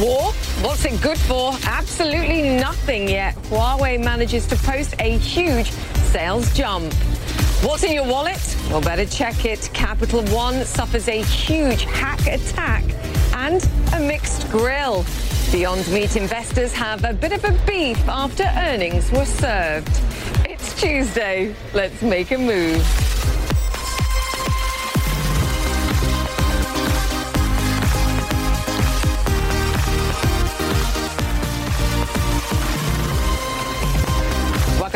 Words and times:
War? 0.00 0.32
What's 0.62 0.84
it 0.84 1.00
good 1.02 1.18
for? 1.18 1.52
Absolutely 1.64 2.56
nothing 2.56 3.08
yet. 3.08 3.34
Huawei 3.50 4.02
manages 4.02 4.46
to 4.46 4.56
post 4.56 4.94
a 5.00 5.18
huge 5.18 5.72
sales 6.12 6.54
jump. 6.54 6.92
What's 7.64 7.82
in 7.82 7.92
your 7.92 8.06
wallet? 8.06 8.56
Well, 8.70 8.80
better 8.80 9.04
check 9.06 9.44
it. 9.44 9.68
Capital 9.74 10.22
One 10.26 10.64
suffers 10.64 11.08
a 11.08 11.20
huge 11.22 11.82
hack 11.82 12.20
attack 12.28 12.84
and 13.34 13.68
a 13.92 13.98
mixed 13.98 14.48
grill. 14.50 15.04
Beyond 15.50 15.88
Meat 15.88 16.14
investors 16.14 16.72
have 16.74 17.04
a 17.04 17.12
bit 17.12 17.32
of 17.32 17.44
a 17.44 17.52
beef 17.66 17.98
after 18.08 18.44
earnings 18.56 19.10
were 19.10 19.26
served. 19.26 19.90
It's 20.48 20.80
Tuesday. 20.80 21.56
Let's 21.74 22.02
make 22.02 22.30
a 22.30 22.38
move. 22.38 22.84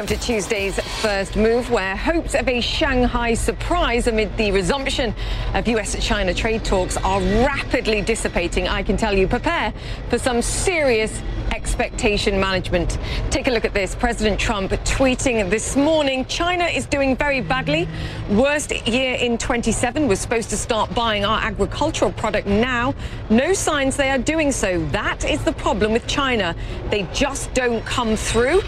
Welcome 0.02 0.18
to 0.18 0.26
Tuesday's 0.26 0.80
first 1.00 1.36
move, 1.36 1.70
where 1.70 1.94
hopes 1.94 2.34
of 2.34 2.48
a 2.48 2.60
Shanghai 2.60 3.34
surprise 3.34 4.08
amid 4.08 4.36
the 4.36 4.50
resumption 4.50 5.14
of 5.54 5.68
US 5.68 6.04
China 6.04 6.34
trade 6.34 6.64
talks 6.64 6.96
are 6.96 7.20
rapidly 7.20 8.00
dissipating. 8.02 8.66
I 8.66 8.82
can 8.82 8.96
tell 8.96 9.16
you, 9.16 9.28
prepare 9.28 9.72
for 10.10 10.18
some 10.18 10.42
serious 10.42 11.22
expectation 11.52 12.40
management. 12.40 12.98
Take 13.30 13.46
a 13.46 13.50
look 13.52 13.64
at 13.64 13.74
this. 13.74 13.94
President 13.94 14.40
Trump 14.40 14.72
tweeting 14.72 15.48
this 15.48 15.76
morning 15.76 16.24
China 16.24 16.64
is 16.64 16.86
doing 16.86 17.14
very 17.16 17.40
badly. 17.40 17.86
Worst 18.30 18.72
year 18.88 19.14
in 19.14 19.38
27 19.38 20.08
We're 20.08 20.16
supposed 20.16 20.50
to 20.50 20.56
start 20.56 20.92
buying 20.94 21.24
our 21.24 21.40
agricultural 21.40 22.12
product 22.12 22.48
now. 22.48 22.94
No 23.30 23.52
signs 23.52 23.96
they 23.96 24.10
are 24.10 24.18
doing 24.18 24.50
so. 24.50 24.84
That 24.86 25.24
is 25.24 25.44
the 25.44 25.52
problem 25.52 25.92
with 25.92 26.06
China. 26.08 26.56
They 26.90 27.04
just 27.12 27.54
don't 27.54 27.84
come 27.86 28.16
through. 28.16 28.62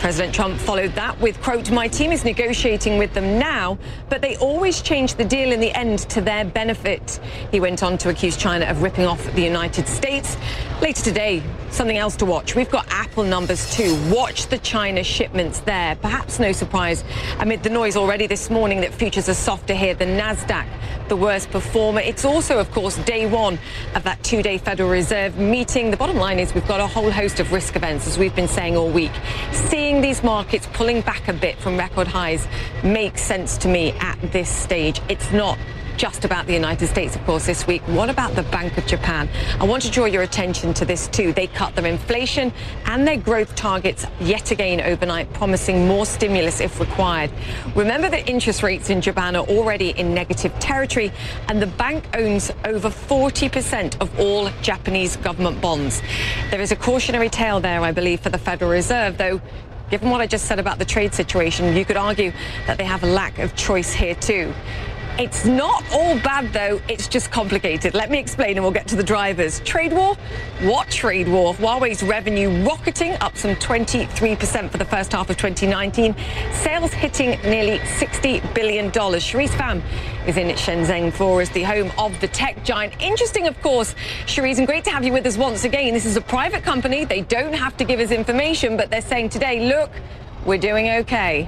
President 0.00 0.34
Trump 0.34 0.58
followed 0.70 0.94
that 0.94 1.20
with, 1.20 1.42
quote, 1.42 1.68
my 1.72 1.88
team 1.88 2.12
is 2.12 2.24
negotiating 2.24 2.96
with 2.96 3.12
them 3.12 3.40
now, 3.40 3.76
but 4.08 4.22
they 4.22 4.36
always 4.36 4.80
change 4.80 5.16
the 5.16 5.24
deal 5.24 5.50
in 5.50 5.58
the 5.58 5.76
end 5.76 5.98
to 5.98 6.20
their 6.20 6.44
benefit. 6.44 7.18
He 7.50 7.58
went 7.58 7.82
on 7.82 7.98
to 7.98 8.08
accuse 8.08 8.36
China 8.36 8.66
of 8.66 8.80
ripping 8.80 9.04
off 9.04 9.20
the 9.34 9.42
United 9.42 9.88
States. 9.88 10.36
Later 10.80 11.02
today, 11.02 11.42
something 11.70 11.98
else 11.98 12.16
to 12.16 12.24
watch. 12.24 12.54
We've 12.54 12.70
got 12.70 12.86
Apple 12.88 13.22
numbers 13.22 13.70
too. 13.74 14.00
Watch 14.10 14.46
the 14.46 14.56
China 14.56 15.04
shipments 15.04 15.60
there. 15.60 15.94
Perhaps 15.96 16.38
no 16.38 16.52
surprise 16.52 17.04
amid 17.38 17.62
the 17.62 17.68
noise 17.68 17.96
already 17.96 18.26
this 18.26 18.48
morning 18.48 18.80
that 18.80 18.94
futures 18.94 19.28
are 19.28 19.34
softer 19.34 19.74
here 19.74 19.92
than 19.92 20.18
NASDAQ, 20.18 20.66
the 21.08 21.16
worst 21.16 21.50
performer. 21.50 22.00
It's 22.00 22.24
also, 22.24 22.58
of 22.58 22.70
course, 22.70 22.96
day 23.04 23.26
one 23.26 23.58
of 23.94 24.04
that 24.04 24.24
two 24.24 24.42
day 24.42 24.56
Federal 24.56 24.88
Reserve 24.88 25.36
meeting. 25.36 25.90
The 25.90 25.98
bottom 25.98 26.16
line 26.16 26.38
is 26.38 26.54
we've 26.54 26.66
got 26.66 26.80
a 26.80 26.86
whole 26.86 27.10
host 27.10 27.40
of 27.40 27.52
risk 27.52 27.76
events, 27.76 28.06
as 28.06 28.16
we've 28.16 28.34
been 28.34 28.48
saying 28.48 28.74
all 28.74 28.88
week. 28.88 29.12
Seeing 29.52 30.00
these 30.00 30.22
markets 30.22 30.66
pulling 30.72 31.02
back 31.02 31.28
a 31.28 31.34
bit 31.34 31.58
from 31.58 31.76
record 31.76 32.08
highs 32.08 32.48
makes 32.82 33.20
sense 33.20 33.58
to 33.58 33.68
me 33.68 33.92
at 34.00 34.18
this 34.32 34.48
stage. 34.48 35.02
It's 35.10 35.30
not 35.30 35.58
just 36.00 36.24
about 36.24 36.46
the 36.46 36.54
United 36.54 36.86
States, 36.86 37.14
of 37.14 37.22
course, 37.26 37.44
this 37.44 37.66
week. 37.66 37.82
What 37.82 38.08
about 38.08 38.34
the 38.34 38.42
Bank 38.44 38.78
of 38.78 38.86
Japan? 38.86 39.28
I 39.60 39.64
want 39.64 39.82
to 39.82 39.90
draw 39.90 40.06
your 40.06 40.22
attention 40.22 40.72
to 40.72 40.86
this 40.86 41.08
too. 41.08 41.34
They 41.34 41.46
cut 41.46 41.74
their 41.74 41.84
inflation 41.84 42.54
and 42.86 43.06
their 43.06 43.18
growth 43.18 43.54
targets 43.54 44.06
yet 44.18 44.50
again 44.50 44.80
overnight, 44.80 45.30
promising 45.34 45.86
more 45.86 46.06
stimulus 46.06 46.62
if 46.62 46.80
required. 46.80 47.30
Remember 47.74 48.08
that 48.08 48.30
interest 48.30 48.62
rates 48.62 48.88
in 48.88 49.02
Japan 49.02 49.36
are 49.36 49.44
already 49.44 49.90
in 49.90 50.14
negative 50.14 50.58
territory, 50.58 51.12
and 51.48 51.60
the 51.60 51.66
bank 51.66 52.08
owns 52.16 52.50
over 52.64 52.88
40% 52.88 54.00
of 54.00 54.18
all 54.18 54.48
Japanese 54.62 55.16
government 55.16 55.60
bonds. 55.60 56.00
There 56.50 56.62
is 56.62 56.72
a 56.72 56.76
cautionary 56.76 57.28
tale 57.28 57.60
there, 57.60 57.82
I 57.82 57.92
believe, 57.92 58.20
for 58.20 58.30
the 58.30 58.38
Federal 58.38 58.70
Reserve, 58.70 59.18
though 59.18 59.42
Given 59.90 60.10
what 60.10 60.20
I 60.20 60.28
just 60.28 60.44
said 60.46 60.60
about 60.60 60.78
the 60.78 60.84
trade 60.84 61.14
situation, 61.14 61.76
you 61.76 61.84
could 61.84 61.96
argue 61.96 62.32
that 62.68 62.78
they 62.78 62.84
have 62.84 63.02
a 63.02 63.08
lack 63.08 63.40
of 63.40 63.56
choice 63.56 63.92
here 63.92 64.14
too. 64.14 64.54
It's 65.20 65.44
not 65.44 65.84
all 65.92 66.18
bad, 66.20 66.50
though. 66.50 66.80
It's 66.88 67.06
just 67.06 67.30
complicated. 67.30 67.92
Let 67.92 68.10
me 68.10 68.18
explain 68.18 68.56
and 68.56 68.62
we'll 68.62 68.72
get 68.72 68.88
to 68.88 68.96
the 68.96 69.02
drivers. 69.02 69.60
Trade 69.60 69.92
war? 69.92 70.14
What 70.62 70.88
trade 70.88 71.28
war? 71.28 71.52
Huawei's 71.52 72.02
revenue 72.02 72.48
rocketing 72.66 73.12
up 73.20 73.36
some 73.36 73.54
23% 73.56 74.70
for 74.70 74.78
the 74.78 74.84
first 74.86 75.12
half 75.12 75.28
of 75.28 75.36
2019. 75.36 76.16
Sales 76.52 76.94
hitting 76.94 77.38
nearly 77.42 77.80
$60 77.80 78.54
billion. 78.54 78.90
Sherisse 78.90 79.50
Pham 79.50 79.82
is 80.26 80.38
in 80.38 80.46
Shenzhen 80.56 81.12
for 81.12 81.42
us, 81.42 81.50
the 81.50 81.64
home 81.64 81.92
of 81.98 82.18
the 82.22 82.28
tech 82.28 82.64
giant. 82.64 82.94
Interesting, 82.98 83.46
of 83.46 83.60
course, 83.60 83.94
Sherisse, 84.24 84.56
and 84.56 84.66
great 84.66 84.84
to 84.84 84.90
have 84.90 85.04
you 85.04 85.12
with 85.12 85.26
us 85.26 85.36
once 85.36 85.64
again. 85.64 85.92
This 85.92 86.06
is 86.06 86.16
a 86.16 86.22
private 86.22 86.62
company. 86.62 87.04
They 87.04 87.20
don't 87.20 87.52
have 87.52 87.76
to 87.76 87.84
give 87.84 88.00
us 88.00 88.10
information, 88.10 88.74
but 88.74 88.88
they're 88.88 89.02
saying 89.02 89.28
today, 89.28 89.68
look, 89.68 89.90
we're 90.46 90.56
doing 90.56 90.88
okay. 90.88 91.46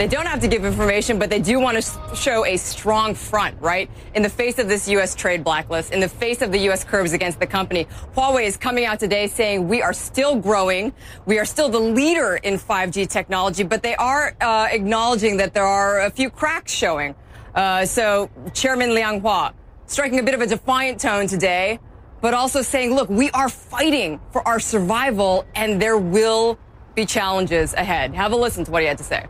They 0.00 0.08
don't 0.08 0.24
have 0.24 0.40
to 0.40 0.48
give 0.48 0.64
information, 0.64 1.18
but 1.18 1.28
they 1.28 1.40
do 1.40 1.60
want 1.60 1.76
to 1.76 2.16
show 2.16 2.46
a 2.46 2.56
strong 2.56 3.14
front, 3.14 3.60
right? 3.60 3.90
In 4.14 4.22
the 4.22 4.30
face 4.30 4.58
of 4.58 4.66
this 4.66 4.88
U.S. 4.88 5.14
trade 5.14 5.44
blacklist, 5.44 5.92
in 5.92 6.00
the 6.00 6.08
face 6.08 6.40
of 6.40 6.50
the 6.50 6.58
U.S. 6.60 6.84
curbs 6.84 7.12
against 7.12 7.38
the 7.38 7.46
company, 7.46 7.86
Huawei 8.16 8.44
is 8.44 8.56
coming 8.56 8.86
out 8.86 8.98
today 8.98 9.26
saying 9.26 9.68
we 9.68 9.82
are 9.82 9.92
still 9.92 10.36
growing. 10.36 10.94
We 11.26 11.38
are 11.38 11.44
still 11.44 11.68
the 11.68 11.78
leader 11.78 12.36
in 12.36 12.54
5G 12.54 13.10
technology, 13.10 13.62
but 13.62 13.82
they 13.82 13.94
are 13.96 14.34
uh, 14.40 14.68
acknowledging 14.70 15.36
that 15.36 15.52
there 15.52 15.66
are 15.66 16.00
a 16.00 16.10
few 16.10 16.30
cracks 16.30 16.72
showing. 16.72 17.14
Uh, 17.54 17.84
so 17.84 18.30
Chairman 18.54 18.94
Liang 18.94 19.20
Hua 19.20 19.52
striking 19.84 20.18
a 20.18 20.22
bit 20.22 20.32
of 20.32 20.40
a 20.40 20.46
defiant 20.46 20.98
tone 20.98 21.26
today, 21.26 21.78
but 22.22 22.32
also 22.32 22.62
saying, 22.62 22.94
look, 22.94 23.10
we 23.10 23.30
are 23.32 23.50
fighting 23.50 24.18
for 24.32 24.48
our 24.48 24.60
survival 24.60 25.44
and 25.54 25.82
there 25.82 25.98
will 25.98 26.58
be 26.94 27.04
challenges 27.04 27.74
ahead. 27.74 28.14
Have 28.14 28.32
a 28.32 28.36
listen 28.36 28.64
to 28.64 28.70
what 28.70 28.80
he 28.80 28.88
had 28.88 28.96
to 28.96 29.04
say. 29.04 29.26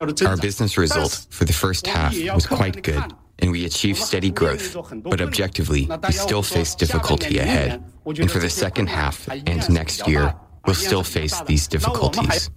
Our 0.00 0.36
business 0.38 0.78
result 0.78 1.26
for 1.28 1.44
the 1.44 1.52
first 1.52 1.86
half 1.86 2.14
was 2.32 2.46
quite 2.46 2.82
good, 2.82 3.02
and 3.40 3.50
we 3.50 3.66
achieved 3.66 3.98
steady 3.98 4.30
growth. 4.30 4.74
But 5.02 5.20
objectively, 5.20 5.90
we 6.06 6.12
still 6.12 6.42
face 6.42 6.74
difficulty 6.74 7.36
ahead. 7.36 7.84
And 8.06 8.30
for 8.30 8.38
the 8.38 8.48
second 8.48 8.86
half 8.86 9.28
and 9.28 9.68
next 9.68 10.08
year, 10.08 10.34
we'll 10.64 10.74
still 10.74 11.02
face 11.02 11.42
these 11.42 11.68
difficulties. 11.68 12.48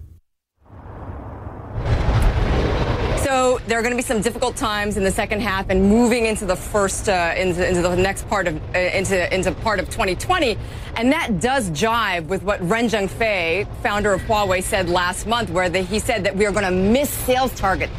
So 3.23 3.57
there 3.67 3.79
are 3.79 3.81
going 3.81 3.94
to 3.94 3.97
be 3.97 4.03
some 4.03 4.19
difficult 4.19 4.57
times 4.57 4.97
in 4.97 5.03
the 5.06 5.11
second 5.11 5.41
half 5.41 5.69
and 5.69 5.88
moving 5.88 6.25
into 6.25 6.45
the 6.45 6.57
first 6.57 7.07
uh, 7.07 7.34
into, 7.38 7.66
into, 7.66 7.81
the 7.81 7.95
next 7.95 8.28
part 8.28 8.50
of 8.50 8.61
uh, 8.75 8.79
into 8.79 9.34
into 9.34 9.53
part 9.53 9.79
of 9.79 9.85
2020, 9.85 10.58
and 10.97 11.09
that 11.09 11.40
does 11.40 11.70
jive 11.70 12.28
with 12.28 12.43
what 12.43 12.59
Ren 12.61 12.90
Zhengfei, 12.90 13.66
founder 13.81 14.11
of 14.11 14.22
Huawei, 14.23 14.61
said 14.61 14.90
last 14.90 15.25
month, 15.25 15.49
where 15.52 15.70
the, 15.70 15.79
he 15.79 15.99
said 15.99 16.25
that 16.25 16.35
we 16.35 16.46
are 16.46 16.52
going 16.52 16.66
to 16.66 16.72
miss 16.72 17.09
sales 17.09 17.55
targets 17.55 17.93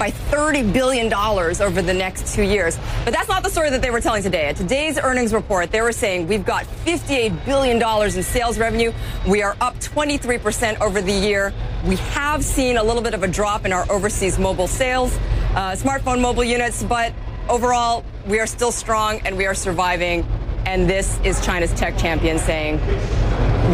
by 0.00 0.10
$30 0.10 0.72
billion 0.72 1.12
over 1.12 1.82
the 1.82 1.92
next 1.92 2.34
two 2.34 2.42
years. 2.42 2.78
But 3.04 3.12
that's 3.12 3.28
not 3.28 3.42
the 3.42 3.50
story 3.50 3.68
that 3.68 3.82
they 3.82 3.90
were 3.90 4.00
telling 4.00 4.22
today. 4.22 4.46
At 4.46 4.56
today's 4.56 4.98
earnings 4.98 5.34
report, 5.34 5.70
they 5.70 5.82
were 5.82 5.92
saying 5.92 6.26
we've 6.26 6.44
got 6.44 6.64
$58 6.86 7.44
billion 7.44 7.76
in 8.02 8.22
sales 8.22 8.58
revenue. 8.58 8.92
We 9.28 9.42
are 9.42 9.58
up 9.60 9.78
23% 9.80 10.80
over 10.80 11.02
the 11.02 11.12
year. 11.12 11.52
We 11.84 11.96
have 11.96 12.42
seen 12.42 12.78
a 12.78 12.82
little 12.82 13.02
bit 13.02 13.12
of 13.12 13.22
a 13.22 13.28
drop 13.28 13.66
in 13.66 13.74
our 13.74 13.84
overseas 13.92 14.38
mobile 14.38 14.66
sales, 14.66 15.14
uh, 15.54 15.72
smartphone 15.72 16.22
mobile 16.22 16.44
units, 16.44 16.82
but 16.82 17.12
overall, 17.50 18.02
we 18.26 18.40
are 18.40 18.46
still 18.46 18.72
strong 18.72 19.20
and 19.26 19.36
we 19.36 19.44
are 19.44 19.54
surviving. 19.54 20.26
And 20.64 20.88
this 20.88 21.20
is 21.24 21.44
China's 21.44 21.74
tech 21.74 21.98
champion 21.98 22.38
saying 22.38 22.80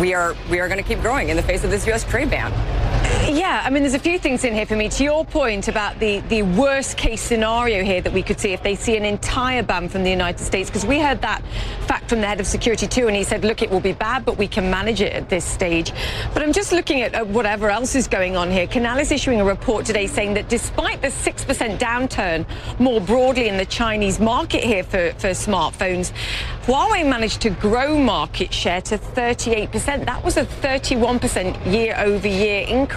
we 0.00 0.12
are 0.12 0.34
we 0.50 0.58
are 0.58 0.68
going 0.68 0.82
to 0.82 0.88
keep 0.88 1.00
growing 1.00 1.28
in 1.28 1.36
the 1.36 1.42
face 1.42 1.62
of 1.62 1.70
this 1.70 1.86
U.S. 1.86 2.02
trade 2.02 2.30
ban. 2.30 2.52
Yeah, 3.46 3.62
I 3.64 3.70
mean, 3.70 3.82
there's 3.82 3.94
a 3.94 3.98
few 3.98 4.18
things 4.18 4.44
in 4.44 4.54
here 4.54 4.66
for 4.66 4.76
me. 4.76 4.88
To 4.88 5.04
your 5.04 5.24
point 5.24 5.68
about 5.68 6.00
the, 6.00 6.20
the 6.28 6.42
worst 6.42 6.96
case 6.96 7.20
scenario 7.20 7.84
here 7.84 8.00
that 8.00 8.12
we 8.12 8.22
could 8.22 8.40
see 8.40 8.52
if 8.52 8.62
they 8.62 8.74
see 8.74 8.96
an 8.96 9.04
entire 9.04 9.62
ban 9.62 9.88
from 9.88 10.02
the 10.02 10.10
United 10.10 10.42
States, 10.42 10.68
because 10.68 10.84
we 10.84 10.98
heard 10.98 11.20
that 11.22 11.42
fact 11.86 12.08
from 12.08 12.20
the 12.20 12.26
head 12.26 12.40
of 12.40 12.46
security 12.46 12.88
too, 12.88 13.06
and 13.06 13.14
he 13.14 13.22
said, 13.22 13.44
look, 13.44 13.62
it 13.62 13.70
will 13.70 13.80
be 13.80 13.92
bad, 13.92 14.24
but 14.24 14.36
we 14.36 14.48
can 14.48 14.68
manage 14.68 15.00
it 15.00 15.12
at 15.12 15.28
this 15.28 15.44
stage. 15.44 15.92
But 16.34 16.42
I'm 16.42 16.52
just 16.52 16.72
looking 16.72 17.02
at, 17.02 17.14
at 17.14 17.26
whatever 17.28 17.70
else 17.70 17.94
is 17.94 18.08
going 18.08 18.36
on 18.36 18.50
here. 18.50 18.66
Canalys 18.66 19.12
issuing 19.12 19.40
a 19.40 19.44
report 19.44 19.86
today 19.86 20.06
saying 20.08 20.34
that 20.34 20.48
despite 20.48 21.00
the 21.00 21.08
6% 21.08 21.78
downturn 21.78 22.46
more 22.80 23.00
broadly 23.00 23.48
in 23.48 23.56
the 23.56 23.66
Chinese 23.66 24.18
market 24.18 24.64
here 24.64 24.82
for, 24.82 25.12
for 25.18 25.30
smartphones, 25.30 26.12
Huawei 26.62 27.08
managed 27.08 27.42
to 27.42 27.50
grow 27.50 27.96
market 27.96 28.52
share 28.52 28.80
to 28.82 28.98
38%. 28.98 30.04
That 30.04 30.24
was 30.24 30.36
a 30.36 30.44
31% 30.44 31.72
year 31.72 31.94
over 31.96 32.26
year 32.26 32.66
increase. 32.66 32.95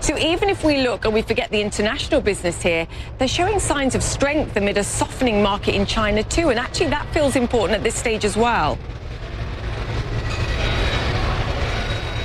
So 0.00 0.16
even 0.18 0.48
if 0.48 0.62
we 0.62 0.82
look 0.82 1.04
and 1.04 1.12
we 1.12 1.22
forget 1.22 1.50
the 1.50 1.60
international 1.60 2.20
business 2.20 2.62
here, 2.62 2.86
they're 3.18 3.26
showing 3.26 3.58
signs 3.58 3.94
of 3.94 4.02
strength 4.02 4.56
amid 4.56 4.78
a 4.78 4.84
softening 4.84 5.42
market 5.42 5.74
in 5.74 5.84
China 5.84 6.22
too. 6.22 6.50
And 6.50 6.58
actually 6.58 6.90
that 6.90 7.06
feels 7.12 7.34
important 7.34 7.76
at 7.78 7.82
this 7.82 7.96
stage 7.96 8.24
as 8.24 8.36
well. 8.36 8.78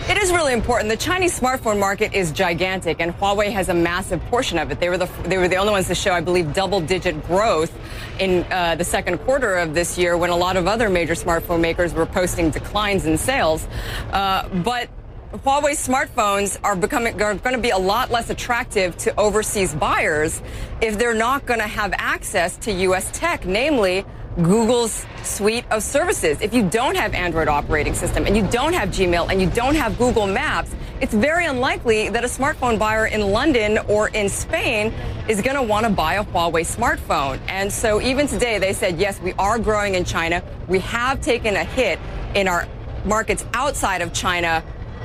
It 0.10 0.18
is 0.18 0.32
really 0.32 0.52
important. 0.52 0.90
The 0.90 0.98
Chinese 0.98 1.40
smartphone 1.40 1.80
market 1.80 2.14
is 2.14 2.32
gigantic, 2.32 3.00
and 3.00 3.14
Huawei 3.14 3.50
has 3.52 3.70
a 3.70 3.74
massive 3.74 4.20
portion 4.26 4.60
of 4.60 4.70
it. 4.70 4.80
They 4.80 4.90
were 4.90 4.98
the 4.98 5.10
they 5.24 5.38
were 5.38 5.48
the 5.48 5.56
only 5.56 5.72
ones 5.72 5.88
to 5.88 5.96
show, 5.96 6.12
I 6.12 6.20
believe, 6.20 6.54
double-digit 6.54 7.26
growth 7.28 7.72
in 8.20 8.44
uh, 8.52 8.76
the 8.76 8.84
second 8.84 9.20
quarter 9.20 9.56
of 9.56 9.74
this 9.74 9.98
year, 9.98 10.18
when 10.18 10.30
a 10.30 10.36
lot 10.36 10.58
of 10.58 10.68
other 10.68 10.90
major 10.90 11.14
smartphone 11.14 11.62
makers 11.62 11.94
were 11.94 12.06
posting 12.06 12.50
declines 12.50 13.06
in 13.06 13.18
sales. 13.18 13.66
Uh, 14.12 14.50
but 14.50 14.90
Huawei 15.32 15.72
smartphones 15.72 16.60
are 16.62 16.76
becoming 16.76 17.14
are 17.22 17.36
going 17.36 17.56
to 17.56 17.62
be 17.62 17.70
a 17.70 17.78
lot 17.78 18.12
less 18.12 18.30
attractive 18.30 18.98
to 18.98 19.18
overseas 19.18 19.74
buyers 19.74 20.42
if 20.82 20.98
they're 20.98 21.14
not 21.14 21.46
going 21.46 21.62
to 21.62 21.68
have 21.68 21.94
access 21.96 22.58
to 22.58 22.72
U.S. 22.74 23.10
tech, 23.14 23.46
namely 23.46 24.06
Google's 24.42 25.06
suite 25.24 25.64
of 25.72 25.84
services. 25.84 26.42
If 26.42 26.54
you 26.54 26.70
don't 26.70 26.98
have 26.98 27.14
Android 27.14 27.48
operating 27.48 27.94
system 27.94 28.26
and 28.26 28.36
you 28.36 28.46
don't 28.48 28.74
have 28.74 28.90
Gmail 28.90 29.32
and 29.32 29.42
you 29.42 29.50
don't 29.50 29.76
have 29.76 29.98
Google 29.98 30.28
Maps, 30.28 30.76
it's 31.00 31.14
very 31.14 31.46
unlikely 31.46 32.10
that 32.10 32.26
a 32.26 32.28
smartphone 32.28 32.78
buyer 32.78 33.06
in 33.06 33.22
London 33.22 33.78
or 33.88 34.10
in 34.10 34.28
Spain 34.28 34.94
is 35.30 35.42
going 35.42 35.56
to 35.56 35.64
want 35.64 35.86
to 35.86 35.92
buy 35.94 36.16
a 36.16 36.26
Huawei 36.26 36.66
smartphone. 36.66 37.40
And 37.48 37.72
so 37.72 38.02
even 38.02 38.28
today 38.28 38.60
they 38.60 38.74
said, 38.74 39.00
yes, 39.00 39.18
we 39.22 39.32
are 39.40 39.58
growing 39.58 39.96
in 39.96 40.04
China. 40.04 40.44
We 40.68 40.80
have 40.80 41.22
taken 41.22 41.56
a 41.56 41.64
hit 41.64 42.00
in 42.36 42.50
our 42.50 42.68
markets 43.06 43.46
outside 43.54 44.02
of 44.02 44.12
China 44.12 44.62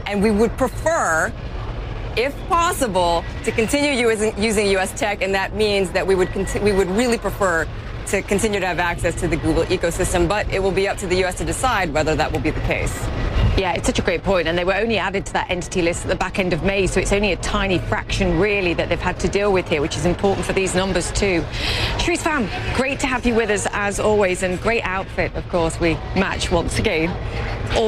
and 0.07 0.23
we 0.23 0.31
would 0.31 0.57
prefer 0.57 1.33
if 2.17 2.35
possible, 2.49 3.23
to 3.45 3.53
continue 3.53 3.91
using, 3.91 4.67
U.S. 4.71 4.99
tech, 4.99 5.21
and 5.21 5.35
that 5.35 5.55
means 5.55 5.91
that 5.91 6.07
we 6.07 6.15
would 6.15 6.35
we 6.63 6.73
would 6.73 6.89
really 6.89 7.19
prefer 7.19 7.69
to 8.07 8.23
continue 8.23 8.61
to 8.61 8.67
have 8.67 8.79
access 8.79 9.15
to 9.17 9.29
the 9.29 9.37
Google 9.37 9.65
ecosystem, 9.65 10.29
but 10.29 10.51
it 10.53 10.63
will 10.63 10.71
be 10.71 10.89
up 10.89 10.97
to 10.99 11.07
the 11.07 11.17
U.S. 11.17 11.37
to 11.39 11.45
decide 11.45 11.93
whether 11.93 12.15
that 12.15 12.33
will 12.33 12.41
be 12.41 12.51
the 12.51 12.61
case. 12.61 12.95
Yeah, 13.59 13.73
it's 13.73 13.87
such 13.87 13.99
a 13.99 14.03
great 14.03 14.23
point, 14.23 14.47
and 14.49 14.57
they 14.57 14.65
were 14.65 14.77
only 14.77 14.99
added 14.99 15.27
to 15.27 15.33
that 15.33 15.51
entity 15.51 15.83
list 15.83 16.05
at 16.05 16.09
the 16.09 16.17
back 16.17 16.39
end 16.39 16.53
of 16.53 16.63
May, 16.63 16.87
so 16.87 17.01
it's 17.01 17.13
only 17.13 17.33
a 17.33 17.37
tiny 17.37 17.79
fraction, 17.79 18.39
really, 18.39 18.75
that 18.75 18.89
they've 18.89 19.01
had 19.01 19.19
to 19.21 19.29
deal 19.29 19.53
with 19.53 19.69
here, 19.69 19.81
which 19.81 19.97
is 19.97 20.07
important 20.07 20.47
for 20.47 20.53
these 20.53 20.75
numbers 20.75 21.11
too. 21.13 21.43
Sherisse 21.99 22.23
Pham, 22.23 22.77
great 22.77 23.01
to 23.01 23.07
have 23.07 23.27
you 23.27 23.35
with 23.35 23.51
us 23.51 23.67
as 23.73 23.99
always, 23.99 24.43
and 24.43 24.61
great 24.61 24.83
outfit, 24.83 25.35
of 25.35 25.49
course. 25.49 25.81
We 25.81 25.95
match 26.15 26.51
once 26.51 26.79
again. 26.79 27.09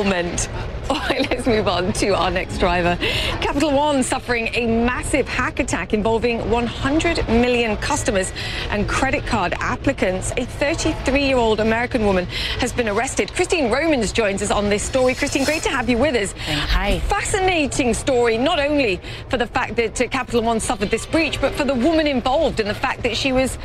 Meant 0.09 0.49
all 0.91 0.97
right, 1.01 1.29
let's 1.31 1.47
move 1.47 1.69
on 1.69 1.93
to 1.93 2.17
our 2.17 2.31
next 2.31 2.57
driver. 2.57 2.97
Capital 3.43 3.73
One 3.73 4.03
suffering 4.03 4.49
a 4.55 4.67
massive 4.67 5.29
hack 5.29 5.61
attack 5.61 5.93
involving 5.93 6.49
100 6.51 7.29
million 7.29 7.77
customers 7.77 8.33
and 8.71 8.89
credit 8.89 9.27
card 9.27 9.53
applicants. 9.59 10.31
A 10.33 10.47
33-year-old 10.47 11.61
American 11.61 12.07
woman 12.07 12.25
has 12.61 12.73
been 12.73 12.89
arrested. 12.89 13.35
Christine 13.35 13.71
Romans 13.71 14.13
joins 14.13 14.41
us 14.41 14.51
on 14.51 14.71
this 14.71 14.83
story. 14.83 15.15
Christine, 15.15 15.45
great 15.45 15.63
to 15.65 15.69
have 15.69 15.91
you 15.91 15.99
with 15.99 16.15
us. 16.15 16.33
Hi. 16.39 17.01
Fascinating 17.01 17.93
story, 17.93 18.39
not 18.39 18.59
only 18.59 18.99
for 19.29 19.37
the 19.37 19.47
fact 19.47 19.77
that 19.77 20.01
uh, 20.01 20.09
Capital 20.09 20.41
One 20.41 20.59
suffered 20.59 20.89
this 20.89 21.05
breach, 21.05 21.39
but 21.39 21.53
for 21.53 21.65
the 21.65 21.75
woman 21.75 22.07
involved 22.07 22.61
and 22.61 22.71
the 22.71 22.75
fact 22.75 23.03
that 23.03 23.15
she 23.15 23.33
was 23.33 23.59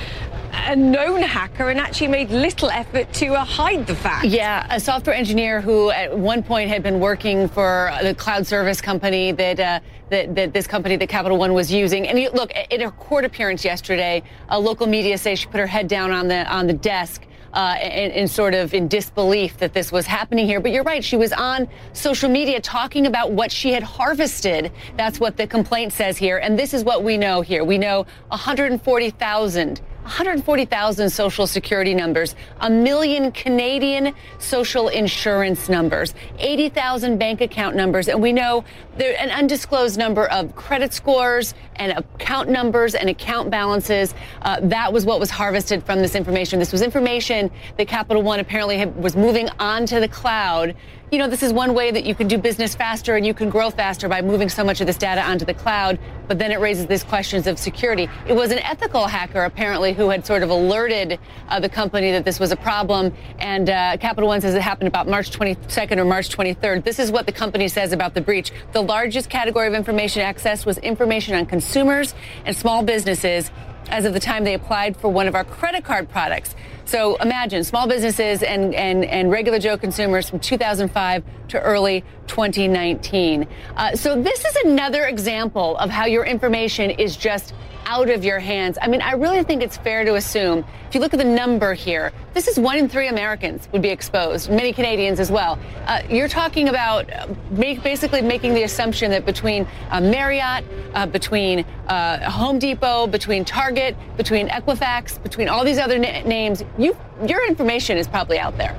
a 0.53 0.75
known 0.75 1.21
hacker 1.21 1.69
and 1.69 1.79
actually 1.79 2.07
made 2.07 2.29
little 2.29 2.69
effort 2.69 3.11
to 3.13 3.33
uh, 3.33 3.44
hide 3.44 3.85
the 3.88 3.95
fact. 3.95 4.25
Yeah, 4.25 4.67
a 4.69 4.79
software 4.79 5.15
engineer 5.15 5.61
who 5.61 5.89
at 5.91 6.15
one 6.15 6.44
point 6.44 6.69
had 6.69 6.83
been 6.83 7.00
working 7.00 7.47
for 7.47 7.91
the 8.01 8.13
cloud 8.13 8.45
service 8.45 8.79
company 8.79 9.31
that, 9.31 9.59
uh, 9.59 9.79
that, 10.09 10.35
that, 10.35 10.53
this 10.53 10.67
company 10.67 10.95
that 10.95 11.09
Capital 11.09 11.38
One 11.38 11.53
was 11.53 11.71
using. 11.71 12.07
And 12.07 12.19
you, 12.19 12.29
look, 12.31 12.51
in 12.69 12.81
her 12.81 12.91
court 12.91 13.25
appearance 13.25 13.65
yesterday, 13.65 14.21
a 14.50 14.59
local 14.59 14.88
media 14.88 15.17
say 15.17 15.35
she 15.35 15.47
put 15.47 15.59
her 15.59 15.67
head 15.67 15.88
down 15.88 16.11
on 16.11 16.27
the 16.27 16.45
on 16.51 16.67
the 16.67 16.73
desk. 16.73 17.25
Uh, 17.53 17.77
in, 17.83 18.09
in, 18.09 18.27
sort 18.27 18.56
of 18.56 18.73
in 18.73 18.88
disbelief 18.88 19.57
that 19.57 19.73
this 19.73 19.91
was 19.91 20.07
happening 20.07 20.47
here. 20.47 20.59
But 20.59 20.71
you're 20.71 20.81
right. 20.81 21.03
She 21.03 21.17
was 21.17 21.31
on 21.31 21.67
social 21.94 22.27
media 22.27 22.59
talking 22.59 23.06
about 23.06 23.31
what 23.31 23.51
she 23.51 23.71
had 23.71 23.83
harvested. 23.83 24.71
That's 24.97 25.19
what 25.19 25.38
the 25.38 25.45
complaint 25.45 25.94
says 25.94 26.17
here. 26.17 26.39
And 26.39 26.57
this 26.57 26.73
is 26.73 26.83
what 26.83 27.03
we 27.03 27.15
know 27.15 27.41
here. 27.41 27.63
We 27.63 27.77
know 27.77 28.07
140,000 28.29 29.81
140,000 30.03 31.09
social 31.09 31.47
security 31.47 31.94
numbers, 31.94 32.35
a 32.61 32.69
million 32.69 33.31
Canadian 33.31 34.13
social 34.38 34.89
insurance 34.89 35.69
numbers, 35.69 36.13
80,000 36.39 37.17
bank 37.17 37.41
account 37.41 37.75
numbers, 37.75 38.07
and 38.09 38.21
we 38.21 38.33
know 38.33 38.63
there 38.97 39.15
an 39.19 39.31
undisclosed 39.31 39.97
number 39.97 40.27
of 40.27 40.55
credit 40.55 40.94
scores 40.94 41.53
and 41.77 41.94
account 41.94 42.50
numbers 42.50 42.95
and 42.95 43.09
account 43.09 43.50
balances. 43.50 44.13
Uh, 44.41 44.59
that 44.61 44.91
was 44.91 45.05
what 45.05 45.19
was 45.19 45.29
harvested 45.29 45.83
from 45.83 46.00
this 46.00 46.15
information. 46.15 46.59
This 46.59 46.71
was 46.71 46.81
information 46.81 47.49
that 47.77 47.88
Capital 47.88 48.21
One 48.21 48.39
apparently 48.39 48.85
was 48.85 49.15
moving 49.15 49.49
onto 49.59 49.99
the 49.99 50.07
cloud 50.07 50.75
you 51.13 51.19
know, 51.19 51.27
this 51.27 51.44
is 51.44 51.53
one 51.53 51.75
way 51.75 51.91
that 51.91 52.06
you 52.06 52.15
can 52.15 52.27
do 52.27 52.39
business 52.39 52.73
faster 52.73 53.15
and 53.15 53.23
you 53.23 53.35
can 53.35 53.47
grow 53.47 53.69
faster 53.69 54.09
by 54.09 54.23
moving 54.23 54.49
so 54.49 54.63
much 54.63 54.81
of 54.81 54.88
this 54.88 54.97
data 54.97 55.21
onto 55.21 55.45
the 55.45 55.53
cloud. 55.53 55.99
But 56.27 56.39
then 56.39 56.51
it 56.51 56.59
raises 56.59 56.87
these 56.87 57.03
questions 57.03 57.47
of 57.47 57.59
security. 57.59 58.09
It 58.27 58.33
was 58.33 58.51
an 58.51 58.59
ethical 58.59 59.07
hacker, 59.07 59.43
apparently, 59.43 59.93
who 59.93 60.09
had 60.09 60.25
sort 60.25 60.43
of 60.43 60.49
alerted 60.49 61.19
uh, 61.49 61.59
the 61.59 61.69
company 61.69 62.11
that 62.11 62.25
this 62.25 62.39
was 62.39 62.51
a 62.51 62.55
problem. 62.55 63.13
And 63.39 63.69
uh, 63.69 63.97
Capital 63.97 64.27
One 64.27 64.41
says 64.41 64.55
it 64.55 64.61
happened 64.61 64.87
about 64.87 65.07
March 65.07 65.31
22nd 65.31 65.97
or 65.97 66.05
March 66.05 66.29
23rd. 66.29 66.83
This 66.83 66.99
is 66.99 67.11
what 67.11 67.25
the 67.25 67.31
company 67.31 67.67
says 67.67 67.91
about 67.91 68.13
the 68.13 68.21
breach. 68.21 68.51
The 68.71 68.81
largest 68.81 69.29
category 69.29 69.67
of 69.67 69.73
information 69.73 70.21
accessed 70.23 70.65
was 70.65 70.77
information 70.79 71.35
on 71.35 71.45
consumers 71.45 72.15
and 72.45 72.55
small 72.55 72.83
businesses 72.83 73.51
as 73.89 74.05
of 74.05 74.13
the 74.13 74.19
time 74.19 74.43
they 74.43 74.53
applied 74.53 74.97
for 74.97 75.09
one 75.09 75.27
of 75.27 75.35
our 75.35 75.43
credit 75.43 75.83
card 75.83 76.09
products. 76.09 76.55
So 76.85 77.15
imagine 77.18 77.63
small 77.63 77.88
businesses 77.88 78.44
and, 78.44 78.75
and, 78.75 79.06
and 79.06 79.31
regular 79.31 79.59
Joe 79.59 79.77
consumers 79.77 80.30
from 80.30 80.40
2005 80.40 81.23
to 81.49 81.61
early 81.61 82.04
2019. 82.28 83.47
Uh, 83.75 83.95
so 83.95 84.21
this 84.21 84.44
is 84.44 84.56
another 84.66 85.06
example 85.06 85.78
of 85.78 85.90
how 85.90 86.06
your 86.06 86.25
information 86.25 86.90
is 86.92 87.16
just 87.16 87.54
out 87.85 88.09
of 88.09 88.23
your 88.23 88.40
hands. 88.40 88.78
I 88.81 88.87
mean, 88.87 89.02
I 89.02 89.13
really 89.13 89.44
think 89.44 89.61
it's 89.61 89.78
fair 89.78 90.06
to 90.06 90.16
assume, 90.16 90.66
if 90.87 90.95
you 90.95 91.02
look 91.02 91.13
at 91.13 91.18
the 91.18 91.25
number 91.25 91.73
here, 91.73 92.11
this 92.33 92.47
is 92.47 92.59
one 92.59 92.78
in 92.78 92.87
three 92.90 93.07
Americans 93.07 93.68
would 93.71 93.81
be 93.81 93.90
exposed, 93.90 94.49
many 94.49 94.73
Canadians 94.73 95.19
as 95.19 95.31
well. 95.31 95.59
Uh, 95.85 96.02
you're 96.09 96.28
talking 96.28 96.69
about 96.69 97.11
uh, 97.11 97.28
make, 97.52 97.83
basically 97.83 98.21
making 98.21 98.54
the 98.54 98.63
assumption 98.63 99.11
that 99.11 99.25
between 99.25 99.68
uh, 99.90 99.99
Marriott, 100.02 100.66
uh, 100.94 101.06
between 101.06 101.66
uh, 101.87 102.30
Home 102.30 102.59
Depot, 102.59 103.07
between 103.07 103.45
Target, 103.45 103.95
between 104.18 104.47
Equifax, 104.49 105.21
between 105.21 105.49
all 105.49 105.63
these 105.63 105.78
other 105.78 105.99
na- 105.99 106.21
names, 106.21 106.63
you, 106.77 106.95
your 107.27 107.45
information 107.47 107.97
is 107.97 108.07
probably 108.07 108.39
out 108.39 108.57
there. 108.57 108.77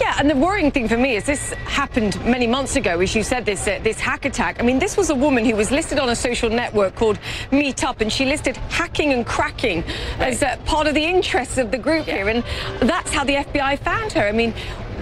Yeah, 0.00 0.16
and 0.18 0.28
the 0.28 0.36
worrying 0.36 0.70
thing 0.70 0.88
for 0.88 0.98
me 0.98 1.16
is 1.16 1.24
this 1.24 1.52
happened 1.64 2.22
many 2.22 2.46
months 2.46 2.76
ago, 2.76 3.00
as 3.00 3.14
you 3.14 3.22
said, 3.22 3.46
this 3.46 3.66
uh, 3.66 3.80
this 3.82 3.98
hack 3.98 4.26
attack. 4.26 4.60
I 4.60 4.62
mean, 4.62 4.78
this 4.78 4.94
was 4.94 5.08
a 5.08 5.14
woman 5.14 5.42
who 5.44 5.56
was 5.56 5.70
listed 5.70 5.98
on 5.98 6.10
a 6.10 6.16
social 6.16 6.50
network 6.50 6.94
called 6.94 7.18
Meetup, 7.50 8.02
and 8.02 8.12
she 8.12 8.26
listed 8.26 8.58
hacking 8.68 9.14
and 9.14 9.24
cracking 9.24 9.82
right. 10.18 10.34
as 10.34 10.42
uh, 10.42 10.58
part 10.66 10.86
of 10.86 10.94
the 10.94 11.04
interests 11.04 11.56
of 11.56 11.70
the 11.70 11.78
group 11.78 12.06
yeah. 12.06 12.16
here, 12.16 12.28
and 12.28 12.44
that's 12.80 13.10
how 13.10 13.24
the 13.24 13.36
FBI 13.36 13.78
found 13.78 14.12
her. 14.12 14.28
I 14.28 14.32
mean, 14.32 14.52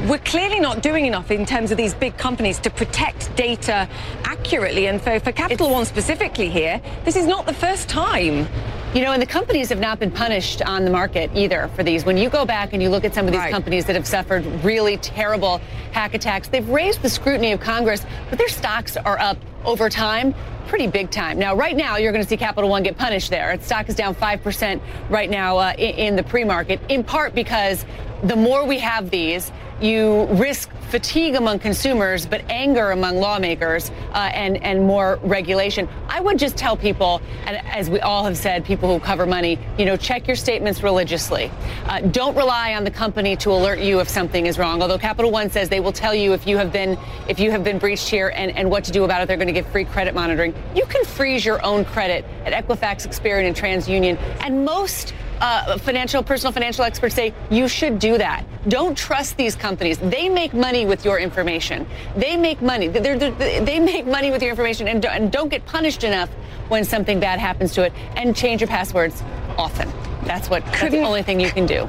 we're 0.09 0.19
clearly 0.19 0.61
not 0.61 0.81
doing 0.81 1.07
enough 1.07 1.31
in 1.33 1.45
terms 1.45 1.73
of 1.73 1.77
these 1.77 1.95
big 1.95 2.17
companies 2.17 2.61
to 2.61 2.71
protect 2.71 3.35
data 3.37 3.89
accurately. 4.25 4.87
And 4.87 5.01
for, 5.01 5.19
for 5.19 5.33
Capital 5.33 5.67
it's, 5.67 5.75
One 5.75 5.85
specifically 5.87 6.51
here, 6.51 6.81
this 7.05 7.17
is 7.17 7.27
not 7.27 7.47
the 7.47 7.55
first 7.55 7.89
time. 7.89 8.47
You 8.95 9.01
know, 9.01 9.11
and 9.11 9.21
the 9.21 9.27
companies 9.27 9.71
have 9.71 9.81
not 9.81 9.99
been 9.99 10.13
punished 10.13 10.63
on 10.63 10.85
the 10.85 10.91
market 10.91 11.29
either 11.35 11.69
for 11.75 11.83
these. 11.83 12.05
When 12.05 12.17
you 12.17 12.31
go 12.31 12.45
back 12.45 12.75
and 12.75 12.81
you 12.81 12.89
look 12.89 13.05
at 13.05 13.13
some 13.13 13.27
of 13.27 13.33
these 13.33 13.41
right. 13.41 13.51
companies 13.51 13.87
that 13.87 13.97
have 13.97 14.07
suffered 14.07 14.47
really 14.63 14.99
terrible 14.99 15.59
hack 15.91 16.15
attacks, 16.15 16.47
they've 16.47 16.69
raised 16.69 17.03
the 17.03 17.11
scrutiny 17.11 17.51
of 17.51 17.59
Congress, 17.59 18.07
but 18.31 18.39
their 18.39 18.49
stocks 18.49 18.97
are 18.97 19.19
up 19.19 19.37
over 19.65 19.91
time 19.91 20.33
pretty 20.69 20.87
big 20.87 21.11
time. 21.11 21.41
Now, 21.41 21.57
right 21.57 21.77
now, 21.77 21.97
you're 21.97 22.13
going 22.13 22.23
to 22.23 22.29
see 22.29 22.37
Capital 22.37 22.71
One 22.71 22.85
get 22.85 22.97
punished 22.97 23.31
there. 23.31 23.51
Its 23.53 23.67
stock 23.67 23.89
is 23.89 23.97
down 23.97 24.15
5% 24.15 24.81
right 25.11 25.29
now 25.29 25.59
uh, 25.59 25.75
in, 25.77 25.95
in 25.97 26.17
the 26.17 26.23
pre 26.23 26.45
market, 26.45 26.81
in 26.89 27.03
part 27.03 27.35
because 27.35 27.85
the 28.23 28.37
more 28.37 28.65
we 28.65 28.79
have 28.79 29.11
these, 29.11 29.51
you 29.81 30.27
risk 30.27 30.71
fatigue 30.95 31.35
among 31.35 31.59
consumers, 31.59 32.25
but 32.25 32.41
anger 32.49 32.93
among 32.93 33.17
lawmakers 33.17 33.91
uh, 34.13 34.31
and, 34.33 34.63
and 34.63 34.87
more 34.87 35.19
regulation. 35.25 35.89
I 36.09 36.21
would 36.21 36.39
just 36.39 36.57
tell 36.57 36.77
people, 36.77 37.21
and 37.47 37.57
as 37.67 37.91
we 37.91 37.99
all 37.99 38.23
have 38.23 38.37
said, 38.37 38.65
people 38.65 38.89
who 38.89 39.05
cover 39.05 39.27
money, 39.27 39.59
you 39.77 39.87
know, 39.87 39.97
check 39.97 40.29
your 40.29 40.37
statements 40.37 40.85
religiously. 40.85 41.51
Uh, 41.87 41.99
don't 41.99 42.37
rely 42.37 42.75
on 42.75 42.85
the 42.85 42.93
company 42.93 43.35
to 43.39 43.51
alert 43.51 43.81
you 43.81 43.99
if 43.99 44.09
something 44.09 44.47
is 44.47 44.57
wrong. 44.57 44.83
Although 44.83 44.99
Capital 44.99 45.33
One 45.33 45.51
says 45.51 45.69
they 45.69 45.81
will 45.81 45.91
tell 45.91 46.15
you 46.15 46.33
if 46.33 46.47
you 46.47 46.59
have 46.59 46.73
been 46.73 46.97
if 47.29 47.41
you 47.41 47.51
have 47.51 47.65
been 47.65 47.81
breached 47.81 48.09
here 48.09 48.29
and, 48.29 48.57
and 48.57 48.71
what 48.71 48.85
to 48.85 48.93
do 48.93 49.03
about 49.03 49.21
it. 49.21 49.27
They're 49.27 49.37
going 49.37 49.49
to 49.49 49.53
give 49.53 49.67
free 49.67 49.87
credit 49.87 50.15
monitoring. 50.15 50.55
You 50.77 50.87
can 50.87 51.05
freeze 51.05 51.45
your 51.45 51.61
own 51.67 51.85
credit 51.85 52.25
at 52.45 52.53
Equifax, 52.53 53.05
Experian, 53.05 53.49
and 53.49 53.57
TransUnion. 53.57 54.17
And 54.45 54.65
most 54.65 55.13
uh, 55.41 55.79
financial, 55.79 56.23
personal 56.23 56.53
financial 56.53 56.85
experts 56.85 57.15
say 57.15 57.35
you 57.51 57.69
should 57.69 57.99
do 57.99 58.19
that. 58.19 58.45
Don't 58.69 58.97
trust 58.97 59.37
these 59.37 59.55
companies. 59.55 59.99
They 59.99 60.29
make 60.29 60.55
money 60.55 60.87
with 60.87 61.05
your 61.05 61.19
information. 61.19 61.87
They 62.17 62.37
make 62.37 62.63
money. 62.63 62.89
They're, 62.89 63.19
they're, 63.19 63.61
they 63.61 63.79
make 63.79 64.07
money 64.07 64.31
with 64.31 64.43
your 64.43 64.51
information 64.51 64.89
and, 64.89 65.05
and 65.05 65.31
don't 65.31 65.49
get 65.49 65.65
punished 65.67 66.05
enough 66.05 66.31
when 66.69 66.85
something 66.85 67.21
bad 67.21 67.39
happens 67.39 67.73
to 67.75 67.85
it. 67.85 67.93
And 68.17 68.35
change 68.35 68.61
your 68.61 68.69
passwords 68.69 69.23
often. 69.59 69.93
That's 70.25 70.49
what. 70.49 70.65
That's 70.67 70.91
the 70.91 71.03
only 71.03 71.23
thing 71.23 71.41
you 71.41 71.51
can 71.51 71.67
do. 71.67 71.89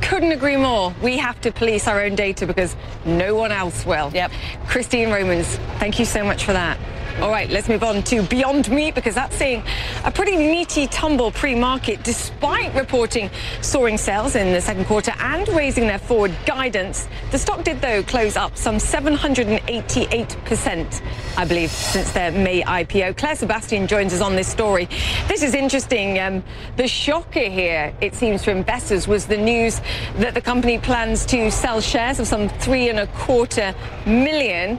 Couldn't 0.00 0.32
agree 0.32 0.56
more. 0.56 0.94
We 1.02 1.18
have 1.18 1.40
to 1.42 1.52
police 1.52 1.86
our 1.86 2.00
own 2.00 2.14
data 2.14 2.46
because 2.46 2.74
no 3.04 3.34
one 3.34 3.52
else 3.52 3.84
will. 3.84 4.10
Yep. 4.14 4.32
Christine 4.66 5.10
Romans, 5.10 5.46
thank 5.78 5.98
you 5.98 6.04
so 6.04 6.24
much 6.24 6.44
for 6.44 6.52
that. 6.52 6.78
All 7.20 7.30
right, 7.30 7.50
let's 7.50 7.68
move 7.68 7.82
on 7.82 8.04
to 8.04 8.22
Beyond 8.22 8.70
Meat 8.70 8.94
because 8.94 9.16
that's 9.16 9.34
seeing 9.34 9.64
a 10.04 10.10
pretty 10.10 10.36
meaty 10.36 10.86
tumble 10.86 11.32
pre-market 11.32 12.04
despite 12.04 12.72
reporting 12.76 13.28
soaring 13.60 13.98
sales 13.98 14.36
in 14.36 14.52
the 14.52 14.60
second 14.60 14.84
quarter 14.84 15.12
and 15.18 15.48
raising 15.48 15.88
their 15.88 15.98
forward 15.98 16.32
guidance. 16.46 17.08
The 17.32 17.38
stock 17.38 17.64
did, 17.64 17.80
though, 17.80 18.04
close 18.04 18.36
up 18.36 18.56
some 18.56 18.76
788%, 18.76 21.02
I 21.36 21.44
believe, 21.44 21.70
since 21.70 22.12
their 22.12 22.30
May 22.30 22.62
IPO. 22.62 23.16
Claire 23.16 23.34
Sebastian 23.34 23.88
joins 23.88 24.14
us 24.14 24.20
on 24.20 24.36
this 24.36 24.46
story. 24.46 24.88
This 25.26 25.42
is 25.42 25.56
interesting. 25.56 26.20
Um, 26.20 26.44
the 26.76 26.86
shocker 26.86 27.50
here, 27.50 27.92
it 28.00 28.14
seems, 28.14 28.44
for 28.44 28.52
investors 28.52 29.08
was 29.08 29.26
the 29.26 29.36
news 29.36 29.80
that 30.18 30.34
the 30.34 30.40
company 30.40 30.78
plans 30.78 31.26
to 31.26 31.50
sell 31.50 31.80
shares 31.80 32.20
of 32.20 32.28
some 32.28 32.48
three 32.48 32.88
and 32.88 33.00
a 33.00 33.08
quarter 33.08 33.74
million 34.06 34.78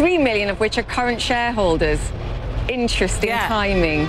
3 0.00 0.16
million 0.16 0.48
of 0.48 0.58
which 0.58 0.78
are 0.78 0.82
current 0.82 1.20
shareholders. 1.20 2.00
Interesting 2.70 3.28
yeah. 3.28 3.46
timing. 3.48 4.08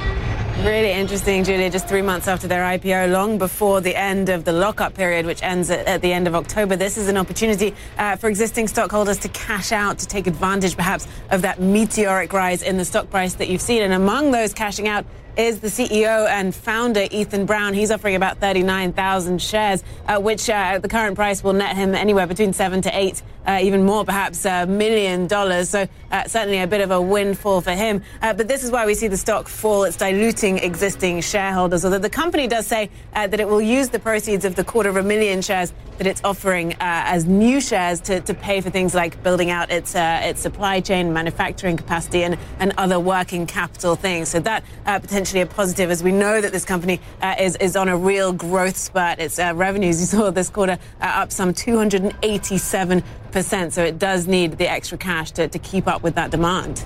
Really 0.66 0.90
interesting, 0.90 1.44
Julia. 1.44 1.70
Just 1.70 1.86
three 1.86 2.02
months 2.02 2.30
after 2.30 2.48
their 2.48 2.64
IPO, 2.64 3.12
long 3.12 3.38
before 3.38 3.82
the 3.82 3.94
end 3.94 4.30
of 4.30 4.46
the 4.46 4.54
lockup 4.54 4.94
period, 4.94 5.26
which 5.26 5.44
ends 5.44 5.70
at, 5.70 5.86
at 5.88 6.02
the 6.02 6.14
end 6.14 6.30
of 6.30 6.36
October. 6.36 6.78
This 6.78 6.98
is 6.98 7.10
an 7.10 7.18
opportunity 7.18 7.76
uh, 7.98 8.16
for 8.16 8.30
existing 8.30 8.70
stockholders 8.70 9.18
to 9.18 9.28
cash 9.30 9.74
out, 9.74 10.00
to 10.00 10.08
take 10.08 10.28
advantage 10.28 10.78
perhaps 10.78 11.10
of 11.30 11.42
that 11.42 11.60
meteoric 11.60 12.32
rise 12.32 12.62
in 12.62 12.78
the 12.78 12.86
stock 12.86 13.10
price 13.10 13.34
that 13.34 13.50
you've 13.50 13.60
seen. 13.60 13.82
And 13.82 13.92
among 13.92 14.32
those 14.32 14.54
cashing 14.54 14.88
out 14.88 15.06
is 15.38 15.60
the 15.60 15.68
CEO 15.68 16.28
and 16.28 16.54
founder, 16.54 17.08
Ethan 17.12 17.46
Brown. 17.46 17.74
He's 17.74 17.92
offering 17.92 18.16
about 18.16 18.38
39,000 18.40 19.42
shares, 19.42 19.84
uh, 20.08 20.20
which 20.20 20.50
uh, 20.50 20.54
at 20.54 20.82
the 20.82 20.90
current 20.90 21.16
price 21.16 21.44
will 21.44 21.54
net 21.54 21.76
him 21.76 21.96
anywhere 21.96 22.28
between 22.28 22.54
seven 22.54 22.82
to 22.82 22.98
eight, 22.98 23.22
uh, 23.48 23.60
even 23.62 23.86
more, 23.86 24.04
perhaps 24.04 24.46
a 24.46 24.66
million 24.66 25.28
dollars. 25.28 25.70
So 25.70 25.88
uh, 26.12 26.24
certainly 26.26 26.60
a 26.60 26.68
bit 26.68 26.82
of 26.82 26.92
a 26.92 27.02
windfall 27.02 27.62
for 27.62 27.72
him. 27.72 28.04
Uh, 28.22 28.34
but 28.34 28.48
this 28.48 28.64
is 28.64 28.72
why 28.72 28.86
we 28.86 28.94
see 28.94 29.08
the 29.08 29.18
stock 29.18 29.48
fall. 29.48 29.84
It's 29.84 29.98
diluting 29.98 30.58
existing 30.60 31.22
shareholders. 31.22 31.86
Although 31.86 32.00
the 32.00 32.10
company 32.10 32.48
does 32.48 32.68
say 32.68 32.90
uh, 33.14 33.28
that 33.28 33.40
it 33.40 33.48
will 33.48 33.62
use 33.62 33.90
the 33.90 34.00
proceeds 34.00 34.46
of 34.46 34.56
the 34.56 34.64
quarter 34.64 34.90
of 34.90 34.98
a 34.98 35.04
million 35.04 35.42
shares 35.42 35.74
that 35.98 36.08
it's 36.08 36.22
offering 36.24 36.76
as 36.80 37.26
new 37.26 37.62
shares 37.62 38.02
to, 38.02 38.22
to 38.22 38.34
pay 38.34 38.60
for 38.60 38.72
things 38.72 38.96
like 38.96 39.22
building 39.24 39.52
out 39.52 39.70
its 39.70 39.94
its 39.96 40.42
supply 40.42 40.80
chain, 40.80 41.14
manufacturing 41.14 41.78
capacity, 41.78 42.24
and, 42.24 42.38
and 42.60 42.74
other 42.78 43.00
working 43.00 43.46
capital 43.46 43.96
things. 43.96 44.30
So 44.30 44.40
that 44.40 44.64
potentially 44.86 45.21
potentially 45.22 45.42
a 45.42 45.46
positive 45.46 45.92
as 45.92 46.02
we 46.02 46.12
know 46.12 46.42
that 46.42 46.52
this 46.52 46.66
company 46.66 47.00
uh, 47.22 47.36
is, 47.38 47.56
is 47.58 47.76
on 47.76 47.88
a 47.88 47.96
real 47.96 48.34
growth 48.34 48.76
spurt. 48.76 49.20
Its 49.20 49.38
uh, 49.38 49.54
revenues, 49.54 50.00
you 50.00 50.08
saw 50.08 50.32
this 50.32 50.50
quarter, 50.50 50.80
uh, 51.00 51.06
up 51.06 51.32
some 51.32 51.54
287%. 51.54 53.72
So 53.72 53.84
it 53.84 54.00
does 54.00 54.26
need 54.26 54.58
the 54.58 54.68
extra 54.68 54.98
cash 54.98 55.30
to, 55.34 55.48
to 55.48 55.60
keep 55.60 55.88
up 55.88 56.02
with 56.02 56.16
that 56.16 56.32
demand. 56.32 56.84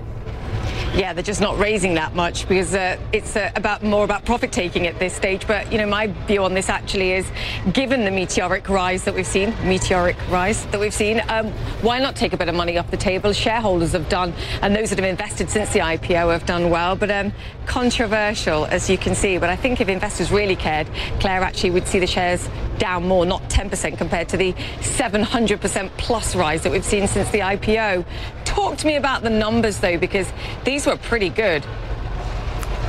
Yeah, 0.93 1.13
they're 1.13 1.23
just 1.23 1.41
not 1.41 1.57
raising 1.57 1.93
that 1.95 2.15
much 2.15 2.47
because 2.47 2.73
uh, 2.73 2.97
it's 3.11 3.35
uh, 3.35 3.51
about 3.55 3.83
more 3.83 4.03
about 4.03 4.25
profit 4.25 4.51
taking 4.51 4.87
at 4.87 4.97
this 4.99 5.13
stage. 5.13 5.45
But 5.45 5.71
you 5.71 5.77
know, 5.77 5.87
my 5.87 6.07
view 6.27 6.43
on 6.43 6.53
this 6.53 6.69
actually 6.69 7.13
is, 7.13 7.29
given 7.73 8.05
the 8.05 8.11
meteoric 8.11 8.69
rise 8.69 9.03
that 9.03 9.13
we've 9.13 9.27
seen, 9.27 9.53
meteoric 9.63 10.15
rise 10.29 10.65
that 10.67 10.79
we've 10.79 10.93
seen, 10.93 11.21
um, 11.27 11.47
why 11.81 11.99
not 11.99 12.15
take 12.15 12.33
a 12.33 12.37
bit 12.37 12.47
of 12.49 12.55
money 12.55 12.77
off 12.77 12.91
the 12.91 12.97
table? 12.97 13.33
Shareholders 13.33 13.91
have 13.91 14.07
done, 14.09 14.33
and 14.61 14.75
those 14.75 14.89
that 14.89 14.99
have 14.99 15.07
invested 15.07 15.49
since 15.49 15.73
the 15.73 15.79
IPO 15.79 16.31
have 16.31 16.45
done 16.45 16.69
well. 16.69 16.95
But 16.95 17.11
um, 17.11 17.33
controversial, 17.65 18.65
as 18.65 18.89
you 18.89 18.97
can 18.97 19.15
see. 19.15 19.37
But 19.37 19.49
I 19.49 19.55
think 19.55 19.81
if 19.81 19.89
investors 19.89 20.31
really 20.31 20.55
cared, 20.55 20.87
Claire 21.19 21.41
actually 21.41 21.71
would 21.71 21.87
see 21.87 21.99
the 21.99 22.07
shares 22.07 22.47
down 22.77 23.07
more, 23.07 23.25
not 23.25 23.41
10% 23.49 23.97
compared 23.97 24.29
to 24.29 24.37
the 24.37 24.53
700% 24.79 25.89
plus 25.97 26.35
rise 26.35 26.63
that 26.63 26.71
we've 26.71 26.85
seen 26.85 27.07
since 27.07 27.29
the 27.31 27.39
IPO. 27.39 28.05
Talk 28.43 28.77
to 28.77 28.87
me 28.87 28.95
about 28.95 29.23
the 29.23 29.29
numbers 29.29 29.79
though, 29.79 29.97
because 29.97 30.31
these 30.63 30.74
were 30.83 30.97
pretty 30.97 31.29
good. 31.29 31.63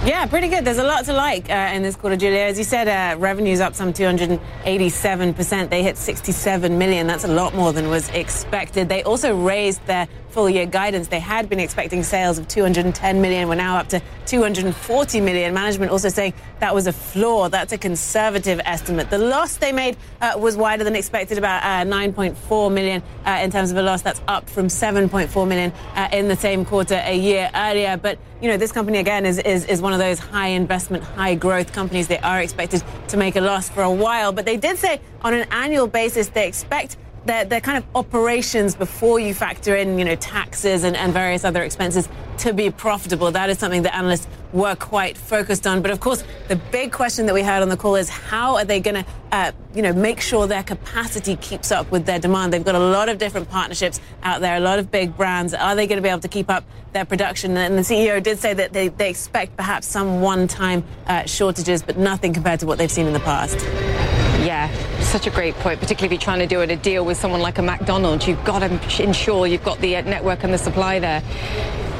Yeah, 0.05 0.25
pretty 0.27 0.49
good. 0.49 0.65
There's 0.65 0.79
a 0.79 0.85
lot 0.85 1.05
to 1.07 1.13
like 1.13 1.51
uh, 1.51 1.73
in 1.75 1.83
this 1.83 1.97
quarter, 1.97 2.17
Julia. 2.17 2.41
As 2.41 2.59
you 2.59 2.65
said, 2.65 2.87
uh, 2.87 3.19
revenue's 3.19 3.61
up 3.61 3.75
some 3.75 3.93
287%. 3.93 5.69
They 5.69 5.83
hit 5.83 5.97
67 5.97 6.79
million. 6.79 7.07
That's 7.07 7.25
a 7.25 7.29
lot 7.29 7.55
more 7.55 7.73
than 7.73 7.89
was 7.89 8.09
expected. 8.11 8.89
They 8.89 9.03
also 9.03 9.37
raised 9.37 9.85
their 9.87 10.07
full 10.37 10.51
year 10.51 10.67
guidance. 10.67 11.09
They 11.09 11.19
had 11.19 11.49
been 11.49 11.61
expecting 11.61 12.03
sales 12.03 12.39
of 12.39 12.47
210 12.47 13.23
million. 13.23 13.49
We're 13.49 13.55
now 13.55 13.79
up 13.79 13.89
to 13.89 14.03
240 14.27 15.21
million. 15.23 15.55
Management 15.55 15.91
also 15.91 16.11
saying 16.11 16.35
that 16.61 16.75
was 16.75 16.87
a 16.87 16.93
flaw. 16.93 17.49
That's 17.49 17.73
a 17.73 17.79
conservative 17.79 18.61
estimate. 18.67 19.09
The 19.09 19.17
loss 19.17 19.57
they 19.57 19.73
made 19.73 19.97
uh, 20.21 20.35
was 20.37 20.55
wider 20.55 20.85
than 20.85 20.95
expected, 20.95 21.39
about 21.39 21.63
uh, 21.63 21.91
9.4 21.91 22.71
million 22.71 23.03
uh, 23.25 23.41
in 23.43 23.51
terms 23.51 23.71
of 23.71 23.79
a 23.79 23.83
loss. 23.83 24.03
That's 24.03 24.21
up 24.29 24.51
from 24.51 24.67
7.4 24.67 25.49
million 25.49 25.73
uh, 25.95 26.11
in 26.13 26.29
the 26.29 26.37
same 26.37 26.67
quarter 26.67 27.01
a 27.03 27.17
year 27.17 27.51
earlier. 27.55 27.97
But 27.97 28.19
you 28.43 28.51
know, 28.51 28.59
this 28.59 28.73
company 28.73 28.99
again 28.99 29.25
is, 29.25 29.39
is 29.39 29.65
is 29.65 29.81
one 29.81 29.95
of 29.95 29.99
those 29.99 30.19
high 30.19 30.49
investment, 30.49 31.03
high 31.03 31.35
growth 31.35 31.73
companies. 31.73 32.09
They 32.09 32.19
are 32.19 32.43
expected 32.43 32.85
to 33.09 33.17
make 33.17 33.37
a 33.37 33.41
loss 33.41 33.71
for 33.71 33.83
a 33.83 33.91
while, 33.91 34.33
but 34.33 34.45
they 34.45 34.59
did 34.59 34.77
say 34.77 35.01
on 35.23 35.33
an 35.33 35.49
annual 35.51 35.87
basis 35.87 36.29
they 36.29 36.47
expect 36.47 36.99
their, 37.27 37.45
their 37.45 37.61
kind 37.61 37.79
of 37.79 37.85
operations 37.95 38.75
before 38.75 39.19
you 39.19 39.35
factor 39.35 39.77
in, 39.77 39.99
you 39.99 40.05
know, 40.05 40.15
taxes 40.17 40.85
and, 40.85 40.97
and 40.97 41.13
various 41.13 41.45
other 41.45 41.63
expenses 41.63 42.09
to 42.39 42.53
be 42.53 42.71
profitable. 42.71 43.31
That 43.31 43.51
is 43.51 43.59
something 43.59 43.83
that 43.83 43.95
analysts 43.95 44.29
were 44.53 44.77
quite 44.77 45.17
focused 45.17 45.67
on. 45.67 45.83
But 45.83 45.91
of 45.91 46.01
course, 46.01 46.23
the 46.49 46.57
big 46.57 46.93
question 46.93 47.27
that 47.27 47.35
we 47.35 47.43
had 47.43 47.63
on 47.63 47.69
the 47.69 47.77
call 47.77 47.97
is 47.97 48.09
how 48.09 48.57
are 48.57 48.65
they 48.65 48.81
going 48.81 49.05
to, 49.05 49.11
uh, 49.33 49.53
you 49.75 49.83
know, 49.83 49.93
make 49.93 50.21
sure 50.21 50.47
their 50.47 50.63
capacity 50.63 51.37
keeps 51.37 51.73
up 51.73 51.91
with 51.91 52.07
their 52.07 52.19
demand? 52.19 52.53
They've 52.53 52.65
got 52.65 52.75
a 52.75 52.79
lot 52.79 53.09
of 53.09 53.19
different 53.19 53.51
partnerships 53.51 54.01
out 54.23 54.41
there, 54.41 54.57
a 54.57 54.61
lot 54.61 54.79
of 54.79 54.91
big 54.91 55.17
brands. 55.17 55.53
Are 55.53 55.75
they 55.75 55.87
going 55.87 55.97
to 55.97 56.03
be 56.03 56.09
able 56.09 56.21
to 56.21 56.29
keep 56.29 56.49
up 56.49 56.65
their 56.93 57.05
production? 57.05 57.57
And 57.57 57.77
the 57.77 57.83
CEO 57.83 58.23
did 58.23 58.39
say 58.39 58.55
that 58.55 58.73
they, 58.73 58.89
they 58.89 59.11
expect 59.11 59.57
perhaps 59.57 59.87
some 59.87 60.21
one-time 60.21 60.85
uh, 61.07 61.25
shortages, 61.25 61.83
but 61.83 61.99
nothing 61.99 62.33
compared 62.33 62.61
to 62.61 62.67
what 62.67 62.79
they've 62.79 62.91
seen 62.91 63.07
in 63.07 63.13
the 63.13 63.21
past. 63.21 64.26
Yeah, 64.47 64.73
such 65.01 65.27
a 65.27 65.31
great 65.31 65.57
point, 65.57 65.81
particularly 65.81 66.07
if 66.07 66.21
you're 66.21 66.25
trying 66.25 66.39
to 66.39 66.47
do 66.47 66.61
a 66.61 66.77
deal 66.77 67.05
with 67.05 67.17
someone 67.17 67.41
like 67.41 67.59
a 67.59 67.63
McDonald's. 67.63 68.29
You've 68.29 68.45
got 68.45 68.61
to 68.61 69.03
ensure 69.03 69.45
you've 69.49 69.65
got 69.65 69.81
the 69.81 69.97
uh, 69.97 70.03
network 70.03 70.45
and 70.45 70.55
the 70.55 70.59
supply 70.59 71.01
there. 71.01 71.21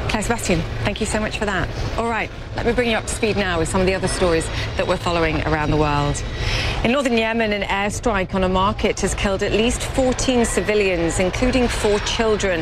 Claire 0.07 0.23
Sebastian, 0.23 0.61
thank 0.85 1.01
you 1.01 1.05
so 1.05 1.19
much 1.19 1.37
for 1.37 1.43
that. 1.43 1.67
All 1.97 2.07
right, 2.09 2.31
let 2.57 2.65
me 2.65 2.73
bring 2.73 2.89
you 2.89 2.97
up 2.97 3.05
to 3.05 3.13
speed 3.13 3.37
now 3.37 3.59
with 3.59 3.69
some 3.69 3.79
of 3.79 3.85
the 3.85 3.93
other 3.93 4.07
stories 4.07 4.43
that 4.77 4.87
we're 4.87 4.97
following 4.97 5.43
around 5.43 5.69
the 5.69 5.77
world. 5.77 6.23
In 6.83 6.91
northern 6.91 7.15
Yemen, 7.15 7.53
an 7.53 7.61
airstrike 7.61 8.33
on 8.33 8.43
a 8.43 8.49
market 8.49 8.99
has 9.01 9.13
killed 9.13 9.43
at 9.43 9.51
least 9.51 9.83
14 9.83 10.43
civilians, 10.43 11.19
including 11.19 11.67
four 11.67 11.99
children. 11.99 12.61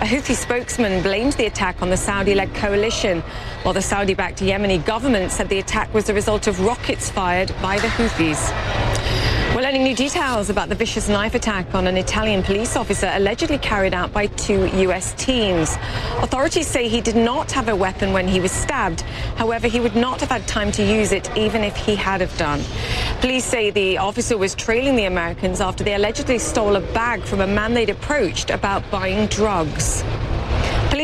A 0.00 0.04
Houthi 0.04 0.34
spokesman 0.34 1.00
blamed 1.00 1.34
the 1.34 1.46
attack 1.46 1.80
on 1.80 1.90
the 1.90 1.96
Saudi-led 1.96 2.52
coalition, 2.56 3.20
while 3.62 3.72
the 3.72 3.82
Saudi-backed 3.82 4.40
Yemeni 4.40 4.84
government 4.84 5.30
said 5.30 5.48
the 5.48 5.60
attack 5.60 5.94
was 5.94 6.06
the 6.06 6.14
result 6.14 6.48
of 6.48 6.58
rockets 6.58 7.08
fired 7.08 7.54
by 7.62 7.78
the 7.78 7.86
Houthis. 7.86 8.52
We're 9.56 9.62
learning 9.62 9.84
new 9.84 9.94
details 9.94 10.50
about 10.50 10.68
the 10.68 10.74
vicious 10.74 11.08
knife 11.08 11.34
attack 11.34 11.74
on 11.74 11.86
an 11.86 11.96
Italian 11.96 12.42
police 12.42 12.76
officer 12.76 13.10
allegedly 13.14 13.56
carried 13.56 13.94
out 13.94 14.12
by 14.12 14.26
two 14.26 14.66
U.S. 14.80 15.14
teams. 15.14 15.78
Authorities 16.18 16.66
say 16.66 16.88
he 16.88 17.00
did 17.00 17.16
not 17.16 17.50
have 17.52 17.70
a 17.70 17.74
weapon 17.74 18.12
when 18.12 18.28
he 18.28 18.38
was 18.38 18.52
stabbed. 18.52 19.02
However, 19.36 19.68
he 19.68 19.80
would 19.80 19.94
not 19.94 20.20
have 20.20 20.30
had 20.30 20.46
time 20.48 20.72
to 20.72 20.82
use 20.82 21.12
it 21.12 21.30
even 21.36 21.62
if 21.62 21.76
he 21.76 21.94
had 21.94 22.20
have 22.20 22.36
done. 22.38 22.62
Police 23.20 23.44
say 23.44 23.70
the 23.70 23.98
officer 23.98 24.36
was 24.36 24.54
trailing 24.54 24.96
the 24.96 25.04
Americans 25.04 25.60
after 25.60 25.84
they 25.84 25.94
allegedly 25.94 26.38
stole 26.38 26.76
a 26.76 26.80
bag 26.80 27.22
from 27.22 27.40
a 27.40 27.46
man 27.46 27.74
they'd 27.74 27.90
approached 27.90 28.50
about 28.50 28.90
buying 28.90 29.26
drugs. 29.26 30.02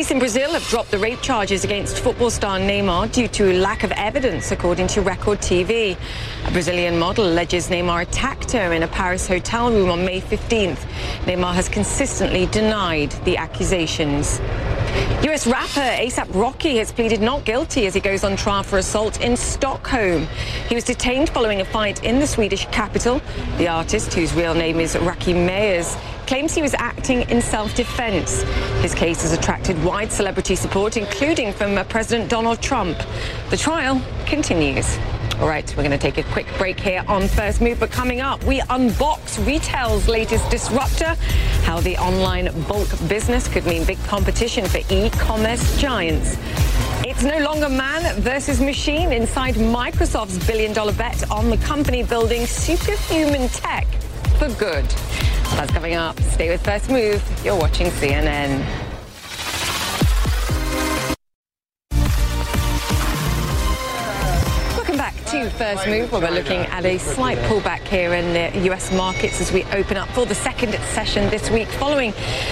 Police 0.02 0.10
in 0.10 0.18
Brazil 0.18 0.52
have 0.54 0.66
dropped 0.66 0.90
the 0.90 0.98
rape 0.98 1.20
charges 1.20 1.62
against 1.62 2.00
football 2.00 2.28
star 2.28 2.58
Neymar 2.58 3.12
due 3.12 3.28
to 3.28 3.52
lack 3.52 3.84
of 3.84 3.92
evidence, 3.92 4.50
according 4.50 4.88
to 4.88 5.00
Record 5.00 5.38
TV. 5.38 5.96
A 6.44 6.50
Brazilian 6.50 6.98
model 6.98 7.24
alleges 7.26 7.68
Neymar 7.68 8.02
attacked 8.02 8.50
her 8.50 8.72
in 8.72 8.82
a 8.82 8.88
Paris 8.88 9.28
hotel 9.28 9.70
room 9.70 9.90
on 9.90 10.04
May 10.04 10.20
15th. 10.20 10.80
Neymar 11.26 11.54
has 11.54 11.68
consistently 11.68 12.46
denied 12.46 13.12
the 13.24 13.36
accusations. 13.36 14.40
US 15.22 15.46
rapper 15.46 15.80
ASAP 15.80 16.34
Rocky 16.34 16.78
has 16.78 16.90
pleaded 16.90 17.20
not 17.20 17.44
guilty 17.44 17.86
as 17.86 17.94
he 17.94 18.00
goes 18.00 18.24
on 18.24 18.34
trial 18.34 18.64
for 18.64 18.78
assault 18.78 19.20
in 19.20 19.36
Stockholm. 19.36 20.26
He 20.68 20.74
was 20.74 20.82
detained 20.82 21.30
following 21.30 21.60
a 21.60 21.64
fight 21.64 22.02
in 22.02 22.18
the 22.18 22.26
Swedish 22.26 22.66
capital. 22.72 23.20
The 23.56 23.68
artist, 23.68 24.12
whose 24.14 24.34
real 24.34 24.54
name 24.54 24.80
is 24.80 24.98
Rocky 24.98 25.32
Meyers, 25.32 25.96
claims 26.26 26.54
he 26.54 26.62
was 26.62 26.74
acting 26.74 27.22
in 27.30 27.40
self-defense. 27.40 28.42
His 28.82 28.94
case 28.94 29.22
has 29.22 29.32
attracted 29.32 29.82
wide 29.84 30.12
celebrity 30.12 30.56
support, 30.56 30.96
including 30.96 31.52
from 31.52 31.76
uh, 31.76 31.84
President 31.84 32.30
Donald 32.30 32.60
Trump. 32.60 32.98
The 33.50 33.56
trial 33.56 34.00
continues. 34.26 34.98
All 35.40 35.48
right, 35.48 35.68
we're 35.76 35.82
going 35.82 35.90
to 35.90 35.98
take 35.98 36.18
a 36.18 36.22
quick 36.30 36.46
break 36.58 36.78
here 36.78 37.04
on 37.08 37.26
First 37.26 37.60
Move, 37.60 37.80
but 37.80 37.90
coming 37.90 38.20
up, 38.20 38.44
we 38.44 38.60
unbox 38.60 39.44
retail's 39.46 40.06
latest 40.06 40.48
disruptor, 40.50 41.16
how 41.64 41.80
the 41.80 41.96
online 41.96 42.50
bulk 42.68 42.88
business 43.08 43.48
could 43.48 43.66
mean 43.66 43.84
big 43.84 43.98
competition 44.04 44.64
for 44.66 44.78
e-commerce 44.90 45.80
giants. 45.80 46.36
It's 47.04 47.24
no 47.24 47.38
longer 47.38 47.68
man 47.68 48.20
versus 48.20 48.60
machine 48.60 49.12
inside 49.12 49.54
Microsoft's 49.54 50.46
billion 50.46 50.72
dollar 50.72 50.92
bet 50.92 51.28
on 51.30 51.50
the 51.50 51.56
company 51.56 52.04
building 52.04 52.46
superhuman 52.46 53.48
tech 53.48 53.86
for 54.48 54.58
good. 54.58 54.84
That's 55.54 55.70
coming 55.70 55.94
up. 55.94 56.18
Stay 56.20 56.48
with 56.48 56.64
First 56.64 56.90
Move. 56.90 57.22
You're 57.44 57.56
watching 57.56 57.86
CNN. 57.88 58.81
To 65.32 65.48
First 65.48 65.86
Move, 65.86 66.12
where 66.12 66.20
we're 66.20 66.30
looking 66.30 66.60
at 66.60 66.84
a 66.84 66.98
slight 66.98 67.38
pullback 67.48 67.88
here 67.88 68.12
in 68.12 68.34
the 68.34 68.70
US 68.70 68.92
markets 68.92 69.40
as 69.40 69.50
we 69.50 69.64
open 69.72 69.96
up 69.96 70.10
for 70.10 70.26
the 70.26 70.34
second 70.34 70.74
session 70.92 71.30
this 71.30 71.48
week, 71.48 71.68
following 71.68 72.10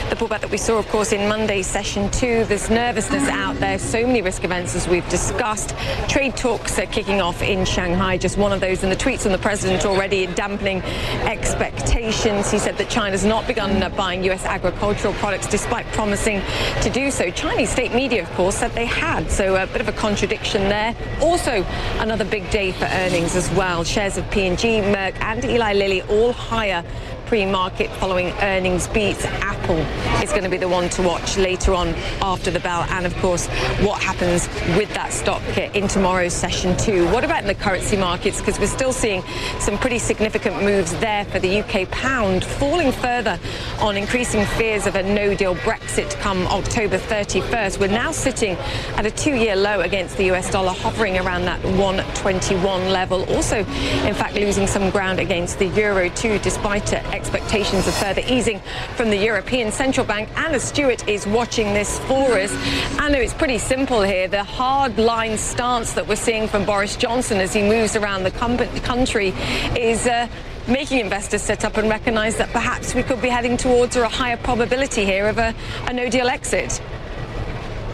the 0.09 0.17
pullback 0.17 0.41
that 0.41 0.51
we 0.51 0.57
saw, 0.57 0.79
of 0.79 0.89
course, 0.89 1.13
in 1.13 1.29
Monday's 1.29 1.67
session 1.67 2.11
too. 2.11 2.47
There's 2.47 2.71
nervousness 2.71 3.29
out 3.29 3.61
there, 3.61 3.79
so 3.79 4.07
many 4.07 4.23
risk 4.23 4.45
events 4.45 4.75
as 4.75 4.89
we've 4.89 5.07
discussed. 5.11 5.75
Trade 6.09 6.39
talks 6.39 6.79
are 6.79 6.87
kicking 6.87 7.21
off 7.21 7.43
in 7.43 7.67
Shanghai, 7.67 8.17
just 8.17 8.39
one 8.39 8.51
of 8.51 8.61
those, 8.61 8.83
and 8.83 8.91
the 8.91 8.97
tweets 8.97 9.25
from 9.25 9.33
the 9.33 9.39
president 9.39 9.85
already 9.85 10.27
dampening 10.29 10.81
expectations. 11.27 12.51
He 12.51 12.59
said 12.59 12.79
that 12.79 12.89
China's 12.89 13.27
not 13.27 13.47
begun 13.47 13.79
buying 13.95 14.25
US 14.25 14.47
agricultural 14.47 15.13
products 15.15 15.47
despite 15.47 15.85
promising 15.89 16.41
to 16.81 16.89
do 16.89 17.11
so. 17.11 17.31
Chinese 17.31 17.69
state 17.69 17.93
media, 17.93 18.23
of 18.23 18.31
course, 18.37 18.57
said 18.57 18.73
they 18.73 18.87
had, 18.87 19.31
so 19.31 19.57
a 19.57 19.67
bit 19.67 19.83
of 19.83 19.89
a 19.89 19.93
contradiction 19.93 20.63
there. 20.71 20.97
Also, 21.21 21.63
another 21.99 22.25
big 22.25 22.49
day 22.51 22.70
for 22.73 22.87
earnings 22.87 23.37
as 23.37 23.51
well. 23.53 23.85
Shares 23.85 24.17
of 24.17 24.31
P&G, 24.31 24.81
Merck 24.81 25.15
and 25.21 25.45
Eli 25.45 25.73
Lilly 25.73 26.03
all 26.03 26.33
higher 26.33 26.85
pre-market 27.31 27.89
following 28.01 28.33
earnings 28.43 28.89
beats. 28.89 29.25
Apple 29.25 29.79
is 30.21 30.31
going 30.31 30.43
to 30.43 30.49
be 30.49 30.57
the 30.57 30.69
one 30.69 30.89
to 30.89 31.01
watch 31.01 31.37
later 31.37 31.73
on 31.73 31.91
after 32.21 32.51
the 32.51 32.59
bell. 32.59 32.85
And 32.91 33.07
of 33.07 33.17
course, 33.19 33.47
what 33.87 34.03
happens 34.03 34.49
with 34.77 34.93
that 34.95 35.13
stock 35.13 35.41
in 35.57 35.87
tomorrow's 35.87 36.33
session 36.33 36.77
too. 36.77 37.09
What 37.13 37.23
about 37.23 37.43
in 37.43 37.47
the 37.47 37.55
currency 37.55 37.97
markets? 37.97 38.41
Because 38.41 38.59
we're 38.59 38.67
still 38.67 38.93
seeing 38.93 39.23
some 39.61 39.79
pretty 39.79 40.01
significant 40.01 40.61
moves 40.65 40.93
there 40.97 41.25
for 41.27 41.39
the 41.39 41.61
UK 41.61 41.89
pound, 41.93 42.45
falling 42.45 42.91
further 42.91 43.39
on 43.79 43.97
increasing 43.97 44.45
fears 44.45 44.89
of 44.89 44.97
a 44.97 45.03
no-deal 45.05 45.55
Brexit 45.55 46.11
come 46.19 46.49
October 46.49 46.99
31st. 46.99 47.79
We're 47.79 47.87
now 47.87 48.11
sitting 48.11 48.57
at 48.97 49.07
a 49.07 49.11
two-year 49.13 49.55
low 49.55 49.83
against 49.83 50.17
the 50.17 50.33
US 50.33 50.51
dollar, 50.51 50.73
hovering 50.73 51.17
around 51.17 51.45
that 51.45 51.63
121 51.63 52.91
level. 52.91 53.23
Also, 53.37 53.59
in 53.59 54.15
fact, 54.15 54.35
losing 54.35 54.67
some 54.67 54.91
ground 54.91 55.21
against 55.21 55.61
the 55.61 55.67
euro 55.67 56.09
too, 56.09 56.41
despite 56.41 56.93
expectations 57.21 57.87
of 57.87 57.93
further 57.93 58.23
easing 58.29 58.59
from 58.97 59.11
the 59.11 59.17
European 59.17 59.71
Central 59.71 60.07
Bank. 60.07 60.27
Anna 60.39 60.59
Stewart 60.59 61.07
is 61.07 61.27
watching 61.27 61.75
this 61.75 61.99
for 62.01 62.39
us. 62.39 62.51
Anna, 62.99 63.19
it's 63.19 63.35
pretty 63.35 63.59
simple 63.59 64.01
here. 64.01 64.27
The 64.27 64.43
hard 64.43 64.97
line 64.97 65.37
stance 65.37 65.93
that 65.93 66.09
we're 66.09 66.17
seeing 66.17 66.49
from 66.49 66.65
Boris 66.65 66.97
Johnson 66.97 67.37
as 67.37 67.53
he 67.53 67.63
moves 67.63 67.95
around 67.95 68.23
the 68.23 68.31
country 68.31 69.35
is. 69.79 70.07
Uh, 70.07 70.29
making 70.69 71.01
investors 71.01 71.43
sit 71.43 71.65
up 71.65 71.79
and 71.79 71.89
recognize 71.89 72.37
that 72.37 72.49
perhaps 72.51 72.95
we 72.95 73.03
could 73.03 73.21
be 73.21 73.29
heading 73.29 73.57
towards 73.57 73.97
or 73.97 74.03
a 74.03 74.09
higher 74.09 74.37
probability 74.37 75.05
here 75.05 75.27
of 75.27 75.39
a, 75.39 75.53
a 75.89 75.93
no 75.93 76.09
deal 76.09 76.29
exit. 76.29 76.81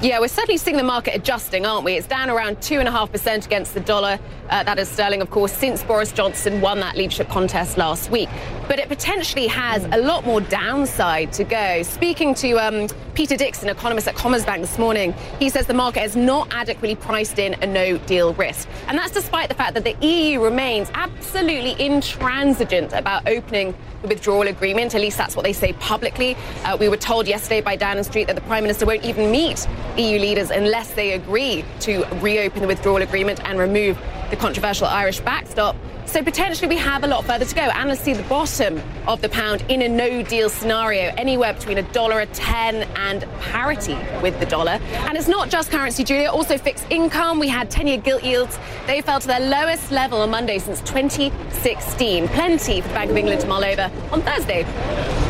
Yeah, 0.03 0.21
we're 0.21 0.29
certainly 0.29 0.59
seeing 0.59 0.77
the 0.77 0.83
market 0.83 1.15
adjusting, 1.15 1.65
aren't 1.65 1.85
we? 1.85 1.95
It's 1.95 2.07
down 2.07 2.29
around 2.29 2.59
2.5% 2.59 3.47
against 3.47 3.73
the 3.73 3.81
dollar. 3.81 4.19
Uh, 4.49 4.63
that 4.63 4.79
is 4.79 4.89
sterling, 4.89 5.21
of 5.21 5.31
course, 5.31 5.53
since 5.53 5.83
Boris 5.83 6.13
Johnson 6.13 6.61
won 6.61 6.79
that 6.81 6.97
leadership 6.97 7.29
contest 7.29 7.77
last 7.77 8.11
week. 8.11 8.29
But 8.69 8.79
it 8.79 8.89
potentially 8.89 9.47
has 9.49 9.85
a 9.87 9.99
lot 9.99 10.25
more 10.25 10.41
downside 10.41 11.33
to 11.35 11.45
go. 11.45 11.83
Speaking 11.83 12.35
to 12.37 12.53
um, 12.59 12.89
Peter 13.15 13.37
Dixon, 13.37 13.69
economist 13.69 14.07
at 14.07 14.15
Commerzbank 14.15 14.61
this 14.61 14.79
morning, 14.79 15.15
he 15.39 15.49
says 15.49 15.67
the 15.67 15.75
market 15.75 16.01
has 16.01 16.15
not 16.15 16.49
adequately 16.53 16.95
priced 16.95 17.39
in 17.39 17.55
a 17.63 17.67
no 17.67 17.99
deal 17.99 18.35
risk. 18.35 18.69
And 18.87 18.97
that's 18.97 19.13
despite 19.13 19.49
the 19.49 19.55
fact 19.55 19.75
that 19.75 19.85
the 19.85 19.97
EU 20.07 20.43
remains 20.43 20.91
absolutely 20.95 21.81
intransigent 21.85 22.93
about 22.93 23.27
opening 23.29 23.75
the 24.03 24.09
withdrawal 24.09 24.47
agreement. 24.47 24.95
At 24.95 25.01
least 25.01 25.19
that's 25.19 25.35
what 25.35 25.45
they 25.45 25.53
say 25.53 25.73
publicly. 25.75 26.37
Uh, 26.65 26.77
we 26.79 26.89
were 26.89 26.97
told 26.97 27.27
yesterday 27.27 27.61
by 27.61 27.77
Downing 27.77 28.05
Street 28.05 28.27
that 28.27 28.37
the 28.37 28.43
Prime 28.43 28.63
Minister 28.63 28.87
won't 28.87 29.05
even 29.05 29.31
meet 29.31 29.67
EU 29.97 30.19
leaders 30.19 30.51
unless 30.51 30.93
they 30.93 31.13
agree 31.13 31.65
to 31.81 32.05
reopen 32.21 32.63
the 32.63 32.69
withdrawal 32.69 33.03
agreement 33.03 33.41
and 33.45 33.59
remove 33.59 33.99
the 34.31 34.37
controversial 34.37 34.87
Irish 34.87 35.21
backstop. 35.21 35.77
So 36.07 36.23
potentially 36.23 36.69
we 36.69 36.77
have 36.77 37.05
a 37.05 37.07
lot 37.07 37.25
further 37.25 37.45
to 37.45 37.55
go. 37.55 37.63
Analysts 37.63 38.03
see 38.03 38.13
the 38.13 38.23
bottom 38.25 38.81
of 39.07 39.21
the 39.23 39.29
pound 39.29 39.65
in 39.69 39.83
a 39.83 39.89
no 39.89 40.23
deal 40.23 40.49
scenario, 40.49 41.13
anywhere 41.17 41.53
between 41.53 41.79
a 41.79 41.83
dollar 41.93 42.21
a 42.21 42.27
10 42.27 42.83
and 42.97 43.23
parity 43.41 43.97
with 44.23 44.39
the 44.39 44.47
dollar. 44.47 44.79
And 44.93 45.17
it's 45.17 45.29
not 45.29 45.51
just 45.51 45.71
currency, 45.71 46.05
Julia, 46.05 46.31
also 46.31 46.59
fixed 46.59 46.87
income. 46.91 47.39
We 47.39 47.49
had 47.49 47.71
10 47.71 47.87
year 47.87 47.99
gilt 47.99 48.23
yields. 48.23 48.59
They 48.87 49.01
fell 49.01 49.21
to 49.21 49.27
their 49.27 49.41
lowest 49.41 49.91
level 49.91 50.23
on 50.23 50.31
Monday 50.31 50.59
since 50.59 50.81
2016. 50.83 52.29
Plenty 52.29 52.81
for 52.81 52.89
the 52.89 52.95
Bank 52.95 53.11
of 53.11 53.17
England 53.17 53.41
to 53.41 53.47
mull 53.47 53.65
over 53.65 53.91
on 54.13 54.23
Thursday. 54.23 55.26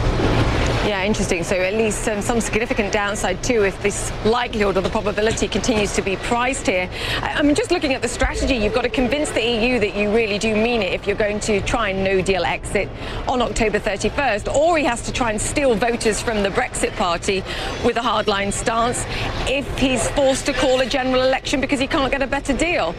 Yeah, 0.87 1.03
interesting. 1.03 1.43
So 1.43 1.57
at 1.57 1.75
least 1.75 2.07
um, 2.07 2.23
some 2.23 2.41
significant 2.41 2.93
downside 2.93 3.43
too 3.43 3.65
if 3.65 3.83
this 3.83 4.13
likelihood 4.25 4.77
or 4.77 4.83
the 4.83 4.89
probability 4.89 5.49
continues 5.49 5.93
to 5.97 6.03
be 6.03 6.15
priced 6.15 6.69
here. 6.69 6.89
I, 7.23 7.43
mean, 7.43 7.57
just 7.57 7.73
looking 7.73 7.93
at 7.93 8.03
the 8.03 8.09
strategy. 8.09 8.55
You've 8.55 8.73
got 8.73 8.83
to 8.83 8.89
convince 8.89 9.33
the 9.33 9.43
EU 9.43 9.81
that 9.81 9.97
you 9.97 10.15
really 10.15 10.39
do 10.39 10.55
mean 10.55 10.83
it 10.83 10.93
if 10.93 11.05
you're 11.05 11.17
going 11.17 11.41
to 11.41 11.61
try 11.63 11.89
and 11.89 12.05
no 12.05 12.23
deal 12.23 12.45
exit 12.45 12.89
on 13.27 13.43
October 13.43 13.81
31st, 13.81 14.55
or 14.55 14.79
he 14.79 14.85
has 14.85 15.03
to 15.03 15.13
try 15.13 15.31
and 15.31 15.41
steal 15.41 15.75
voters 15.75 16.23
from 16.23 16.45
the 16.45 16.51
Brexit 16.51 16.95
party 16.95 17.43
with 17.85 17.97
a 17.97 18.01
hardline 18.01 18.53
stance 18.53 19.05
if 19.49 19.67
he's 19.79 20.09
forced 20.11 20.47
to 20.47 20.53
call 20.53 20.81
a 20.83 20.87
general 20.87 21.23
election 21.23 21.61
because 21.61 21.81
he 21.81 21.89
can't 21.89 22.13
get 22.13 22.23
a 22.23 22.29
better 22.29 22.53
deal. 22.53 22.95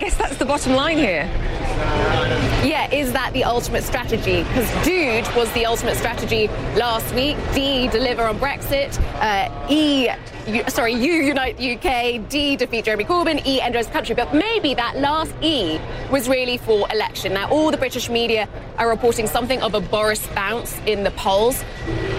Guess 0.00 0.16
that's 0.16 0.36
the 0.38 0.46
bottom 0.46 0.72
line 0.72 0.96
here. 0.96 1.30
Yeah, 2.64 2.90
is 2.90 3.12
that 3.12 3.34
the 3.34 3.44
ultimate 3.44 3.84
strategy? 3.84 4.42
Because 4.44 4.84
dude 4.84 5.28
was 5.36 5.52
the 5.52 5.66
ultimate 5.66 5.96
strategy 5.96 6.48
last 6.74 7.14
week. 7.14 7.36
D, 7.54 7.86
deliver 7.88 8.22
on 8.22 8.38
Brexit. 8.38 8.98
Uh, 9.20 9.66
e, 9.68 10.08
Sorry, 10.68 10.94
U, 10.94 11.12
unite 11.12 11.60
UK. 11.60 12.28
D, 12.28 12.56
defeat 12.56 12.84
Jeremy 12.84 13.04
Corbyn. 13.04 13.44
E, 13.46 13.60
enter 13.60 13.78
as 13.78 13.86
country. 13.86 14.14
But 14.14 14.34
maybe 14.34 14.74
that 14.74 14.96
last 14.98 15.32
E 15.40 15.78
was 16.10 16.28
really 16.28 16.58
for 16.58 16.86
election. 16.92 17.34
Now, 17.34 17.48
all 17.50 17.70
the 17.70 17.76
British 17.76 18.08
media 18.10 18.48
are 18.78 18.88
reporting 18.88 19.26
something 19.26 19.60
of 19.62 19.74
a 19.74 19.80
Boris 19.80 20.26
bounce 20.28 20.78
in 20.86 21.04
the 21.04 21.10
polls. 21.12 21.62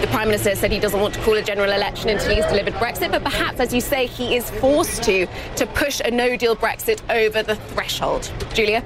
The 0.01 0.07
Prime 0.07 0.27
Minister 0.27 0.55
said 0.55 0.71
he 0.71 0.79
doesn't 0.79 0.99
want 0.99 1.13
to 1.13 1.21
call 1.21 1.35
a 1.35 1.41
general 1.41 1.71
election 1.71 2.09
until 2.09 2.35
he's 2.35 2.45
delivered 2.45 2.73
Brexit, 2.75 3.11
but 3.11 3.23
perhaps, 3.23 3.59
as 3.59 3.73
you 3.73 3.81
say, 3.81 4.07
he 4.07 4.35
is 4.35 4.49
forced 4.49 5.03
to 5.03 5.27
to 5.55 5.65
push 5.67 6.01
a 6.03 6.11
no-deal 6.11 6.55
Brexit 6.55 7.01
over 7.09 7.43
the 7.43 7.55
threshold. 7.55 8.31
Julia? 8.53 8.83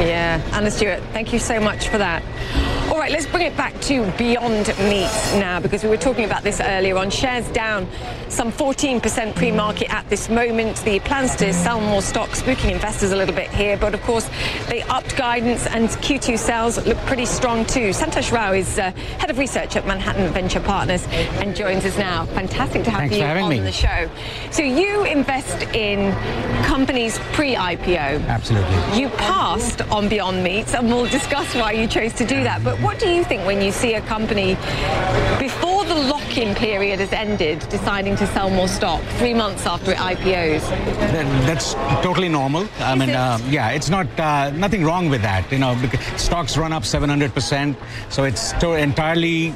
Yeah, 0.00 0.40
Anna 0.52 0.70
Stewart, 0.70 1.00
thank 1.12 1.32
you 1.32 1.38
so 1.38 1.60
much 1.60 1.88
for 1.88 1.98
that. 1.98 2.22
All 2.92 2.98
right, 2.98 3.10
let's 3.10 3.26
bring 3.26 3.46
it 3.46 3.56
back 3.56 3.80
to 3.82 4.10
Beyond 4.18 4.68
Meat 4.80 5.10
now 5.40 5.60
because 5.60 5.82
we 5.82 5.88
were 5.88 5.96
talking 5.96 6.24
about 6.24 6.42
this 6.42 6.60
earlier 6.60 6.98
on. 6.98 7.08
Shares 7.08 7.48
down 7.52 7.88
some 8.28 8.52
14% 8.52 9.34
pre-market 9.34 9.92
at 9.92 10.08
this 10.10 10.28
moment. 10.28 10.76
The 10.84 11.00
plans 11.00 11.34
to 11.36 11.52
sell 11.54 11.80
more 11.80 12.02
stock 12.02 12.28
spooking 12.30 12.70
investors 12.70 13.12
a 13.12 13.16
little 13.16 13.34
bit 13.34 13.50
here, 13.50 13.76
but 13.76 13.94
of 13.94 14.02
course 14.02 14.28
they 14.68 14.82
upped 14.82 15.16
guidance 15.16 15.66
and 15.66 15.88
Q2 15.88 16.38
sales 16.38 16.84
look 16.86 16.98
pretty 17.06 17.24
strong 17.24 17.64
too. 17.64 17.90
Santosh 17.90 18.30
Rao 18.30 18.52
is 18.52 18.78
uh, 18.78 18.90
head 19.18 19.30
of 19.30 19.38
research 19.38 19.76
at 19.76 19.86
Manhattan 19.86 20.32
Venture 20.32 20.60
Partners 20.60 21.06
and 21.08 21.56
joins 21.56 21.84
us 21.84 21.96
now. 21.96 22.26
Fantastic 22.26 22.84
to 22.84 22.90
have 22.90 23.00
Thanks 23.10 23.16
you 23.16 23.24
on 23.24 23.48
me. 23.48 23.60
the 23.60 23.72
show. 23.72 24.10
So 24.50 24.62
you 24.62 25.04
invest 25.04 25.62
in 25.74 26.12
companies 26.64 27.18
pre-IPO. 27.32 28.26
Absolutely. 28.26 29.00
You 29.00 29.08
passed 29.52 29.82
on 29.90 30.08
Beyond 30.08 30.42
Meat, 30.42 30.74
and 30.74 30.88
we'll 30.88 31.06
discuss 31.06 31.54
why 31.54 31.72
you 31.72 31.86
chose 31.86 32.14
to 32.14 32.24
do 32.24 32.42
that. 32.42 32.64
But 32.64 32.80
what 32.80 32.98
do 32.98 33.08
you 33.10 33.22
think 33.22 33.44
when 33.44 33.60
you 33.60 33.70
see 33.70 33.94
a 33.94 34.00
company 34.00 34.54
before 35.38 35.84
the 35.84 35.94
lock-in 35.94 36.54
period 36.54 37.00
has 37.00 37.12
ended, 37.12 37.58
deciding 37.68 38.16
to 38.16 38.26
sell 38.28 38.48
more 38.48 38.68
stock 38.68 39.02
three 39.18 39.34
months 39.34 39.66
after 39.66 39.92
it 39.92 39.98
IPOs? 39.98 40.62
That's 41.46 41.74
totally 42.02 42.30
normal. 42.30 42.66
I 42.78 42.94
mean, 42.94 43.10
uh, 43.10 43.38
yeah, 43.50 43.70
it's 43.70 43.90
not 43.90 44.06
uh, 44.18 44.50
nothing 44.50 44.84
wrong 44.84 45.10
with 45.10 45.20
that. 45.20 45.50
You 45.52 45.58
know, 45.58 45.76
because 45.82 46.00
stocks 46.20 46.56
run 46.56 46.72
up 46.72 46.86
700 46.86 47.34
percent, 47.34 47.76
so 48.08 48.24
it's 48.24 48.54
entirely 48.62 49.52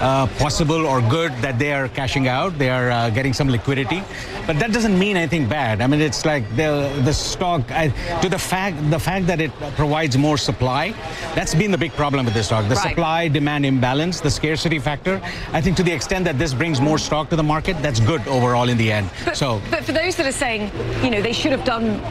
uh, 0.00 0.26
possible 0.38 0.86
or 0.86 1.00
good 1.02 1.32
that 1.42 1.58
they 1.58 1.72
are 1.72 1.88
cashing 1.88 2.28
out, 2.28 2.58
they 2.58 2.70
are 2.70 2.90
uh, 2.90 3.10
getting 3.10 3.32
some 3.32 3.48
liquidity. 3.48 4.02
But 4.46 4.58
that 4.58 4.72
doesn't 4.72 4.98
mean 4.98 5.16
anything 5.16 5.48
bad. 5.48 5.80
I 5.80 5.86
mean, 5.86 6.00
it's 6.00 6.24
like 6.24 6.44
the 6.56 6.90
the 7.04 7.12
stock 7.12 7.70
I, 7.70 7.88
to 8.22 8.28
the 8.28 8.38
fact 8.38 8.76
the 8.90 8.98
fact 8.98 9.26
that 9.26 9.40
it 9.40 9.52
provides 9.76 10.18
more 10.18 10.36
supply. 10.36 10.94
That's 11.34 11.54
been 11.54 11.70
the 11.70 11.78
big 11.78 11.92
problem 11.92 12.24
with 12.24 12.34
this 12.34 12.46
stock. 12.46 12.68
The 12.68 12.74
right. 12.74 12.88
supply 12.88 13.28
demand 13.28 13.64
imbalance, 13.64 14.20
the 14.20 14.30
scarcity 14.30 14.78
factor. 14.78 15.20
I 15.52 15.60
think 15.60 15.76
to 15.76 15.82
the 15.82 15.92
extent 15.92 16.24
that 16.24 16.38
this 16.38 16.54
brings 16.54 16.80
more 16.80 16.98
stock 16.98 17.30
to 17.30 17.36
the 17.36 17.42
market, 17.42 17.76
that's 17.82 18.00
good 18.00 18.26
overall 18.26 18.68
in 18.68 18.78
the 18.78 18.90
end. 18.90 19.10
But, 19.24 19.36
so, 19.36 19.60
but 19.70 19.84
for 19.84 19.92
those 19.92 20.16
that 20.16 20.26
are 20.26 20.32
saying, 20.32 20.70
you 21.04 21.10
know, 21.10 21.22
they 21.22 21.32
should 21.32 21.52
have 21.52 21.64
done 21.64 22.02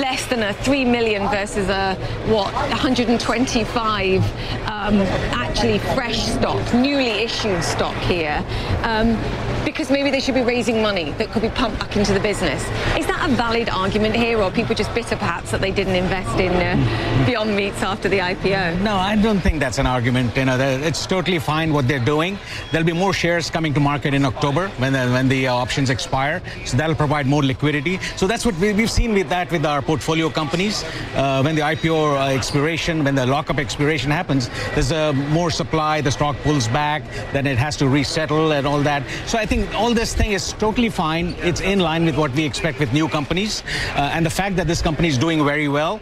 less 0.00 0.26
than 0.26 0.42
a 0.42 0.52
three 0.52 0.84
million 0.84 1.28
versus 1.28 1.68
a 1.68 1.94
what 2.26 2.52
125 2.52 4.24
um, 4.66 5.00
actually 5.32 5.78
fresh 5.78 6.26
stock, 6.26 6.74
newly 6.94 7.24
issued 7.24 7.64
stock 7.64 7.96
here. 8.04 8.44
Um, 8.84 9.16
because 9.64 9.90
maybe 9.90 10.10
they 10.10 10.20
should 10.20 10.34
be 10.34 10.42
raising 10.42 10.82
money 10.82 11.12
that 11.12 11.30
could 11.30 11.42
be 11.42 11.48
pumped 11.48 11.78
back 11.78 11.96
into 11.96 12.12
the 12.12 12.20
business. 12.20 12.62
Is 12.98 13.06
that 13.06 13.28
a 13.28 13.32
valid 13.34 13.68
argument 13.68 14.14
here, 14.14 14.40
or 14.40 14.50
people 14.50 14.74
just 14.74 14.94
bitter 14.94 15.16
perhaps 15.16 15.50
that 15.50 15.60
they 15.60 15.70
didn't 15.70 15.94
invest 15.94 16.38
in 16.38 16.52
uh, 16.52 17.26
Beyond 17.26 17.56
Meats 17.56 17.82
after 17.82 18.08
the 18.08 18.18
IPO? 18.18 18.82
No, 18.82 18.96
I 18.96 19.16
don't 19.16 19.40
think 19.40 19.60
that's 19.60 19.78
an 19.78 19.86
argument. 19.86 20.36
You 20.36 20.44
know, 20.44 20.58
it's 20.58 21.06
totally 21.06 21.38
fine 21.38 21.72
what 21.72 21.88
they're 21.88 21.98
doing. 22.04 22.38
There'll 22.70 22.86
be 22.86 22.92
more 22.92 23.12
shares 23.12 23.50
coming 23.50 23.72
to 23.74 23.80
market 23.80 24.14
in 24.14 24.24
October 24.24 24.68
when 24.78 24.92
the, 24.92 25.06
when 25.08 25.28
the 25.28 25.48
uh, 25.48 25.54
options 25.54 25.90
expire, 25.90 26.42
so 26.64 26.76
that'll 26.76 26.96
provide 26.96 27.26
more 27.26 27.42
liquidity. 27.42 27.98
So 28.16 28.26
that's 28.26 28.44
what 28.44 28.56
we, 28.58 28.74
have 28.74 28.90
seen 28.90 29.14
with 29.14 29.28
that 29.30 29.50
with 29.50 29.64
our 29.64 29.80
portfolio 29.80 30.28
companies. 30.28 30.84
Uh, 31.14 31.42
when 31.42 31.54
the 31.54 31.62
IPO 31.62 31.94
uh, 31.94 32.34
expiration, 32.34 33.04
when 33.04 33.14
the 33.14 33.26
lockup 33.26 33.58
expiration 33.58 34.10
happens, 34.10 34.50
there's 34.74 34.92
uh, 34.92 35.12
more 35.12 35.50
supply, 35.50 36.00
the 36.00 36.10
stock 36.10 36.36
pulls 36.42 36.68
back, 36.68 37.02
then 37.32 37.46
it 37.46 37.56
has 37.56 37.76
to 37.76 37.88
resettle 37.88 38.52
and 38.52 38.66
all 38.66 38.80
that. 38.80 39.02
So 39.26 39.38
I 39.38 39.46
think 39.46 39.53
think 39.56 39.74
all 39.74 39.94
this 39.94 40.14
thing 40.14 40.32
is 40.32 40.52
totally 40.54 40.88
fine. 40.88 41.36
It's 41.38 41.60
in 41.60 41.78
line 41.78 42.04
with 42.04 42.16
what 42.16 42.32
we 42.32 42.44
expect 42.44 42.80
with 42.80 42.92
new 42.92 43.08
companies. 43.08 43.62
Uh, 43.94 44.10
and 44.14 44.26
the 44.26 44.30
fact 44.30 44.56
that 44.56 44.66
this 44.66 44.82
company 44.82 45.06
is 45.06 45.16
doing 45.16 45.44
very 45.44 45.68
well, 45.68 46.00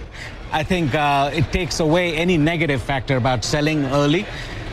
I 0.53 0.63
think 0.63 0.95
uh, 0.95 1.31
it 1.35 1.53
takes 1.53 1.81
away 1.81 2.17
any 2.17 2.39
negative 2.39 2.83
factor 2.83 3.17
about 3.17 3.45
selling 3.45 3.85
early. 3.87 4.25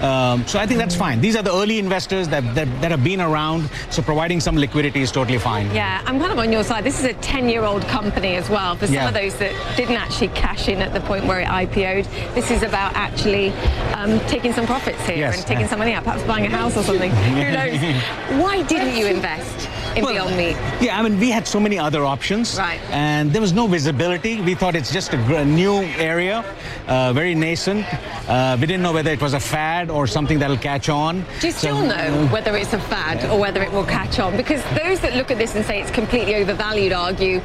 Um, 0.01 0.47
so 0.47 0.59
I 0.59 0.65
think 0.65 0.79
that's 0.79 0.95
fine. 0.95 1.19
These 1.19 1.35
are 1.35 1.43
the 1.43 1.51
early 1.51 1.77
investors 1.77 2.27
that, 2.29 2.43
that, 2.55 2.67
that, 2.81 2.91
have 2.91 3.03
been 3.03 3.19
around, 3.19 3.69
so 3.89 4.01
providing 4.01 4.39
some 4.39 4.55
liquidity 4.55 5.01
is 5.01 5.11
totally 5.11 5.37
fine. 5.37 5.73
Yeah, 5.75 6.01
I'm 6.05 6.19
kind 6.19 6.31
of 6.31 6.39
on 6.39 6.51
your 6.51 6.63
side. 6.63 6.83
This 6.83 6.99
is 6.99 7.05
a 7.05 7.13
10-year-old 7.15 7.83
company 7.83 8.35
as 8.35 8.49
well. 8.49 8.75
For 8.75 8.85
some 8.85 8.95
yeah. 8.95 9.07
of 9.09 9.13
those 9.13 9.35
that 9.37 9.53
didn't 9.75 9.97
actually 9.97 10.29
cash 10.29 10.69
in 10.69 10.81
at 10.81 10.93
the 10.93 11.01
point 11.01 11.25
where 11.25 11.41
it 11.41 11.47
IPO'd, 11.47 12.05
this 12.33 12.49
is 12.49 12.63
about 12.63 12.95
actually 12.95 13.49
um, 13.93 14.19
taking 14.27 14.53
some 14.53 14.65
profits 14.65 15.05
here 15.05 15.17
yes. 15.17 15.37
and 15.37 15.45
taking 15.45 15.67
some 15.67 15.79
money 15.79 15.93
out, 15.93 16.03
perhaps 16.03 16.23
buying 16.23 16.45
a 16.45 16.49
house 16.49 16.77
or 16.77 16.83
something. 16.83 17.11
Who 17.35 17.51
knows? 17.51 18.41
Why 18.41 18.63
didn't 18.63 18.95
you 18.95 19.07
invest? 19.07 19.69
In 19.95 20.03
well, 20.03 20.13
Beyond 20.13 20.37
Meat? 20.37 20.57
Yeah, 20.81 20.99
I 20.99 21.01
mean, 21.01 21.19
we 21.19 21.29
had 21.29 21.47
so 21.47 21.59
many 21.59 21.77
other 21.77 22.05
options. 22.05 22.57
Right. 22.57 22.79
And 22.91 23.31
there 23.31 23.41
was 23.41 23.53
no 23.53 23.67
visibility. 23.67 24.41
We 24.41 24.55
thought 24.55 24.75
it's 24.75 24.91
just 24.91 25.13
a 25.13 25.45
new 25.45 25.77
area, 25.97 26.43
uh, 26.87 27.13
very 27.13 27.35
nascent. 27.35 27.85
Uh, 28.29 28.57
we 28.59 28.67
didn't 28.67 28.83
know 28.83 28.93
whether 28.93 29.11
it 29.11 29.21
was 29.21 29.33
a 29.33 29.39
fad 29.39 29.89
or 29.89 30.07
something 30.07 30.39
that'll 30.39 30.57
catch 30.57 30.89
on. 30.89 31.25
Do 31.39 31.47
you 31.47 31.53
still 31.53 31.77
so, 31.77 31.87
know 31.87 32.23
uh, 32.23 32.27
whether 32.27 32.55
it's 32.55 32.73
a 32.73 32.79
fad 32.79 33.23
or 33.31 33.39
whether 33.39 33.61
it 33.61 33.71
will 33.71 33.85
catch 33.85 34.19
on? 34.19 34.37
Because 34.37 34.63
those 34.75 34.99
that 35.01 35.15
look 35.15 35.31
at 35.31 35.37
this 35.37 35.55
and 35.55 35.65
say 35.65 35.81
it's 35.81 35.91
completely 35.91 36.35
overvalued 36.35 36.93
argue 36.93 37.39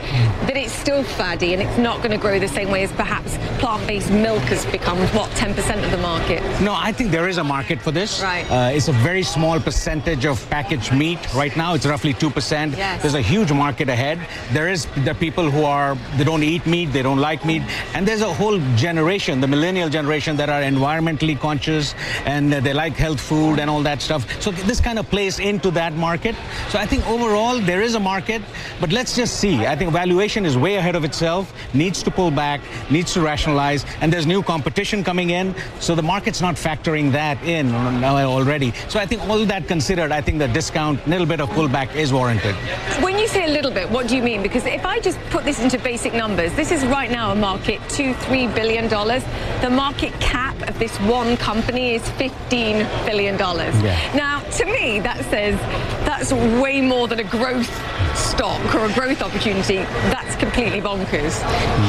that 0.47 0.57
it's 0.57 0.73
still 0.73 1.03
faddy 1.03 1.53
and 1.53 1.63
it's 1.63 1.79
not 1.79 1.99
going 1.99 2.11
to 2.11 2.19
grow 2.19 2.39
the 2.39 2.49
same 2.49 2.71
way 2.71 2.83
as 2.83 2.93
perhaps 2.93 3.37
plant-based 3.59 4.11
milk 4.11 4.43
has 4.43 4.67
become, 4.67 4.99
what, 5.15 5.31
10% 5.31 5.85
of 5.85 5.91
the 5.91 5.99
market? 5.99 6.43
No, 6.61 6.75
I 6.75 6.93
think 6.93 7.11
there 7.11 7.29
is 7.29 7.39
a 7.39 7.45
market 7.45 7.81
for 7.81 7.91
this. 7.91 8.23
Right. 8.23 8.45
Uh, 8.51 8.71
it's 8.75 8.89
a 8.89 8.93
very 8.93 9.23
small 9.23 9.59
percentage 9.61 10.27
of 10.27 10.49
packaged 10.51 10.93
meat. 10.93 11.19
Right 11.35 11.57
now, 11.57 11.75
it's 11.75 11.87
roughly 11.87 12.13
2%. 12.13 12.34
Yes. 12.77 13.03
There's 13.03 13.15
a 13.15 13.21
huge 13.21 13.53
market 13.53 13.89
ahead. 13.89 14.19
There 14.53 14.69
is 14.69 14.87
the 15.05 15.15
people 15.15 15.51
who 15.51 15.65
are, 15.65 15.97
they 16.17 16.25
don't 16.25 16.43
eat 16.43 16.67
meat, 16.67 16.87
they 16.87 17.03
don't 17.03 17.19
like 17.19 17.45
meat. 17.45 17.63
And 17.95 18.07
there's 18.07 18.23
a 18.23 18.33
whole 18.33 18.59
generation, 18.77 19.41
the 19.41 19.47
millennial 19.47 19.89
generation 19.89 20.37
that 20.37 20.49
are 20.49 20.63
environmentally 20.63 21.39
conscious 21.39 21.95
and 22.25 22.53
they 22.53 22.73
like 22.73 22.95
health 22.95 23.21
food 23.21 23.59
and 23.59 23.71
all 23.71 23.83
that 23.83 24.03
stuff. 24.03 24.27
So 24.41 24.51
this 24.51 24.81
kind 24.81 24.99
of 24.99 25.09
plays 25.11 25.39
into 25.39 25.71
that 25.73 25.95
market. 25.95 26.35
So 26.69 26.79
I 26.79 26.87
think 26.87 27.07
overall 27.09 27.59
there 27.61 27.83
is 27.83 27.95
a 27.95 28.01
market, 28.01 28.43
but 28.81 28.93
let's 28.93 29.15
just 29.17 29.39
see. 29.39 29.67
I 29.67 29.77
think 29.77 29.93
valuation 29.93 30.45
is 30.45 30.57
way 30.57 30.77
ahead 30.77 30.97
of 30.97 31.05
itself, 31.05 31.53
needs 31.75 32.03
to 32.03 32.11
pull 32.11 32.31
back, 32.31 32.61
needs 32.91 33.13
to 33.15 33.21
rationalize, 33.21 33.85
and 34.01 34.13
there's 34.13 34.27
new 34.27 34.43
competition 34.43 35.05
coming 35.05 35.31
in. 35.31 35.55
So 35.81 35.95
the 35.95 36.03
market's 36.03 36.41
not 36.41 36.57
factoring 36.57 37.13
that 37.13 37.43
in 37.45 37.71
uh, 37.75 38.25
already. 38.27 38.73
So 38.89 38.99
I 38.99 39.07
think 39.07 39.23
all 39.23 39.45
that 39.45 39.67
considered, 39.69 40.13
I 40.13 40.21
think 40.21 40.39
the 40.39 40.49
discount, 40.49 41.05
a 41.07 41.09
little 41.09 41.27
bit 41.27 41.41
of 41.41 41.49
pullback 41.51 41.95
is 41.95 42.13
warranted. 42.25 42.55
When 43.03 43.19
you 43.19 43.29
say 43.29 43.45
a 43.45 43.53
little 43.53 43.71
bit, 43.71 43.91
what 43.91 44.09
do 44.09 44.17
you 44.17 44.23
mean? 44.23 44.43
Because 44.43 44.65
if 44.65 44.87
I 44.87 44.99
just 44.99 45.21
put 45.29 45.45
this 45.45 45.61
into 45.63 45.79
basic 45.79 46.15
numbers, 46.15 46.55
this 46.55 46.73
is 46.73 46.83
right 46.87 47.11
now 47.11 47.33
a 47.33 47.35
market 47.35 47.81
two, 47.91 48.15
three 48.15 48.47
billion 48.47 48.89
dollars. 48.89 49.23
The 49.61 49.69
market 49.69 50.13
cap 50.21 50.57
of 50.67 50.79
this 50.79 50.97
one 51.01 51.37
company 51.37 51.95
is 51.95 52.03
$15 52.03 53.07
billion. 53.07 53.37
Yeah. 53.37 54.15
Now, 54.15 54.41
to 54.59 54.65
me, 54.65 55.01
that 55.01 55.23
says 55.27 55.59
that's 56.07 56.33
way 56.63 56.81
more 56.81 57.09
than 57.09 57.21
a 57.21 57.25
growth 57.25 57.71
stock 58.17 58.75
or 58.75 58.87
a 58.87 58.93
growth 58.93 59.23
opportunity. 59.23 59.77
That's 60.13 60.37
completely 60.37 60.81
bonkers. 60.81 61.41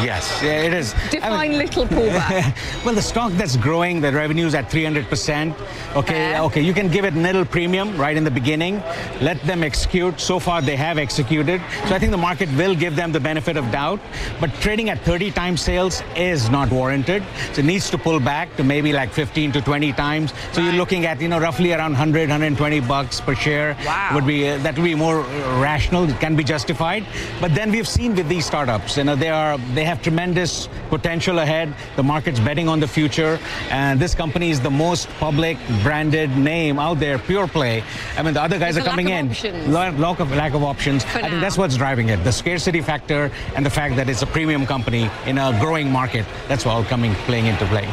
Yes, 0.03 0.41
it 0.43 0.73
is. 0.73 0.93
Define 1.09 1.31
I 1.31 1.47
mean, 1.47 1.57
little 1.57 1.85
pullback. 1.85 2.55
well, 2.85 2.95
the 2.95 3.01
stock 3.01 3.31
that's 3.33 3.57
growing, 3.57 4.01
the 4.01 4.11
revenue's 4.11 4.53
at 4.55 4.69
300%. 4.69 5.55
Okay, 5.95 6.39
okay, 6.39 6.61
you 6.61 6.73
can 6.73 6.87
give 6.89 7.05
it 7.05 7.13
little 7.13 7.45
premium 7.45 7.97
right 7.97 8.17
in 8.17 8.23
the 8.23 8.31
beginning. 8.31 8.81
Let 9.21 9.39
them 9.41 9.63
execute. 9.63 10.19
So 10.19 10.39
far, 10.39 10.61
they 10.61 10.75
have 10.75 10.97
executed. 10.97 11.61
So 11.87 11.95
I 11.95 11.99
think 11.99 12.11
the 12.11 12.17
market 12.17 12.49
will 12.57 12.75
give 12.75 12.95
them 12.95 13.11
the 13.11 13.19
benefit 13.19 13.57
of 13.57 13.69
doubt. 13.71 13.99
But 14.39 14.53
trading 14.55 14.89
at 14.89 14.99
30 15.01 15.31
times 15.31 15.61
sales 15.61 16.01
is 16.15 16.49
not 16.49 16.71
warranted. 16.71 17.23
So 17.53 17.59
it 17.61 17.65
needs 17.65 17.89
to 17.91 17.97
pull 17.97 18.19
back 18.19 18.55
to 18.57 18.63
maybe 18.63 18.93
like 18.93 19.11
15 19.11 19.51
to 19.53 19.61
20 19.61 19.93
times. 19.93 20.31
So 20.51 20.61
right. 20.61 20.67
you're 20.67 20.77
looking 20.77 21.05
at, 21.05 21.21
you 21.21 21.27
know, 21.27 21.39
roughly 21.39 21.73
around 21.73 21.91
100, 21.91 22.21
120 22.29 22.79
bucks 22.81 23.21
per 23.21 23.35
share. 23.35 23.77
Wow. 23.85 24.11
Would 24.15 24.27
be 24.27 24.47
uh, 24.47 24.57
that 24.59 24.75
would 24.75 24.83
be 24.83 24.95
more 24.95 25.21
rational. 25.61 26.07
Can 26.19 26.35
be 26.35 26.43
justified. 26.43 27.05
But 27.41 27.53
then 27.53 27.71
we've 27.71 27.87
seen 27.87 28.15
with 28.15 28.29
these 28.29 28.45
startups, 28.45 28.97
you 28.97 29.03
know, 29.03 29.15
they 29.15 29.29
are 29.29 29.57
they 29.73 29.83
have 29.83 30.01
tremendous 30.01 30.69
potential 30.89 31.39
ahead. 31.39 31.73
The 31.95 32.03
market's 32.03 32.39
betting 32.39 32.69
on 32.69 32.79
the 32.79 32.87
future, 32.87 33.39
and 33.69 33.99
this 33.99 34.15
company 34.15 34.49
is 34.49 34.61
the 34.61 34.69
most 34.69 35.09
public 35.19 35.57
branded 35.83 36.35
name 36.37 36.79
out 36.79 36.99
there, 36.99 37.19
pure 37.19 37.47
play. 37.47 37.83
I 38.17 38.23
mean, 38.23 38.33
the 38.33 38.41
other 38.41 38.57
guys 38.59 38.75
There's 38.75 38.87
are 38.87 38.89
coming 38.89 39.09
in. 39.09 39.29
Lack 39.71 40.19
of 40.19 40.31
lack 40.31 40.53
of 40.53 40.63
options. 40.63 41.03
For 41.03 41.19
I 41.19 41.21
now. 41.21 41.29
think 41.29 41.41
that's 41.41 41.57
what's 41.57 41.77
driving 41.77 42.09
it. 42.09 42.23
The 42.23 42.31
scarcity 42.31 42.81
factor 42.81 43.31
and 43.55 43.65
the 43.65 43.69
fact 43.69 43.95
that 43.97 44.09
it's 44.09 44.21
a 44.21 44.27
premium 44.27 44.65
company 44.65 45.09
in 45.25 45.37
a 45.37 45.57
growing 45.59 45.91
market. 45.91 46.25
That's 46.47 46.65
all 46.65 46.83
coming 46.83 47.13
playing 47.27 47.47
into 47.47 47.65
play. 47.65 47.85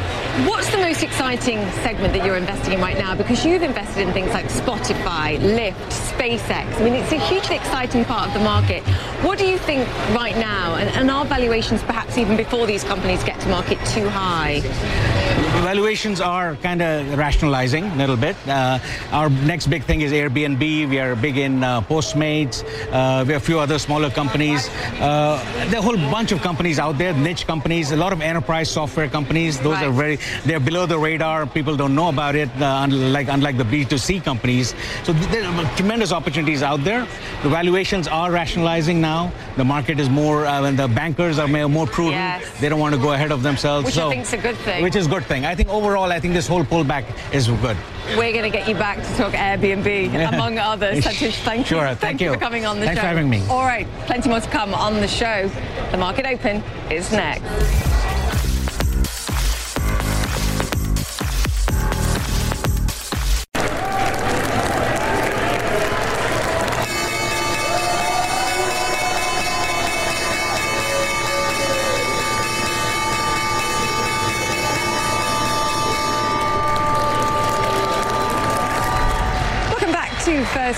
What's 0.47 0.69
the 0.71 0.77
most 0.77 1.03
exciting 1.03 1.59
segment 1.83 2.13
that 2.13 2.25
you're 2.25 2.37
investing 2.37 2.73
in 2.73 2.81
right 2.81 2.97
now? 2.97 3.15
Because 3.15 3.45
you've 3.45 3.63
invested 3.63 4.07
in 4.07 4.13
things 4.13 4.31
like 4.31 4.45
Spotify, 4.45 5.37
Lyft, 5.39 5.73
SpaceX. 6.13 6.79
I 6.79 6.83
mean, 6.83 6.93
it's 6.93 7.11
a 7.11 7.17
hugely 7.19 7.55
exciting 7.55 8.05
part 8.13 8.27
of 8.27 8.33
the 8.35 8.39
market. 8.41 8.83
What 9.25 9.39
do 9.39 9.47
you 9.47 9.57
think 9.57 9.87
right 10.13 10.37
now? 10.37 10.75
And, 10.75 10.87
and 10.89 11.09
are 11.09 11.25
valuations 11.25 11.81
perhaps 11.81 12.15
even 12.19 12.37
before 12.37 12.67
these 12.67 12.83
companies 12.83 13.23
get 13.23 13.39
to 13.39 13.49
market 13.49 13.79
too 13.87 14.07
high? 14.07 14.61
Valuations 15.63 16.19
are 16.19 16.57
kind 16.57 16.81
of 16.81 17.17
rationalizing 17.17 17.85
a 17.85 17.95
little 17.95 18.17
bit. 18.17 18.35
Uh, 18.45 18.79
our 19.13 19.29
next 19.29 19.67
big 19.67 19.85
thing 19.85 20.01
is 20.01 20.11
Airbnb. 20.11 20.89
We 20.89 20.99
are 20.99 21.15
big 21.15 21.37
in 21.37 21.63
uh, 21.63 21.79
Postmates. 21.79 22.63
Uh, 22.91 23.23
we 23.25 23.31
have 23.31 23.41
a 23.41 23.45
few 23.45 23.59
other 23.59 23.79
smaller 23.79 24.09
companies. 24.09 24.67
Uh, 24.99 25.41
there 25.69 25.75
are 25.75 25.79
a 25.79 25.81
whole 25.81 25.95
bunch 26.11 26.33
of 26.33 26.41
companies 26.41 26.79
out 26.79 26.97
there, 26.97 27.13
niche 27.13 27.47
companies, 27.47 27.93
a 27.93 27.95
lot 27.95 28.11
of 28.11 28.19
enterprise 28.19 28.69
software 28.69 29.07
companies. 29.07 29.57
Those 29.57 29.75
right. 29.75 29.87
are 29.87 29.91
very, 29.91 30.19
they're 30.43 30.59
below 30.59 30.85
the 30.85 30.99
radar. 30.99 31.45
People 31.45 31.77
don't 31.77 31.95
know 31.95 32.09
about 32.09 32.35
it, 32.35 32.49
uh, 32.61 32.81
unlike, 32.83 33.29
unlike 33.29 33.55
the 33.55 33.63
B2C 33.63 34.21
companies. 34.21 34.75
So 35.03 35.13
there 35.13 35.45
are 35.45 35.75
tremendous 35.77 36.11
opportunities 36.11 36.61
out 36.61 36.83
there. 36.83 37.07
The 37.41 37.49
valuations 37.49 38.09
are 38.09 38.33
rationalizing 38.33 38.99
now. 38.99 39.31
The 39.55 39.63
market 39.63 39.99
is 39.99 40.09
more, 40.09 40.45
uh, 40.45 40.63
and 40.63 40.77
the 40.77 40.87
bankers 40.87 41.37
are 41.37 41.47
more 41.47 41.85
prudent. 41.85 42.15
Yes. 42.15 42.59
They 42.59 42.69
don't 42.69 42.79
want 42.79 42.95
to 42.95 43.01
go 43.01 43.13
ahead 43.13 43.31
of 43.31 43.43
themselves. 43.43 43.85
Which 43.85 43.95
so, 43.95 44.07
I 44.07 44.11
think 44.11 44.23
is 44.23 44.33
a 44.33 44.37
good 44.37 44.57
thing. 44.57 44.81
Which 44.81 44.95
is 44.95 45.05
a 45.05 45.09
good 45.09 45.25
thing. 45.25 45.45
I 45.45 45.53
think 45.53 45.69
overall, 45.69 46.11
I 46.11 46.19
think 46.19 46.33
this 46.33 46.47
whole 46.47 46.63
pullback 46.63 47.05
is 47.31 47.47
good. 47.47 47.77
We're 48.17 48.31
going 48.31 48.43
to 48.43 48.49
get 48.49 48.67
you 48.67 48.73
back 48.73 48.97
to 48.97 49.15
talk 49.15 49.33
Airbnb, 49.33 50.33
among 50.33 50.57
others. 50.57 50.99
Satish, 51.05 51.43
thank 51.43 51.59
you. 51.59 51.65
Sure, 51.77 51.85
thank, 51.85 51.99
thank 51.99 52.21
you. 52.21 52.33
for 52.33 52.39
coming 52.39 52.65
on 52.65 52.79
the 52.79 52.87
Thanks 52.87 53.01
show. 53.01 53.07
Thanks 53.07 53.19
for 53.19 53.23
having 53.23 53.29
me. 53.29 53.47
All 53.47 53.65
right, 53.65 53.87
plenty 54.07 54.29
more 54.29 54.39
to 54.39 54.49
come 54.49 54.73
on 54.73 54.95
the 54.95 55.07
show. 55.07 55.49
The 55.91 55.97
Market 55.97 56.25
Open 56.25 56.63
is 56.91 57.11
next. 57.11 57.92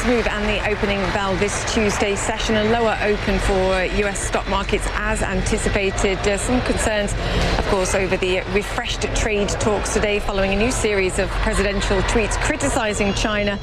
Move 0.07 0.27
and 0.27 0.47
the 0.47 0.69
opening 0.69 0.99
bell 1.13 1.35
this 1.37 1.73
Tuesday 1.73 2.15
session. 2.15 2.55
A 2.57 2.63
lower 2.65 2.95
open 3.01 3.39
for 3.39 3.83
US 4.05 4.19
stock 4.19 4.47
markets 4.47 4.87
as 4.93 5.23
anticipated. 5.23 6.19
Uh, 6.19 6.37
some 6.37 6.61
concerns, 6.61 7.11
course, 7.75 7.93
over 7.93 8.15
the 8.15 8.39
refreshed 8.53 9.01
trade 9.17 9.49
talks 9.49 9.93
today 9.93 10.17
following 10.17 10.53
a 10.53 10.55
new 10.55 10.71
series 10.71 11.19
of 11.19 11.27
presidential 11.43 11.97
tweets 12.03 12.41
criticizing 12.41 13.13
China. 13.15 13.59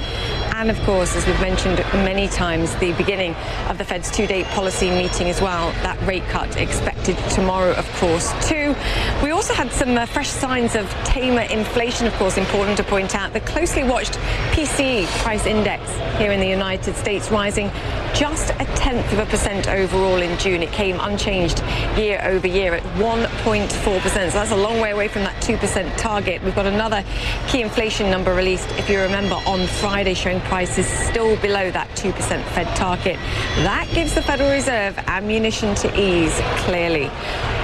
And 0.55 0.71
of 0.71 0.79
course, 0.83 1.17
as 1.17 1.27
we've 1.27 1.41
mentioned 1.41 1.79
many 2.05 2.29
times, 2.29 2.75
the 2.77 2.93
beginning 2.93 3.35
of 3.69 3.79
the 3.79 3.85
Fed's 3.85 4.11
two-day 4.11 4.45
policy 4.45 4.91
meeting 4.91 5.31
as 5.31 5.41
well. 5.41 5.73
That 5.83 5.99
rate 6.07 6.25
cut 6.25 6.59
expected 6.59 7.17
tomorrow, 7.31 7.73
of 7.73 7.91
course, 7.95 8.31
too. 8.47 8.77
We 9.23 9.31
also 9.31 9.55
had 9.55 9.73
some 9.73 9.97
uh, 9.97 10.05
fresh 10.05 10.29
signs 10.29 10.75
of 10.75 10.91
tamer 11.05 11.43
inflation, 11.51 12.07
of 12.07 12.13
course, 12.15 12.37
important 12.37 12.77
to 12.77 12.85
point 12.85 13.15
out. 13.15 13.33
The 13.33 13.41
closely 13.41 13.83
watched 13.83 14.13
PCE 14.53 15.07
price 15.23 15.47
index 15.47 15.91
here 16.19 16.33
in 16.33 16.41
the 16.41 16.49
United 16.49 16.97
States 16.97 17.31
rising 17.31 17.71
just 18.15 18.51
a 18.51 18.67
tenth 18.77 19.11
of 19.15 19.21
a 19.21 19.27
percent 19.27 19.69
overall 19.69 20.21
in 20.21 20.39
June. 20.39 20.63
It 20.63 20.71
came 20.71 21.01
unchanged 21.01 21.63
year 21.97 22.21
over 22.23 22.47
year 22.47 22.75
at 22.75 22.83
1.4%. 22.97 24.02
So 24.03 24.09
that's 24.31 24.51
a 24.51 24.57
long 24.57 24.81
way 24.81 24.91
away 24.91 25.07
from 25.07 25.23
that 25.23 25.41
2% 25.43 25.97
target. 25.97 26.43
We've 26.43 26.55
got 26.55 26.67
another 26.67 27.05
key 27.47 27.63
inflation 27.63 28.11
number 28.11 28.35
released, 28.35 28.69
if 28.73 28.91
you 28.91 29.01
remember, 29.01 29.37
on 29.47 29.67
Friday 29.67 30.15
showing 30.15 30.41
prices 30.41 30.87
still 30.87 31.37
below 31.37 31.71
that 31.71 31.89
2% 31.91 32.13
Fed 32.49 32.77
target. 32.77 33.17
That 33.63 33.89
gives 33.95 34.15
the 34.15 34.23
Federal 34.23 34.51
Reserve 34.51 34.99
ammunition 35.07 35.75
to 35.77 36.01
ease, 36.01 36.35
clearly. 36.65 37.11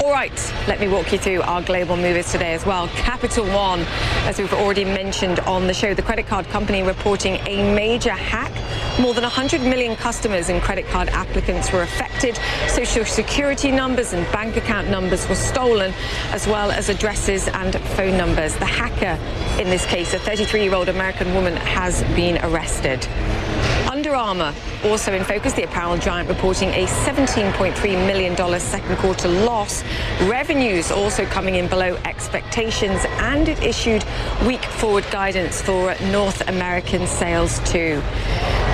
All 0.08 0.14
right, 0.14 0.54
let 0.66 0.80
me 0.80 0.88
walk 0.88 1.12
you 1.12 1.18
through 1.18 1.42
our 1.42 1.60
global 1.60 1.94
movers 1.94 2.32
today 2.32 2.54
as 2.54 2.64
well. 2.64 2.88
Capital 2.88 3.44
One, 3.44 3.80
as 4.24 4.38
we've 4.38 4.54
already 4.54 4.86
mentioned 4.86 5.38
on 5.40 5.66
the 5.66 5.74
show, 5.74 5.92
the 5.92 6.00
credit 6.00 6.26
card 6.26 6.46
company 6.48 6.82
reporting 6.82 7.34
a 7.46 7.74
major 7.74 8.12
hack. 8.12 8.50
More 8.98 9.12
than 9.12 9.22
100 9.24 9.60
million 9.60 9.96
customers 9.96 10.48
and 10.48 10.62
credit 10.62 10.86
card 10.86 11.10
applicants 11.10 11.70
were 11.72 11.82
affected. 11.82 12.38
Social 12.68 13.04
security 13.04 13.70
numbers 13.70 14.14
and 14.14 14.26
bank 14.32 14.56
account 14.56 14.88
numbers 14.88 15.28
were 15.28 15.34
stolen, 15.34 15.92
as 16.32 16.46
well 16.46 16.70
as 16.70 16.88
addresses 16.88 17.46
and 17.48 17.78
phone 17.78 18.16
numbers. 18.16 18.56
The 18.56 18.64
hacker, 18.64 19.20
in 19.60 19.68
this 19.68 19.84
case, 19.84 20.14
a 20.14 20.18
33 20.18 20.62
year 20.62 20.74
old 20.74 20.88
American 20.88 21.34
woman, 21.34 21.54
has 21.54 22.02
been 22.16 22.42
arrested. 22.42 23.06
Under 24.08 24.20
Armour, 24.20 24.54
also 24.84 25.12
in 25.12 25.22
focus, 25.22 25.52
the 25.52 25.64
apparel 25.64 25.98
giant 25.98 26.30
reporting 26.30 26.70
a 26.70 26.86
$17.3 26.86 28.06
million 28.06 28.58
second 28.58 28.96
quarter 28.96 29.28
loss. 29.28 29.84
Revenues 30.22 30.90
also 30.90 31.26
coming 31.26 31.56
in 31.56 31.68
below 31.68 31.94
expectations, 32.06 33.04
and 33.18 33.50
it 33.50 33.62
issued 33.62 34.02
weak 34.46 34.64
forward 34.64 35.04
guidance 35.10 35.60
for 35.60 35.94
North 36.10 36.48
American 36.48 37.06
sales 37.06 37.58
too. 37.70 38.00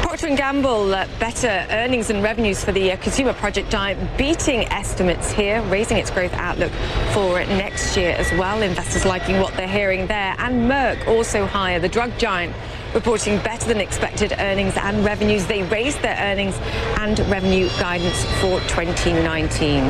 Procter 0.03 0.29
& 0.29 0.37
Gamble, 0.37 0.95
uh, 0.95 1.09
better 1.19 1.67
earnings 1.71 2.11
and 2.11 2.23
revenues 2.23 2.65
for 2.65 2.71
the 2.71 2.93
uh, 2.93 2.97
consumer 2.99 3.33
project 3.33 3.69
giant, 3.73 4.17
beating 4.17 4.69
estimates 4.69 5.33
here, 5.33 5.61
raising 5.63 5.97
its 5.97 6.13
growth 6.13 6.33
outlook 6.35 6.71
for 7.13 7.41
next 7.47 7.97
year 7.97 8.11
as 8.11 8.31
well. 8.39 8.63
Investors 8.63 9.05
liking 9.05 9.41
what 9.41 9.53
they're 9.55 9.67
hearing 9.67 10.07
there. 10.07 10.37
And 10.39 10.71
Merck 10.71 11.09
also 11.09 11.45
higher, 11.45 11.81
the 11.81 11.89
drug 11.89 12.17
giant 12.19 12.55
reporting 12.95 13.39
better 13.39 13.67
than 13.67 13.81
expected 13.81 14.33
earnings 14.39 14.77
and 14.77 15.05
revenues. 15.05 15.47
They 15.47 15.65
raised 15.65 16.01
their 16.01 16.17
earnings 16.19 16.57
and 16.99 17.19
revenue 17.31 17.69
guidance 17.81 18.25
for 18.41 18.61
2019. 18.61 19.85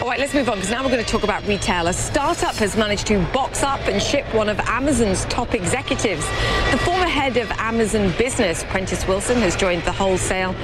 All 0.00 0.08
right, 0.08 0.18
let's 0.18 0.34
move 0.34 0.48
on 0.48 0.56
because 0.56 0.70
now 0.70 0.82
we're 0.82 0.90
going 0.90 1.04
to 1.04 1.10
talk 1.10 1.22
about 1.22 1.46
retail. 1.46 1.86
A 1.86 1.92
startup 1.92 2.54
has 2.56 2.76
managed 2.76 3.06
to 3.08 3.24
box 3.32 3.62
up 3.62 3.80
and 3.86 4.02
ship 4.02 4.24
one 4.34 4.48
of 4.48 4.58
Amazon's 4.60 5.24
top 5.26 5.54
executives. 5.54 6.26
The 6.70 6.78
former 6.78 7.06
head 7.06 7.36
of 7.36 7.50
Amazon 7.52 8.12
Business, 8.18 8.64
Prentice 8.64 9.06
Wilson, 9.06 9.36
has 9.38 9.54
joined 9.54 9.82
the 9.84 9.92
wholesale 9.92 10.54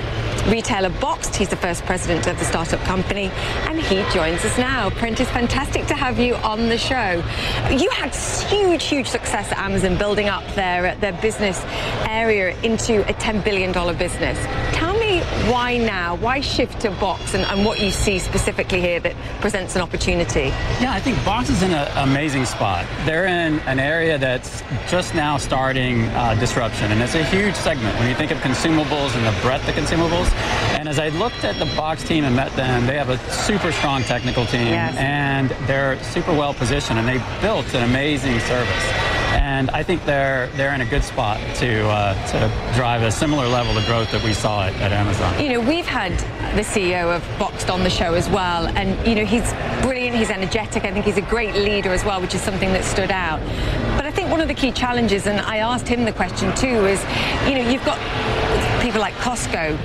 retailer 0.49 0.91
Boxed. 1.01 1.37
He's 1.37 1.49
the 1.49 1.57
first 1.57 1.85
president 1.85 2.27
of 2.27 2.39
the 2.39 2.45
startup 2.45 2.81
company, 2.81 3.31
and 3.69 3.81
he 3.81 3.97
joins 4.13 4.45
us 4.45 4.57
now. 4.59 4.91
Prentice, 4.91 5.29
fantastic 5.31 5.87
to 5.87 5.95
have 5.95 6.19
you 6.19 6.35
on 6.37 6.69
the 6.69 6.79
show. 6.79 7.23
You 7.71 7.91
had 7.91 8.15
huge, 8.15 8.85
huge 8.85 9.07
success 9.07 9.53
at 9.53 9.59
Amazon 9.59 9.97
building 9.99 10.29
up 10.29 10.45
their, 10.55 10.95
their 10.97 11.13
business 11.21 11.63
area 12.09 12.59
into 12.63 13.03
a 13.09 13.15
$10 13.15 13.45
billion 13.45 13.73
business. 13.97 14.39
Tell 14.75 14.99
me 14.99 15.21
why 15.51 15.77
now? 15.79 16.17
Why 16.17 16.41
shift 16.41 16.81
to 16.83 16.91
Box 16.93 17.35
and, 17.35 17.45
and 17.45 17.65
what 17.65 17.81
you 17.81 17.91
see 17.91 18.19
specifically 18.19 18.81
here 18.81 19.01
that 19.01 19.15
presents 19.41 19.77
an 19.77 19.83
opportunity? 19.83 20.49
Yeah, 20.81 20.93
I 20.93 21.01
think 21.01 21.23
Box 21.25 21.51
is 21.51 21.63
in 21.63 21.73
an 21.73 22.09
amazing 22.09 22.45
spot. 22.45 22.87
They're 23.05 23.27
in 23.27 23.61
an 23.61 23.79
area 23.79 24.19
that's 24.19 24.63
just 24.91 25.15
now 25.15 25.37
starting 25.39 26.05
uh, 26.09 26.35
disruption, 26.35 26.91
and 26.93 27.03
it's 27.03 27.15
a 27.15 27.25
huge 27.25 27.55
segment. 27.55 27.99
When 27.99 28.09
you 28.09 28.15
think 28.15 28.31
of 28.31 28.39
consumables 28.39 29.15
and 29.17 29.27
the 29.27 29.41
breadth 29.43 29.69
of 29.69 29.75
consumables, 29.75 30.29
and 30.79 30.89
as 30.89 30.99
I 30.99 31.09
looked 31.09 31.45
at 31.45 31.59
the 31.59 31.67
Box 31.77 32.03
team 32.03 32.25
and 32.25 32.35
met 32.35 32.53
them, 32.53 32.87
they 32.87 32.97
have 32.97 33.11
a 33.11 33.19
super 33.31 33.73
strong 33.73 34.03
technical 34.03 34.47
team, 34.47 34.69
yes. 34.69 34.97
and 34.97 35.51
they're 35.67 36.03
super 36.03 36.33
well 36.33 36.55
positioned, 36.55 36.99
and 36.99 37.09
they 37.09 37.23
built 37.41 37.75
an 37.75 37.83
amazing 37.83 38.39
service. 38.41 38.85
And 39.33 39.71
I 39.71 39.83
think 39.83 40.05
they're 40.05 40.47
they're 40.57 40.75
in 40.75 40.81
a 40.81 40.87
good 40.87 41.05
spot 41.05 41.39
to 41.57 41.89
uh, 41.89 42.15
to 42.29 42.75
drive 42.77 43.03
a 43.03 43.11
similar 43.11 43.47
level 43.49 43.77
of 43.77 43.85
growth 43.87 44.11
that 44.13 44.23
we 44.23 44.33
saw 44.33 44.67
at, 44.67 44.75
at 44.77 44.93
Amazon. 44.93 45.43
You 45.43 45.51
know, 45.51 45.61
we've 45.61 45.87
had 45.87 46.13
the 46.57 46.63
CEO 46.63 47.15
of 47.15 47.23
Boxed 47.39 47.71
on 47.71 47.83
the 47.83 47.91
show 47.91 48.15
as 48.15 48.29
well, 48.29 48.69
and 48.69 49.07
you 49.07 49.15
know 49.15 49.25
he's 49.25 49.53
brilliant, 49.83 50.17
he's 50.17 50.31
energetic. 50.31 50.85
I 50.85 50.93
think 50.93 51.05
he's 51.05 51.19
a 51.19 51.23
great 51.23 51.55
leader 51.55 51.91
as 51.91 52.05
well, 52.05 52.21
which 52.21 52.35
is 52.35 52.41
something 52.41 52.73
that 52.73 52.85
stood 52.85 53.11
out. 53.11 53.41
But 53.97 54.07
I 54.07 54.11
think 54.11 54.31
one 54.31 54.41
of 54.41 54.49
the 54.49 54.55
key 54.55 54.71
challenges, 54.71 55.27
and 55.27 55.41
I 55.41 55.59
asked 55.59 55.89
him 55.89 56.05
the 56.05 56.13
question 56.13 56.55
too, 56.55 56.87
is 56.87 57.03
you 57.49 57.55
know 57.57 57.69
you've 57.69 57.85
got 57.85 57.99
people 58.81 59.01
like 59.01 59.15
Costco, 59.15 59.77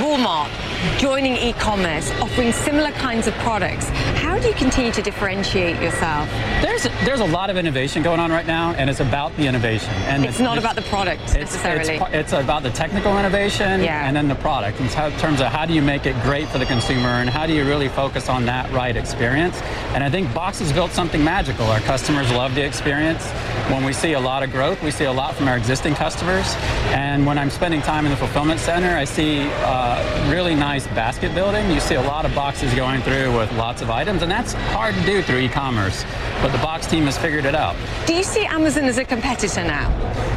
Walmart 0.00 0.67
joining 0.98 1.36
e-commerce, 1.36 2.10
offering 2.20 2.52
similar 2.52 2.90
kinds 2.92 3.26
of 3.26 3.34
products. 3.34 3.88
How 4.20 4.38
do 4.38 4.48
you 4.48 4.54
continue 4.54 4.92
to 4.92 5.02
differentiate 5.02 5.80
yourself? 5.82 6.28
There's 6.62 6.86
a, 6.86 6.88
there's 7.04 7.20
a 7.20 7.26
lot 7.26 7.50
of 7.50 7.56
innovation 7.56 8.02
going 8.02 8.20
on 8.20 8.30
right 8.30 8.46
now, 8.46 8.72
and 8.72 8.88
it's 8.88 9.00
about 9.00 9.36
the 9.36 9.46
innovation. 9.46 9.90
And 10.06 10.24
it's, 10.24 10.40
not 10.40 10.58
about 10.58 10.76
the 10.76 10.82
product 10.82 11.22
it's, 11.22 11.34
necessarily. 11.34 11.96
It's, 11.96 12.04
it's, 12.12 12.32
about 12.32 12.62
the 12.62 12.70
technical 12.70 13.18
innovation 13.18 13.82
yeah. 13.82 14.06
and 14.06 14.14
then 14.14 14.28
the 14.28 14.34
product 14.36 14.80
in 14.80 14.88
terms 14.88 15.40
of 15.40 15.48
how 15.48 15.66
do 15.66 15.72
you 15.74 15.82
make 15.82 16.06
it 16.06 16.14
great 16.22 16.48
for 16.48 16.58
the 16.58 16.66
consumer 16.66 17.08
and 17.08 17.28
how 17.28 17.46
do 17.46 17.52
you 17.52 17.64
really 17.64 17.88
focus 17.88 18.28
on 18.28 18.44
that 18.46 18.70
right 18.72 18.96
experience. 18.96 19.60
And 19.94 20.04
I 20.04 20.10
think 20.10 20.32
Box 20.32 20.60
has 20.60 20.72
built 20.72 20.92
something 20.92 21.22
magical. 21.22 21.66
Our 21.66 21.80
customers 21.80 22.30
love 22.30 22.54
the 22.54 22.64
experience. 22.64 23.24
When 23.70 23.84
we 23.84 23.92
see 23.92 24.12
a 24.12 24.20
lot 24.20 24.42
of 24.42 24.52
growth, 24.52 24.82
we 24.82 24.90
see 24.90 25.04
a 25.04 25.12
lot 25.12 25.34
from 25.34 25.48
our 25.48 25.56
existing 25.56 25.94
customers. 25.94 26.54
And 26.92 27.26
when 27.26 27.38
I'm 27.38 27.50
spending 27.50 27.82
time 27.82 28.04
in 28.04 28.10
the 28.10 28.16
fulfillment 28.16 28.60
center, 28.60 28.96
I 28.96 29.04
see 29.04 29.40
uh, 29.40 30.30
really 30.30 30.54
nice 30.54 30.77
nice 30.78 30.94
basket 30.94 31.34
building. 31.34 31.68
You 31.70 31.80
see 31.80 31.96
a 31.96 32.02
lot 32.02 32.24
of 32.24 32.32
boxes 32.34 32.72
going 32.74 33.02
through 33.02 33.36
with 33.36 33.50
lots 33.54 33.82
of 33.82 33.90
items, 33.90 34.22
and 34.22 34.30
that's 34.30 34.52
hard 34.52 34.94
to 34.94 35.04
do 35.04 35.22
through 35.22 35.38
e-commerce. 35.38 36.04
But 36.40 36.52
the 36.52 36.58
box 36.58 36.86
team 36.86 37.04
has 37.06 37.18
figured 37.18 37.44
it 37.46 37.54
out. 37.54 37.74
Do 38.06 38.14
you 38.14 38.22
see 38.22 38.44
Amazon 38.44 38.84
as 38.84 38.98
a 38.98 39.04
competitor 39.04 39.64
now? 39.64 39.88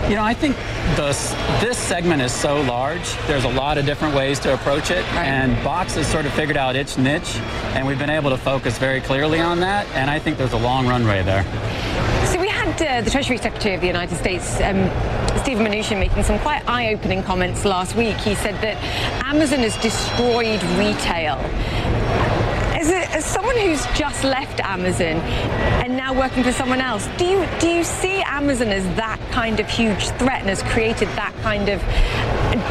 You 0.08 0.16
know, 0.16 0.24
I 0.24 0.34
think 0.34 0.56
this, 0.96 1.32
this 1.62 1.78
segment 1.78 2.24
is 2.24 2.32
so 2.32 2.62
large. 2.62 3.16
There's 3.28 3.44
a 3.44 3.50
lot 3.50 3.78
of 3.78 3.86
different 3.86 4.16
ways 4.16 4.40
to 4.40 4.54
approach 4.54 4.90
it, 4.90 5.04
right. 5.14 5.28
and 5.28 5.64
Box 5.64 5.96
has 5.96 6.08
sort 6.08 6.26
of 6.26 6.34
figured 6.34 6.58
out 6.58 6.76
its 6.76 6.98
niche, 6.98 7.36
and 7.76 7.86
we've 7.86 8.00
been 8.00 8.10
able 8.10 8.32
to 8.32 8.38
focus 8.38 8.80
very 8.80 9.02
clearly 9.02 9.40
on 9.40 9.60
that. 9.60 9.86
And 9.94 10.10
I 10.10 10.18
think 10.18 10.38
there's 10.38 10.54
a 10.54 10.58
long 10.58 10.88
runway 10.88 11.22
there. 11.22 11.44
Had 12.72 13.00
uh, 13.00 13.02
the 13.02 13.12
Treasury 13.12 13.38
Secretary 13.38 13.76
of 13.76 13.82
the 13.82 13.88
United 13.88 14.16
States, 14.16 14.56
um, 14.62 14.88
Steven 15.42 15.66
Mnuchin, 15.66 16.00
making 16.00 16.24
some 16.24 16.40
quite 16.40 16.64
eye-opening 16.70 17.22
comments 17.22 17.66
last 17.66 17.98
week. 17.98 18.16
He 18.16 18.34
said 18.34 18.56
that 18.62 18.78
Amazon 19.26 19.60
has 19.60 19.76
destroyed 19.78 20.64
retail. 20.80 21.36
As, 22.80 22.90
a, 22.90 23.12
as, 23.12 23.26
someone 23.26 23.58
who's 23.58 23.86
just 23.88 24.24
left 24.24 24.62
Amazon 24.62 25.20
and 25.84 25.98
now 25.98 26.18
working 26.18 26.44
for 26.44 26.54
someone 26.54 26.80
else, 26.80 27.10
do 27.18 27.26
you 27.26 27.46
do 27.60 27.68
you 27.68 27.84
see 27.84 28.22
Amazon 28.22 28.70
as 28.70 28.86
that 28.96 29.20
kind 29.32 29.60
of 29.60 29.70
huge 29.70 30.08
threat 30.12 30.40
and 30.40 30.48
has 30.48 30.64
created 30.64 31.10
that 31.10 31.34
kind 31.42 31.68
of 31.68 31.82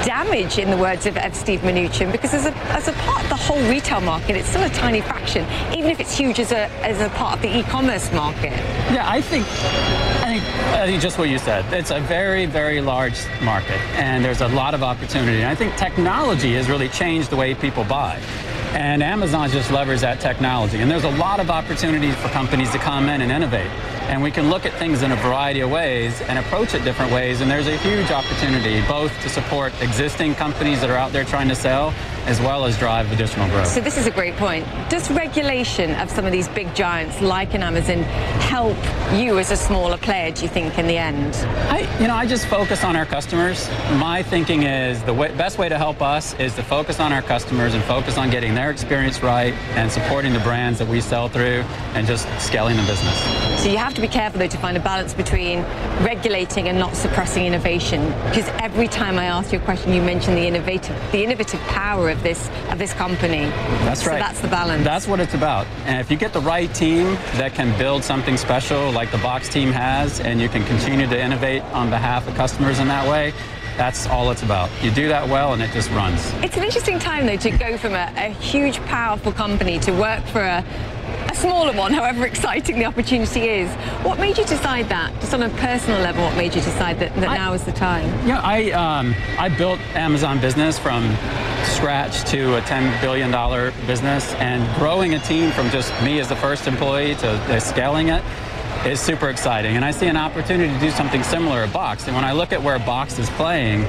damage, 0.05 0.59
in 0.59 0.71
the 0.71 0.77
words 0.77 1.07
of, 1.07 1.17
of 1.17 1.35
Steve 1.35 1.61
Mnuchin? 1.61 2.13
Because 2.13 2.35
as 2.35 2.47
a, 2.47 2.57
as 2.73 2.89
a 2.89 2.93
part 2.93 3.23
of 3.25 3.29
the 3.29 3.37
whole 3.37 3.61
retail 3.69 4.01
market, 4.01 4.37
it's 4.37 4.49
still 4.49 4.63
a 4.63 4.69
tiny 4.71 5.01
fraction, 5.01 5.47
even 5.77 5.91
if 5.91 6.01
it's 6.01 6.17
huge 6.17 6.39
as 6.41 6.53
a 6.53 6.69
as 6.85 7.01
a 7.01 7.09
part 7.11 7.37
of 7.37 7.43
the 7.43 7.59
e-commerce 7.59 8.13
market. 8.13 8.53
Yeah, 8.93 9.09
I 9.09 9.21
think 9.21 9.47
I 9.47 10.39
think, 10.39 10.45
I 10.75 10.87
think 10.87 11.03
just 11.03 11.19
what 11.19 11.29
you 11.29 11.39
said. 11.39 11.73
It's 11.73 11.91
a 11.91 12.01
very, 12.01 12.47
very 12.47 12.81
large 12.81 13.19
market, 13.43 13.81
and 13.97 14.25
there's 14.25 14.41
a 14.41 14.49
lot 14.49 14.75
of 14.75 14.83
opportunity. 14.83 15.39
And 15.39 15.47
I 15.47 15.55
think 15.55 15.77
technology 15.77 16.55
has 16.55 16.69
really 16.69 16.89
changed 16.89 17.31
the 17.31 17.37
way 17.37 17.55
people 17.55 17.85
buy. 17.85 18.21
And 18.73 19.03
Amazon 19.03 19.51
just 19.51 19.73
levers 19.73 20.03
that 20.03 20.21
technology. 20.21 20.79
And 20.79 20.89
there's 20.89 21.05
a 21.05 21.11
lot 21.11 21.41
of 21.41 21.51
opportunities 21.51 22.15
for 22.17 22.29
companies 22.29 22.71
to 22.71 22.79
come 22.79 23.09
in 23.09 23.21
and 23.21 23.33
innovate. 23.33 23.71
And 24.11 24.21
we 24.21 24.33
can 24.33 24.51
look 24.51 24.67
at 24.67 24.73
things 24.73 25.03
in 25.03 25.13
a 25.13 25.17
variety 25.17 25.61
of 25.61 25.71
ways 25.71 26.21
and 26.23 26.37
approach 26.37 26.75
it 26.75 26.83
different 26.83 27.13
ways. 27.13 27.43
And 27.43 27.49
there's 27.49 27.69
a 27.69 27.77
huge 27.77 28.11
opportunity 28.11 28.83
both 28.89 29.13
to 29.23 29.29
support 29.29 29.73
existing 29.81 30.35
companies 30.35 30.81
that 30.81 30.91
are 30.91 30.97
out 30.97 31.13
there 31.13 31.23
trying 31.23 31.47
to 31.47 31.55
sell 31.55 31.95
as 32.27 32.41
well 32.41 32.65
as 32.65 32.79
drive 32.79 33.11
additional 33.13 33.49
growth. 33.49 33.67
So 33.67 33.81
this 33.81 33.97
is 33.97 34.07
a 34.07 34.11
great 34.11 34.37
point. 34.37 34.67
Does 34.89 35.11
regulation 35.11 35.95
of 35.95 36.11
some 36.11 36.25
of 36.25 36.33
these 36.33 36.49
big 36.49 36.75
giants 36.75 37.21
like 37.21 37.55
an 37.55 37.63
Amazon 37.63 38.03
help 38.41 38.77
you 39.15 39.39
as 39.39 39.51
a 39.51 39.57
smaller 39.57 39.97
player, 39.97 40.31
do 40.31 40.43
you 40.43 40.49
think, 40.49 40.79
in 40.79 40.87
the 40.87 40.97
end? 40.99 41.35
I, 41.71 41.81
you 42.01 42.07
know, 42.07 42.15
I 42.15 42.27
just 42.27 42.47
focus 42.47 42.85
on 42.85 42.97
our 42.97 43.07
customers. 43.07 43.69
My 43.95 44.23
thinking 44.23 44.65
is 44.65 45.03
the 45.05 45.15
way, 45.15 45.35
best 45.37 45.59
way 45.59 45.69
to 45.69 45.79
help 45.79 46.03
us 46.03 46.35
is 46.35 46.55
to 46.57 46.63
focus 46.63 47.01
on 47.01 47.13
our 47.13 47.23
customers 47.23 47.75
and 47.75 47.83
focus 47.85 48.19
on 48.19 48.31
getting 48.31 48.55
their 48.55 48.71
experience 48.71 49.23
right 49.23 49.55
and 49.75 49.91
supporting 49.91 50.33
the 50.33 50.41
brands 50.41 50.79
that 50.79 50.89
we 50.89 51.01
sell 51.01 51.29
through 51.29 51.65
and 51.95 52.07
just 52.07 52.29
scaling 52.41 52.77
the 52.77 52.83
business. 52.83 53.63
So 53.63 53.71
you 53.71 53.79
have 53.79 53.95
to 53.95 54.01
be 54.01 54.09
careful, 54.09 54.39
though, 54.39 54.47
to 54.47 54.59
find 54.59 54.77
a 54.77 54.81
balance 54.81 55.15
between 55.15 55.61
regulating 56.03 56.69
and 56.69 56.79
not 56.79 56.95
suppressing 56.97 57.47
innovation. 57.47 58.07
Because 58.29 58.49
every 58.61 58.89
time 58.89 59.19
I 59.19 59.25
ask 59.25 59.53
you 59.53 59.59
a 59.59 59.63
question, 59.63 59.93
you 59.93 60.03
mention 60.03 60.35
the 60.35 60.47
innovative, 60.47 60.97
the 61.13 61.23
innovative 61.23 61.61
power 61.61 62.10
of 62.11 62.23
this 62.23 62.51
of 62.71 62.79
this 62.79 62.93
company. 62.95 63.45
That's 63.85 64.03
so 64.03 64.11
right. 64.11 64.19
that's 64.19 64.41
the 64.41 64.49
balance. 64.49 64.85
That's 64.85 65.07
what 65.07 65.21
it's 65.21 65.35
about. 65.35 65.67
And 65.87 66.01
if 66.01 66.11
you 66.11 66.17
get 66.17 66.33
the 66.33 66.41
right 66.41 66.73
team 66.75 67.15
that 67.35 67.55
can 67.55 67.77
build 67.79 68.05
something 68.05 68.37
special 68.37 68.91
like 68.93 69.11
the 69.11 69.19
Box 69.19 69.49
team 69.49 69.71
has, 69.73 70.21
and 70.21 70.41
you 70.41 70.49
can 70.49 70.65
continue 70.65 71.07
to 71.07 71.21
innovate 71.21 71.63
on 71.73 71.91
behalf 71.91 72.29
of 72.29 72.35
customers 72.35 72.79
in 72.79 72.89
that 72.89 73.09
way, 73.09 73.33
that's 73.77 74.07
all 74.09 74.31
it's 74.31 74.43
about. 74.43 74.69
You 74.83 74.91
do 74.91 75.09
that 75.09 75.27
well, 75.29 75.55
and 75.55 75.63
it 75.63 75.73
just 75.73 75.91
runs. 75.91 76.21
It's 76.45 76.57
an 76.57 76.65
interesting 76.65 76.99
time, 76.99 77.27
though, 77.27 77.37
to 77.37 77.51
go 77.51 77.79
from 77.79 77.95
a, 77.95 78.13
a 78.17 78.29
huge, 78.29 78.79
powerful 78.85 79.33
company 79.33 79.79
to 79.81 79.93
work 79.93 80.23
for 80.27 80.41
a, 80.43 80.65
a 81.31 81.35
smaller 81.35 81.73
one, 81.73 81.93
however 81.93 82.27
exciting 82.27 82.79
the 82.79 82.85
opportunity 82.85 83.49
is. 83.49 83.71
What 84.05 84.19
made 84.19 84.37
you 84.39 84.45
decide 84.45 84.89
that? 84.89 85.13
Just 85.21 85.33
on 85.33 85.43
a 85.43 85.49
personal 85.51 86.01
level, 86.01 86.25
what 86.25 86.37
made 86.37 86.55
you 86.55 86.61
decide 86.61 86.99
that, 86.99 87.15
that 87.17 87.29
I- 87.29 87.37
now 87.37 87.53
is 87.53 87.65
the 87.65 87.73
time? 87.73 88.07
Yeah, 88.27 88.41
I 88.43 88.71
um, 88.73 89.15
I 89.39 89.49
built 89.49 89.81
Amazon 89.95 90.41
business 90.41 90.79
from 90.79 91.03
scratch 91.65 92.25
to 92.31 92.57
a 92.57 92.61
$10 92.63 93.01
billion 93.01 93.31
business, 93.87 94.33
and 94.35 94.61
growing 94.79 95.15
a 95.15 95.19
team 95.21 95.51
from 95.53 95.71
just 95.71 95.93
me 96.03 96.19
as 96.19 96.29
the 96.29 96.37
first 96.37 96.67
employee 96.67 97.15
to 97.17 97.61
scaling 97.61 98.09
it 98.09 98.23
is 98.87 98.99
super 98.99 99.29
exciting. 99.29 99.77
And 99.77 99.85
I 99.85 99.91
see 99.91 100.07
an 100.07 100.17
opportunity 100.17 100.73
to 100.73 100.81
do 100.81 100.91
something 100.91 101.23
similar 101.23 101.59
at 101.59 101.73
Box. 101.73 102.07
And 102.07 102.15
when 102.17 102.25
I 102.25 102.33
look 102.33 102.53
at 102.53 102.63
where 102.63 102.79
Box 102.79 103.19
is 103.19 103.29
playing, 103.31 103.83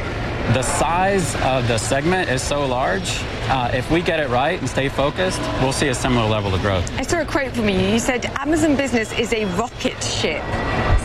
the 0.53 0.61
size 0.63 1.33
of 1.43 1.67
the 1.67 1.77
segment 1.77 2.29
is 2.29 2.41
so 2.41 2.65
large. 2.65 3.09
Uh, 3.49 3.71
if 3.73 3.89
we 3.89 4.01
get 4.01 4.19
it 4.19 4.29
right 4.29 4.59
and 4.59 4.69
stay 4.69 4.89
focused, 4.89 5.39
we'll 5.61 5.71
see 5.71 5.87
a 5.87 5.95
similar 5.95 6.27
level 6.27 6.53
of 6.53 6.61
growth. 6.61 6.89
I 6.99 7.03
saw 7.03 7.21
a 7.21 7.25
quote 7.25 7.53
from 7.53 7.69
you. 7.69 7.79
You 7.79 7.99
said 7.99 8.25
Amazon 8.37 8.75
Business 8.75 9.11
is 9.17 9.31
a 9.33 9.45
rocket 9.57 10.01
ship. 10.03 10.43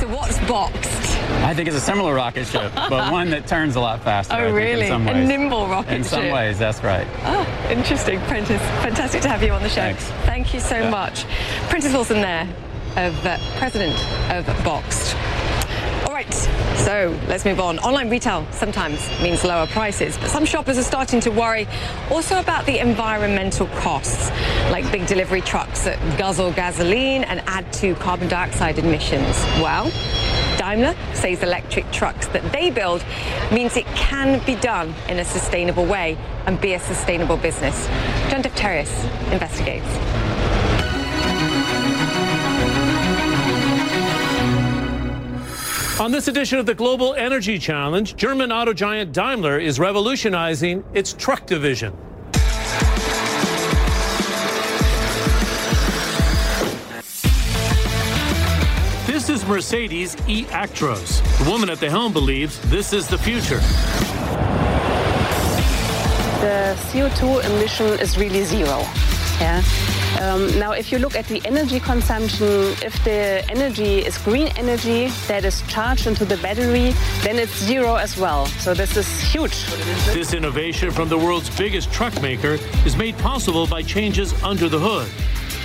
So 0.01 0.09
what's 0.09 0.39
boxed? 0.49 1.03
I 1.45 1.55
think 1.55 1.69
it's 1.69 1.77
a 1.77 1.81
similar 1.81 2.15
rocket 2.15 2.47
ship, 2.47 2.73
but 2.75 3.13
one 3.13 3.31
that 3.31 3.47
turns 3.47 3.77
a 3.77 3.81
lot 3.81 4.03
faster. 4.03 4.35
I 4.35 4.41
Oh, 4.41 4.45
think, 4.47 4.57
really? 4.57 4.83
In 4.83 4.89
some 4.89 5.07
A 5.09 5.25
nimble 5.27 5.67
rocket 5.69 5.89
ship. 5.91 5.99
In 5.99 6.05
some 6.05 6.23
ship. 6.23 6.33
ways, 6.35 6.59
that's 6.59 6.83
right. 6.83 7.07
Oh, 7.25 7.69
interesting, 7.71 8.19
Prentice. 8.23 8.61
Fantastic 8.83 9.23
to 9.23 9.29
have 9.29 9.43
you 9.45 9.53
on 9.53 9.63
the 9.63 9.69
show. 9.69 9.77
Thanks. 9.83 10.05
Thank 10.25 10.55
you 10.55 10.61
so 10.61 10.79
Yeah. 10.79 10.91
much. 10.91 11.25
Prentice 11.69 11.93
Wilson 11.93 12.21
there, 12.21 12.49
of 12.97 13.27
uh, 13.27 13.39
president 13.59 13.95
of 14.33 14.47
Boxed. 14.65 15.15
So 16.85 17.19
let's 17.27 17.45
move 17.45 17.59
on. 17.59 17.79
Online 17.81 18.09
retail 18.09 18.47
sometimes 18.53 19.01
means 19.21 19.45
lower 19.45 19.67
prices, 19.67 20.17
but 20.19 20.29
some 20.29 20.45
shoppers 20.45 20.79
are 20.79 20.83
starting 20.85 21.21
to 21.21 21.31
worry 21.31 21.67
also 22.11 22.39
about 22.39 22.65
the 22.67 22.79
environmental 22.79 23.67
costs, 23.79 24.31
like 24.71 24.91
big 24.93 25.07
delivery 25.07 25.41
trucks 25.41 25.85
that 25.85 25.99
guzzle 26.19 26.53
gasoline 26.53 27.25
and 27.25 27.43
add 27.47 27.73
to 27.75 27.95
carbon 27.97 28.29
dioxide 28.29 28.79
emissions. 28.79 29.37
Well, 29.61 29.91
Daimler 30.59 30.95
says 31.15 31.43
electric 31.43 31.91
trucks 31.91 32.29
that 32.29 32.53
they 32.53 32.71
build 32.71 33.05
means 33.53 33.77
it 33.77 33.87
can 33.87 34.45
be 34.47 34.55
done 34.55 34.95
in 35.09 35.19
a 35.19 35.25
sustainable 35.25 35.87
way 35.87 36.17
and 36.47 36.61
be 36.61 36.75
a 36.75 36.81
sustainable 36.81 37.37
business. 37.37 37.87
John 38.31 38.43
Defterios 38.43 39.33
investigates. 39.33 40.36
On 45.99 46.13
this 46.13 46.29
edition 46.29 46.59
of 46.59 46.67
the 46.67 46.75
Global 46.75 47.15
Energy 47.15 47.59
Challenge, 47.59 48.15
German 48.17 48.53
auto 48.53 48.75
giant 48.75 49.15
Daimler 49.15 49.59
is 49.59 49.81
revolutionizing 49.81 50.85
its 50.93 51.15
truck 51.15 51.47
division. 51.47 51.97
This 59.07 59.31
is 59.31 59.47
Mercedes 59.47 60.15
e-Actros. 60.29 61.23
The 61.43 61.51
woman 61.51 61.71
at 61.71 61.81
the 61.81 61.89
helm 61.89 62.13
believes 62.13 62.61
this 62.69 62.93
is 62.93 63.09
the 63.09 63.17
future. 63.17 63.61
The 66.47 66.77
CO2 66.89 67.45
emission 67.49 67.99
is 67.99 68.17
really 68.17 68.45
zero. 68.45 68.79
Yeah. 69.41 69.63
Um, 70.23 70.43
now, 70.61 70.71
if 70.73 70.93
you 70.93 70.99
look 70.99 71.17
at 71.17 71.27
the 71.27 71.41
energy 71.45 71.81
consumption, 71.81 72.53
if 72.89 72.95
the 73.03 73.45
energy 73.51 73.95
is 74.09 74.17
green 74.19 74.49
energy 74.57 75.09
that 75.27 75.45
is 75.45 75.63
charged 75.63 76.07
into 76.07 76.25
the 76.25 76.37
battery, 76.37 76.95
then 77.25 77.37
it's 77.43 77.57
zero 77.71 77.97
as 77.97 78.17
well. 78.17 78.47
So 78.65 78.75
this 78.75 78.97
is 78.97 79.09
huge. 79.33 79.57
This 80.15 80.35
innovation 80.35 80.93
from 80.93 81.09
the 81.09 81.19
world's 81.19 81.51
biggest 81.59 81.93
truck 81.93 82.15
maker 82.23 82.59
is 82.87 82.97
made 82.97 83.19
possible 83.19 83.67
by 83.67 83.83
changes 83.83 84.31
under 84.45 84.69
the 84.69 84.79
hood. 84.79 85.09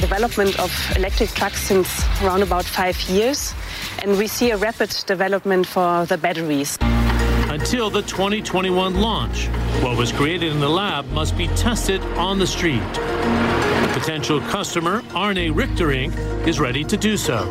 Development 0.01 0.59
of 0.59 0.71
electric 0.95 1.29
trucks 1.29 1.61
since 1.61 1.89
around 2.23 2.41
about 2.41 2.65
five 2.65 2.99
years, 3.03 3.53
and 4.01 4.17
we 4.17 4.25
see 4.25 4.49
a 4.49 4.57
rapid 4.57 4.89
development 5.05 5.67
for 5.67 6.07
the 6.07 6.17
batteries. 6.17 6.79
Until 7.61 7.91
the 7.91 8.01
2021 8.01 8.95
launch. 8.95 9.45
What 9.83 9.95
was 9.95 10.11
created 10.11 10.51
in 10.51 10.59
the 10.59 10.67
lab 10.67 11.05
must 11.11 11.37
be 11.37 11.45
tested 11.49 12.01
on 12.17 12.39
the 12.39 12.47
street. 12.47 12.81
Potential 13.93 14.41
customer 14.41 15.03
Arne 15.13 15.53
Richtering 15.53 16.11
is 16.47 16.59
ready 16.59 16.83
to 16.83 16.97
do 16.97 17.15
so. 17.17 17.47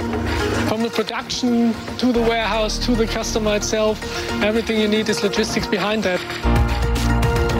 From 0.68 0.83
the 0.83 0.90
production 0.90 1.73
to 1.99 2.12
the 2.12 2.20
warehouse 2.20 2.77
to 2.87 2.96
the 2.96 3.07
customer 3.07 3.55
itself, 3.55 4.03
everything 4.42 4.81
you 4.81 4.88
need 4.88 5.09
is 5.09 5.23
logistics 5.23 5.68
behind 5.68 6.03
that. 6.03 6.20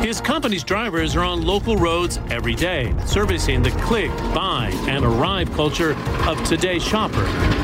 His 0.05 0.21
company's 0.21 0.65
drivers 0.65 1.15
are 1.15 1.23
on 1.23 1.43
local 1.43 1.77
roads 1.77 2.19
every 2.31 2.57
day, 2.57 2.93
servicing 3.07 3.63
the 3.63 3.71
click, 3.83 4.11
buy, 4.35 4.73
and 4.89 5.05
arrive 5.05 5.53
culture 5.53 5.95
of 6.27 6.43
today's 6.43 6.83
shopper. 6.83 7.60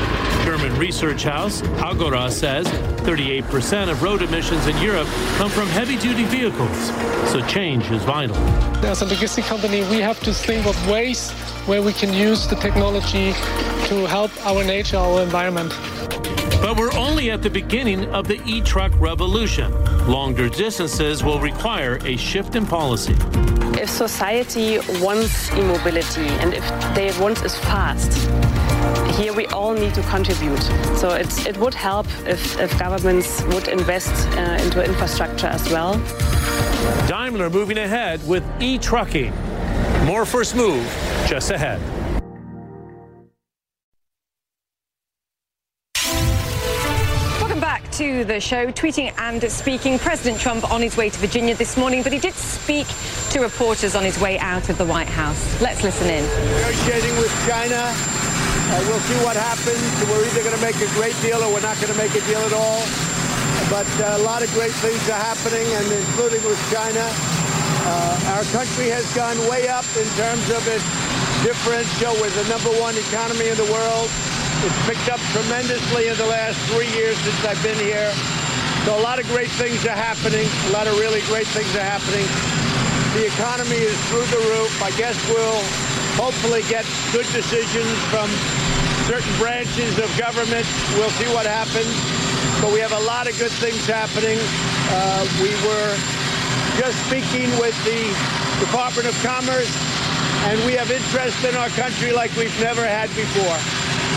German 0.47 0.79
research 0.79 1.23
house 1.23 1.61
Agora 1.83 2.31
says 2.31 2.65
38% 3.03 3.91
of 3.91 4.01
road 4.01 4.21
emissions 4.21 4.65
in 4.65 4.77
Europe 4.77 5.09
come 5.35 5.49
from 5.49 5.67
heavy 5.67 5.97
duty 5.97 6.23
vehicles, 6.23 6.77
so 7.29 7.45
change 7.47 7.91
is 7.91 8.01
vital. 8.03 8.37
As 8.85 9.01
a 9.01 9.05
logistic 9.05 9.43
company, 9.43 9.81
we 9.89 9.99
have 9.99 10.21
to 10.21 10.33
think 10.33 10.65
of 10.65 10.89
ways 10.89 11.31
where 11.67 11.81
we 11.81 11.91
can 11.91 12.13
use 12.13 12.47
the 12.47 12.55
technology 12.55 13.33
to 13.89 14.05
help 14.07 14.31
our 14.45 14.63
nature, 14.63 14.95
our 14.95 15.21
environment. 15.21 15.73
But 16.61 16.77
we're 16.77 16.93
only 16.93 17.29
at 17.29 17.41
the 17.43 17.49
beginning 17.49 18.05
of 18.15 18.29
the 18.29 18.41
e 18.45 18.61
truck 18.61 18.93
revolution. 19.01 19.69
Longer 20.07 20.47
distances 20.47 21.25
will 21.25 21.41
require 21.41 21.99
a 22.05 22.15
shift 22.15 22.55
in 22.55 22.65
policy. 22.65 23.17
If 23.83 23.89
society 23.89 24.79
wants 25.01 25.51
e-mobility 25.51 26.29
and 26.39 26.53
if 26.53 26.65
they 26.95 27.11
want 27.19 27.43
is 27.43 27.57
fast, 27.57 28.13
here 29.17 29.33
we 29.33 29.45
all 29.47 29.73
need 29.73 29.93
to 29.95 30.01
contribute. 30.03 30.61
So 30.97 31.09
it's, 31.11 31.45
it 31.45 31.57
would 31.57 31.73
help 31.73 32.07
if, 32.25 32.59
if 32.59 32.77
governments 32.79 33.43
would 33.45 33.67
invest 33.67 34.27
uh, 34.37 34.63
into 34.63 34.83
infrastructure 34.83 35.47
as 35.47 35.67
well. 35.69 35.93
Daimler 37.07 37.49
moving 37.49 37.79
ahead 37.79 38.25
with 38.27 38.43
e 38.61 38.77
trucking. 38.77 39.33
More 40.05 40.25
first 40.25 40.55
move 40.55 40.85
just 41.27 41.51
ahead. 41.51 41.81
Welcome 47.39 47.59
back 47.59 47.89
to 47.91 48.23
the 48.23 48.39
show. 48.39 48.67
Tweeting 48.71 49.13
and 49.17 49.43
speaking, 49.51 49.99
President 49.99 50.39
Trump 50.39 50.71
on 50.71 50.81
his 50.81 50.95
way 50.95 51.09
to 51.09 51.19
Virginia 51.19 51.55
this 51.55 51.75
morning, 51.75 52.03
but 52.03 52.13
he 52.13 52.19
did 52.19 52.33
speak 52.33 52.87
to 53.31 53.39
reporters 53.39 53.95
on 53.95 54.03
his 54.03 54.19
way 54.19 54.37
out 54.39 54.69
of 54.69 54.77
the 54.77 54.85
White 54.85 55.09
House. 55.09 55.61
Let's 55.61 55.83
listen 55.83 56.07
in. 56.07 56.23
negotiating 56.23 57.17
with 57.17 57.47
China. 57.47 58.16
Uh, 58.67 58.83
we'll 58.91 58.99
see 59.07 59.15
what 59.23 59.39
happens. 59.39 59.79
We're 60.11 60.27
either 60.27 60.43
going 60.43 60.55
to 60.55 60.65
make 60.65 60.75
a 60.83 60.91
great 60.99 61.15
deal 61.23 61.39
or 61.39 61.47
we're 61.55 61.63
not 61.63 61.79
going 61.79 61.91
to 61.91 61.99
make 61.99 62.11
a 62.11 62.23
deal 62.27 62.43
at 62.43 62.51
all. 62.51 62.83
But 63.71 63.87
uh, 64.03 64.19
a 64.19 64.23
lot 64.27 64.43
of 64.43 64.51
great 64.51 64.75
things 64.83 64.99
are 65.07 65.23
happening, 65.23 65.63
and 65.63 65.87
including 65.87 66.43
with 66.43 66.59
China. 66.67 67.03
Uh, 67.87 68.35
our 68.35 68.43
country 68.51 68.91
has 68.91 69.07
gone 69.15 69.39
way 69.47 69.71
up 69.71 69.87
in 69.95 70.07
terms 70.19 70.43
of 70.51 70.59
its 70.67 70.83
differential. 71.47 72.11
We're 72.19 72.31
the 72.35 72.47
number 72.51 72.71
one 72.75 72.95
economy 72.99 73.47
in 73.47 73.55
the 73.55 73.71
world. 73.71 74.11
It's 74.67 74.79
picked 74.83 75.07
up 75.07 75.23
tremendously 75.31 76.11
in 76.11 76.17
the 76.19 76.27
last 76.27 76.59
three 76.75 76.91
years 76.91 77.15
since 77.23 77.39
I've 77.47 77.61
been 77.63 77.79
here. 77.79 78.11
So 78.83 78.99
a 78.99 79.03
lot 79.03 79.19
of 79.19 79.27
great 79.31 79.51
things 79.55 79.87
are 79.87 79.95
happening. 79.95 80.47
A 80.67 80.71
lot 80.75 80.91
of 80.91 80.99
really 80.99 81.23
great 81.31 81.47
things 81.55 81.71
are 81.75 81.87
happening. 81.87 82.27
The 83.15 83.31
economy 83.31 83.79
is 83.79 83.95
through 84.11 84.27
the 84.27 84.43
roof. 84.51 84.71
I 84.83 84.91
guess 84.99 85.15
we'll 85.31 85.63
hopefully 86.17 86.65
get 86.65 86.83
good 87.13 87.29
decisions 87.29 87.93
from 88.09 88.25
certain 89.05 89.31
branches 89.37 89.95
of 90.01 90.09
government. 90.17 90.65
We'll 90.97 91.13
see 91.21 91.29
what 91.29 91.45
happens. 91.45 91.87
But 92.59 92.73
we 92.73 92.81
have 92.81 92.91
a 92.91 93.03
lot 93.05 93.29
of 93.29 93.37
good 93.37 93.53
things 93.61 93.85
happening. 93.85 94.41
Uh, 94.89 95.23
we 95.39 95.53
were 95.61 95.93
just 96.81 96.97
speaking 97.05 97.53
with 97.61 97.77
the 97.85 98.01
Department 98.59 99.05
of 99.05 99.13
Commerce, 99.21 99.69
and 100.49 100.57
we 100.65 100.73
have 100.73 100.89
interest 100.89 101.37
in 101.45 101.53
our 101.55 101.69
country 101.77 102.11
like 102.11 102.33
we've 102.33 102.59
never 102.59 102.81
had 102.81 103.13
before. 103.13 103.57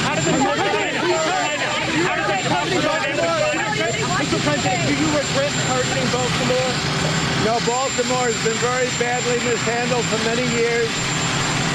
How 0.09 0.17
does 0.17 0.27
it 0.27 0.35
How 0.41 0.57
does 2.17 2.31
it 2.33 2.41
Mr. 4.21 4.41
President, 4.45 4.89
do 4.89 4.95
you 4.97 5.09
regret 5.13 5.53
targeting 5.69 6.09
Baltimore? 6.13 6.73
No, 7.45 7.57
Baltimore 7.65 8.29
has 8.29 8.41
been 8.45 8.57
very 8.61 8.89
badly 9.01 9.41
mishandled 9.45 10.05
for 10.07 10.21
many 10.29 10.45
years. 10.57 10.89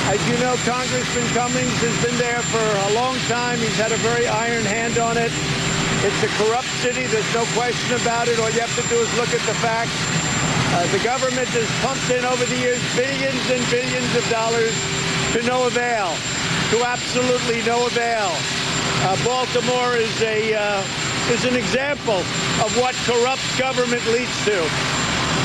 As 0.06 0.22
you 0.30 0.38
know, 0.38 0.53
Congressman 0.70 1.26
Cummings 1.34 1.82
has 1.82 1.97
been 2.06 2.14
there 2.22 2.41
for 2.53 2.62
a 2.62 2.89
long 2.93 3.18
time. 3.26 3.58
He's 3.58 3.74
had 3.74 3.91
a 3.91 3.97
very 4.06 4.28
iron 4.30 4.62
hand 4.62 5.01
on 5.01 5.18
it. 5.18 5.34
It's 6.06 6.22
a 6.22 6.30
corrupt 6.38 6.70
city. 6.86 7.10
There's 7.10 7.34
no 7.34 7.41
question 7.58 7.97
about 7.97 8.30
it. 8.30 8.38
All 8.38 8.53
you 8.53 8.62
have 8.62 8.76
to 8.78 8.86
do 8.86 9.01
is 9.01 9.10
look 9.18 9.34
at 9.34 9.41
the 9.49 9.58
facts. 9.66 9.97
Uh, 10.78 10.86
the 10.93 11.01
government 11.01 11.49
has 11.58 11.66
pumped 11.82 12.06
in 12.14 12.22
over 12.22 12.45
the 12.45 12.60
years 12.62 12.78
billions 12.93 13.41
and 13.49 13.66
billions 13.74 14.12
of 14.14 14.22
dollars 14.30 14.78
to 15.34 15.41
no 15.41 15.66
avail, 15.66 16.14
to 16.70 16.86
absolutely 16.86 17.66
no 17.66 17.89
avail. 17.89 18.30
Uh, 19.10 19.18
Baltimore 19.26 19.97
is 19.97 20.14
a 20.22 20.53
uh, 20.53 20.86
is 21.34 21.49
an 21.49 21.58
example 21.58 22.22
of 22.62 22.70
what 22.78 22.93
corrupt 23.10 23.41
government 23.58 24.06
leads 24.14 24.38
to. 24.45 24.95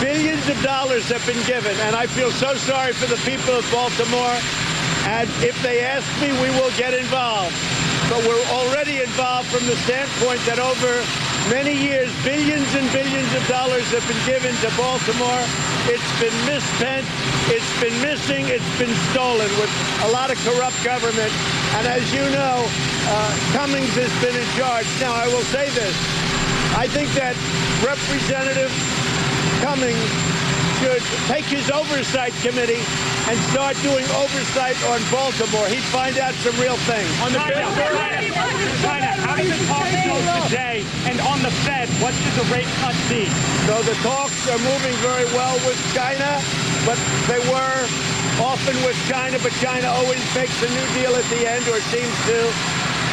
Billions 0.00 0.48
of 0.48 0.56
dollars 0.62 1.04
have 1.12 1.24
been 1.28 1.40
given, 1.44 1.76
and 1.84 1.94
I 1.94 2.06
feel 2.06 2.30
so 2.32 2.56
sorry 2.56 2.92
for 2.92 3.04
the 3.04 3.20
people 3.28 3.52
of 3.52 3.68
Baltimore. 3.68 4.32
And 5.04 5.28
if 5.44 5.60
they 5.60 5.84
ask 5.84 6.08
me, 6.24 6.32
we 6.40 6.48
will 6.56 6.72
get 6.80 6.96
involved. 6.96 7.52
But 8.08 8.24
we're 8.24 8.48
already 8.48 9.04
involved 9.04 9.52
from 9.52 9.68
the 9.68 9.76
standpoint 9.84 10.40
that 10.48 10.58
over 10.58 10.88
many 11.52 11.76
years, 11.76 12.08
billions 12.24 12.66
and 12.72 12.88
billions 12.96 13.28
of 13.36 13.44
dollars 13.44 13.84
have 13.92 14.02
been 14.08 14.24
given 14.24 14.56
to 14.64 14.68
Baltimore. 14.74 15.44
It's 15.86 16.10
been 16.16 16.34
misspent. 16.48 17.04
It's 17.52 17.72
been 17.76 17.94
missing. 18.00 18.48
It's 18.48 18.72
been 18.80 18.96
stolen 19.12 19.52
with 19.60 19.70
a 20.04 20.10
lot 20.16 20.32
of 20.32 20.40
corrupt 20.48 20.80
government. 20.80 21.30
And 21.76 21.84
as 21.86 22.08
you 22.08 22.24
know, 22.32 22.64
uh, 22.64 23.30
Cummings 23.52 23.92
has 24.00 24.12
been 24.24 24.34
in 24.34 24.48
charge. 24.56 24.88
Now, 24.96 25.12
I 25.12 25.28
will 25.28 25.44
say 25.52 25.68
this. 25.76 25.92
I 26.72 26.88
think 26.88 27.12
that 27.20 27.36
Representative 27.84 28.72
Cummings 29.60 30.10
should 30.80 31.04
take 31.28 31.44
his 31.44 31.70
oversight 31.70 32.32
committee 32.40 32.80
and 33.28 33.36
start 33.52 33.76
doing 33.84 34.04
oversight 34.16 34.76
on 34.88 34.98
Baltimore. 35.12 35.68
He'd 35.68 35.84
find 35.92 36.16
out 36.16 36.32
some 36.40 36.56
real 36.56 36.80
things. 36.88 37.12
On 37.20 37.28
the 37.28 37.38
China, 37.38 37.68
China, 38.80 39.10
how 39.20 39.36
does 39.36 39.52
the 39.52 39.60
talk 39.68 39.84
go 39.84 40.16
today? 40.48 40.80
And 41.04 41.20
on 41.28 41.44
the 41.44 41.52
Fed, 41.68 41.92
what 42.00 42.16
should 42.16 42.36
the 42.40 42.48
rate 42.48 42.68
cut 42.80 42.96
be? 43.12 43.28
So 43.68 43.76
the 43.84 43.94
talks 44.00 44.40
are 44.48 44.62
moving 44.64 44.96
very 45.04 45.28
well 45.36 45.60
with 45.68 45.76
China, 45.92 46.40
but 46.88 46.96
they 47.28 47.40
were 47.52 47.84
often 48.40 48.74
with 48.80 48.96
China, 49.04 49.36
but 49.44 49.52
China 49.60 49.92
always 49.92 50.24
makes 50.34 50.56
a 50.64 50.70
new 50.72 50.86
deal 50.96 51.12
at 51.12 51.28
the 51.28 51.44
end, 51.44 51.68
or 51.68 51.78
seems 51.92 52.16
to. 52.32 52.38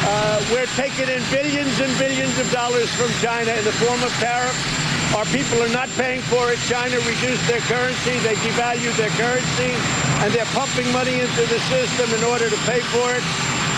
Uh, 0.08 0.40
we're 0.50 0.70
taking 0.72 1.08
in 1.12 1.20
billions 1.28 1.76
and 1.84 1.92
billions 1.98 2.32
of 2.38 2.48
dollars 2.50 2.88
from 2.96 3.12
China 3.20 3.52
in 3.52 3.64
the 3.64 3.76
form 3.84 4.00
of 4.02 4.12
tariffs. 4.16 4.87
Our 5.16 5.24
people 5.32 5.62
are 5.62 5.72
not 5.72 5.88
paying 5.96 6.20
for 6.28 6.52
it. 6.52 6.58
China 6.68 6.96
reduced 7.08 7.46
their 7.48 7.64
currency. 7.64 8.18
They 8.20 8.36
devalued 8.44 8.96
their 8.96 9.12
currency, 9.16 9.72
and 10.20 10.32
they're 10.32 10.52
pumping 10.52 10.90
money 10.92 11.20
into 11.20 11.44
the 11.48 11.58
system 11.72 12.12
in 12.12 12.22
order 12.24 12.50
to 12.50 12.58
pay 12.68 12.80
for 12.92 13.14
it. 13.16 13.24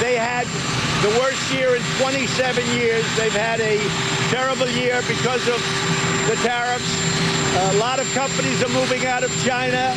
They 0.02 0.16
had 0.16 0.44
the 1.06 1.12
worst 1.20 1.40
year 1.52 1.76
in 1.76 1.82
27 2.02 2.66
years. 2.74 3.04
They've 3.16 3.32
had 3.32 3.60
a 3.60 3.78
terrible 4.28 4.68
year 4.68 5.02
because 5.06 5.46
of 5.46 5.60
the 6.26 6.36
tariffs. 6.42 6.90
A 7.72 7.78
lot 7.78 8.00
of 8.00 8.10
companies 8.12 8.62
are 8.62 8.74
moving 8.74 9.06
out 9.06 9.22
of 9.22 9.30
China. 9.44 9.94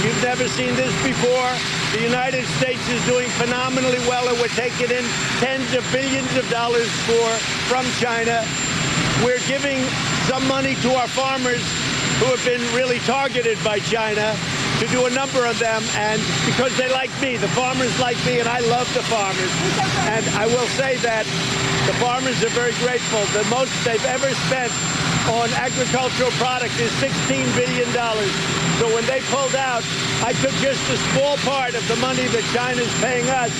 You've 0.00 0.22
never 0.22 0.48
seen 0.48 0.74
this 0.76 0.94
before. 1.04 1.50
The 1.92 2.02
United 2.02 2.46
States 2.56 2.82
is 2.88 3.04
doing 3.06 3.28
phenomenally 3.36 3.98
well, 4.08 4.28
and 4.28 4.38
we're 4.40 4.54
taking 4.56 4.90
in 4.90 5.04
tens 5.44 5.74
of 5.74 5.84
billions 5.92 6.34
of 6.36 6.48
dollars 6.48 6.88
for 7.04 7.28
from 7.68 7.84
China. 8.00 8.44
We're 9.24 9.38
giving 9.46 9.82
some 10.28 10.46
money 10.48 10.74
to 10.76 10.94
our 10.94 11.08
farmers 11.08 11.60
who 12.20 12.26
have 12.26 12.44
been 12.44 12.62
really 12.74 12.98
targeted 13.00 13.62
by 13.62 13.78
China 13.80 14.34
to 14.80 14.88
do 14.88 15.04
a 15.04 15.12
number 15.12 15.44
of 15.44 15.58
them. 15.60 15.84
And 15.94 16.20
because 16.48 16.72
they 16.80 16.88
like 16.88 17.12
me, 17.20 17.36
the 17.36 17.52
farmers 17.52 17.92
like 18.00 18.16
me, 18.24 18.40
and 18.40 18.48
I 18.48 18.60
love 18.72 18.88
the 18.96 19.04
farmers. 19.12 19.52
And 20.08 20.24
I 20.40 20.48
will 20.48 20.66
say 20.80 20.96
that 21.04 21.28
the 21.84 21.92
farmers 22.00 22.40
are 22.40 22.54
very 22.56 22.72
grateful. 22.80 23.20
The 23.36 23.44
most 23.52 23.72
they've 23.84 24.04
ever 24.08 24.32
spent 24.48 24.72
on 25.36 25.52
agricultural 25.52 26.32
product 26.40 26.72
is 26.80 26.90
$16 26.96 27.44
billion. 27.54 27.92
So 28.80 28.88
when 28.96 29.04
they 29.04 29.20
pulled 29.28 29.54
out, 29.54 29.84
I 30.24 30.32
took 30.40 30.56
just 30.64 30.80
a 30.88 30.96
small 31.12 31.36
part 31.44 31.76
of 31.76 31.84
the 31.86 31.96
money 32.00 32.24
that 32.32 32.44
China's 32.56 32.88
paying 33.04 33.28
us, 33.28 33.52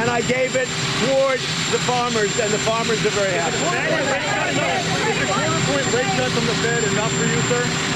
and 0.00 0.08
I 0.08 0.24
gave 0.24 0.56
it 0.56 0.68
towards 1.04 1.44
the 1.68 1.80
farmers, 1.84 2.32
and 2.40 2.48
the 2.48 2.62
farmers 2.64 2.96
are 3.04 3.12
very 3.12 3.36
happy. 3.36 3.60
Is 3.60 5.20
the 5.20 5.28
quarter 5.28 5.60
point 5.68 5.88
rate 5.92 6.12
cut 6.16 6.32
from 6.32 6.46
the 6.48 6.56
Fed 6.64 6.84
enough 6.84 7.12
for 7.12 7.28
you, 7.28 7.40
sir? 7.52 7.91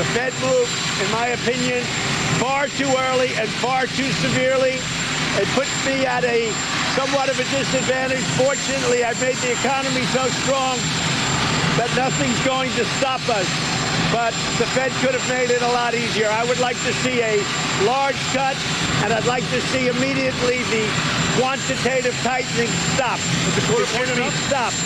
The 0.00 0.06
Fed 0.16 0.32
moved, 0.40 0.72
in 1.04 1.12
my 1.12 1.36
opinion, 1.36 1.84
far 2.40 2.68
too 2.68 2.88
early 2.88 3.36
and 3.36 3.46
far 3.60 3.84
too 3.84 4.08
severely. 4.24 4.80
It 5.36 5.44
puts 5.52 5.68
me 5.84 6.06
at 6.06 6.24
a 6.24 6.48
somewhat 6.96 7.28
of 7.28 7.36
a 7.36 7.44
disadvantage. 7.52 8.24
Fortunately, 8.40 9.04
I've 9.04 9.20
made 9.20 9.36
the 9.44 9.52
economy 9.52 10.00
so 10.16 10.24
strong 10.40 10.80
that 11.76 11.92
nothing's 12.00 12.40
going 12.48 12.72
to 12.80 12.84
stop 12.96 13.20
us. 13.28 13.44
But 14.08 14.32
the 14.56 14.64
Fed 14.72 14.90
could 15.04 15.12
have 15.12 15.28
made 15.28 15.50
it 15.52 15.60
a 15.60 15.68
lot 15.68 15.92
easier. 15.92 16.30
I 16.30 16.48
would 16.48 16.60
like 16.60 16.80
to 16.88 16.94
see 17.04 17.20
a 17.20 17.36
large 17.84 18.16
cut, 18.32 18.56
and 19.04 19.12
I'd 19.12 19.28
like 19.28 19.44
to 19.52 19.60
see 19.68 19.88
immediately 19.88 20.64
the 20.72 20.88
quantitative 21.40 22.14
tightening 22.20 22.68
stop. 22.92 23.18
It 23.56 23.64
should 23.64 24.14
be 24.14 24.30
stopped. 24.44 24.76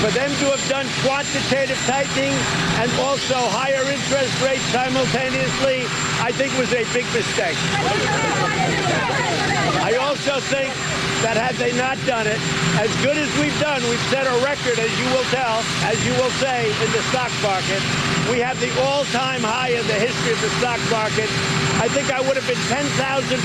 For 0.00 0.10
them 0.10 0.30
to 0.40 0.56
have 0.56 0.68
done 0.68 0.86
quantitative 1.04 1.76
tightening 1.84 2.32
and 2.80 2.90
also 3.04 3.36
higher 3.36 3.84
interest 3.84 4.32
rates 4.40 4.64
simultaneously, 4.72 5.84
I 6.24 6.32
think 6.32 6.56
was 6.56 6.72
a 6.72 6.84
big 6.96 7.04
mistake. 7.12 7.58
I 9.84 10.00
also 10.00 10.40
think 10.40 10.72
that 11.22 11.34
had 11.34 11.56
they 11.58 11.74
not 11.74 11.98
done 12.06 12.26
it, 12.26 12.38
as 12.78 12.90
good 13.02 13.18
as 13.18 13.26
we've 13.42 13.54
done, 13.58 13.82
we've 13.90 14.06
set 14.08 14.26
a 14.26 14.36
record, 14.44 14.78
as 14.78 14.92
you 14.98 15.06
will 15.10 15.26
tell, 15.34 15.62
as 15.82 15.98
you 16.06 16.14
will 16.14 16.30
say, 16.38 16.70
in 16.70 16.90
the 16.94 17.02
stock 17.10 17.32
market. 17.42 17.82
We 18.30 18.38
have 18.38 18.60
the 18.60 18.70
all-time 18.82 19.42
high 19.42 19.74
in 19.74 19.86
the 19.86 19.98
history 19.98 20.32
of 20.32 20.40
the 20.40 20.52
stock 20.62 20.78
market. 20.90 21.26
I 21.82 21.88
think 21.90 22.10
I 22.14 22.20
would 22.20 22.36
have 22.38 22.46
been 22.46 22.60
10,000 22.70 22.86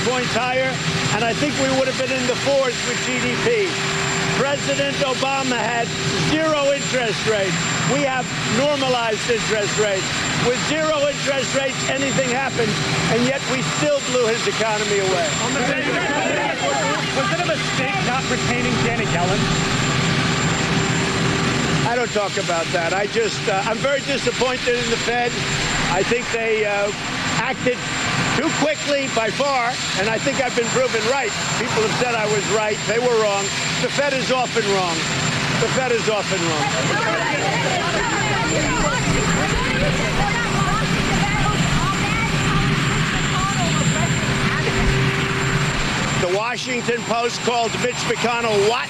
points 0.06 0.34
higher, 0.34 0.70
and 1.18 1.24
I 1.24 1.32
think 1.34 1.54
we 1.58 1.70
would 1.78 1.88
have 1.88 1.98
been 1.98 2.14
in 2.14 2.26
the 2.26 2.38
fours 2.46 2.74
with 2.86 2.98
GDP. 3.02 3.93
President 4.36 4.96
Obama 5.06 5.54
had 5.54 5.86
zero 6.34 6.72
interest 6.74 7.22
rates. 7.30 7.54
We 7.94 8.02
have 8.02 8.26
normalized 8.58 9.22
interest 9.30 9.78
rates. 9.78 10.02
With 10.42 10.58
zero 10.66 11.06
interest 11.06 11.54
rates, 11.54 11.78
anything 11.88 12.30
happens, 12.34 12.74
and 13.14 13.22
yet 13.30 13.40
we 13.54 13.62
still 13.78 14.02
blew 14.10 14.26
his 14.26 14.42
economy 14.46 14.98
away. 14.98 15.28
Was 17.14 17.30
it 17.30 17.40
a 17.40 17.46
mistake 17.46 17.94
not 18.10 18.26
retaining 18.26 18.74
Janet 18.82 19.06
Yellen? 19.14 19.38
I 21.86 21.94
don't 21.94 22.10
talk 22.10 22.36
about 22.36 22.66
that. 22.74 22.92
I 22.92 23.06
just, 23.06 23.38
uh, 23.48 23.62
I'm 23.70 23.78
very 23.78 24.00
disappointed 24.00 24.74
in 24.74 24.90
the 24.90 24.98
Fed. 25.06 25.30
I 25.94 26.02
think 26.02 26.26
they 26.32 26.66
uh, 26.66 26.90
acted 27.38 27.78
too 28.36 28.50
quickly 28.58 29.06
by 29.14 29.30
far, 29.30 29.70
and 29.98 30.08
I 30.08 30.18
think 30.18 30.42
I've 30.42 30.56
been 30.56 30.66
proven 30.74 31.00
right. 31.10 31.30
People 31.58 31.82
have 31.86 31.96
said 32.02 32.14
I 32.14 32.26
was 32.26 32.44
right. 32.50 32.78
They 32.88 32.98
were 32.98 33.14
wrong. 33.22 33.44
The 33.80 33.88
Fed 33.88 34.12
is 34.12 34.32
often 34.32 34.64
wrong. 34.74 34.96
The 35.62 35.68
Fed 35.78 35.92
is 35.92 36.08
often 36.10 36.40
wrong. 36.42 36.66
The 46.20 46.36
Washington 46.36 47.02
Post 47.02 47.40
called 47.42 47.70
Mitch 47.82 47.94
McConnell 48.10 48.68
what? 48.68 48.88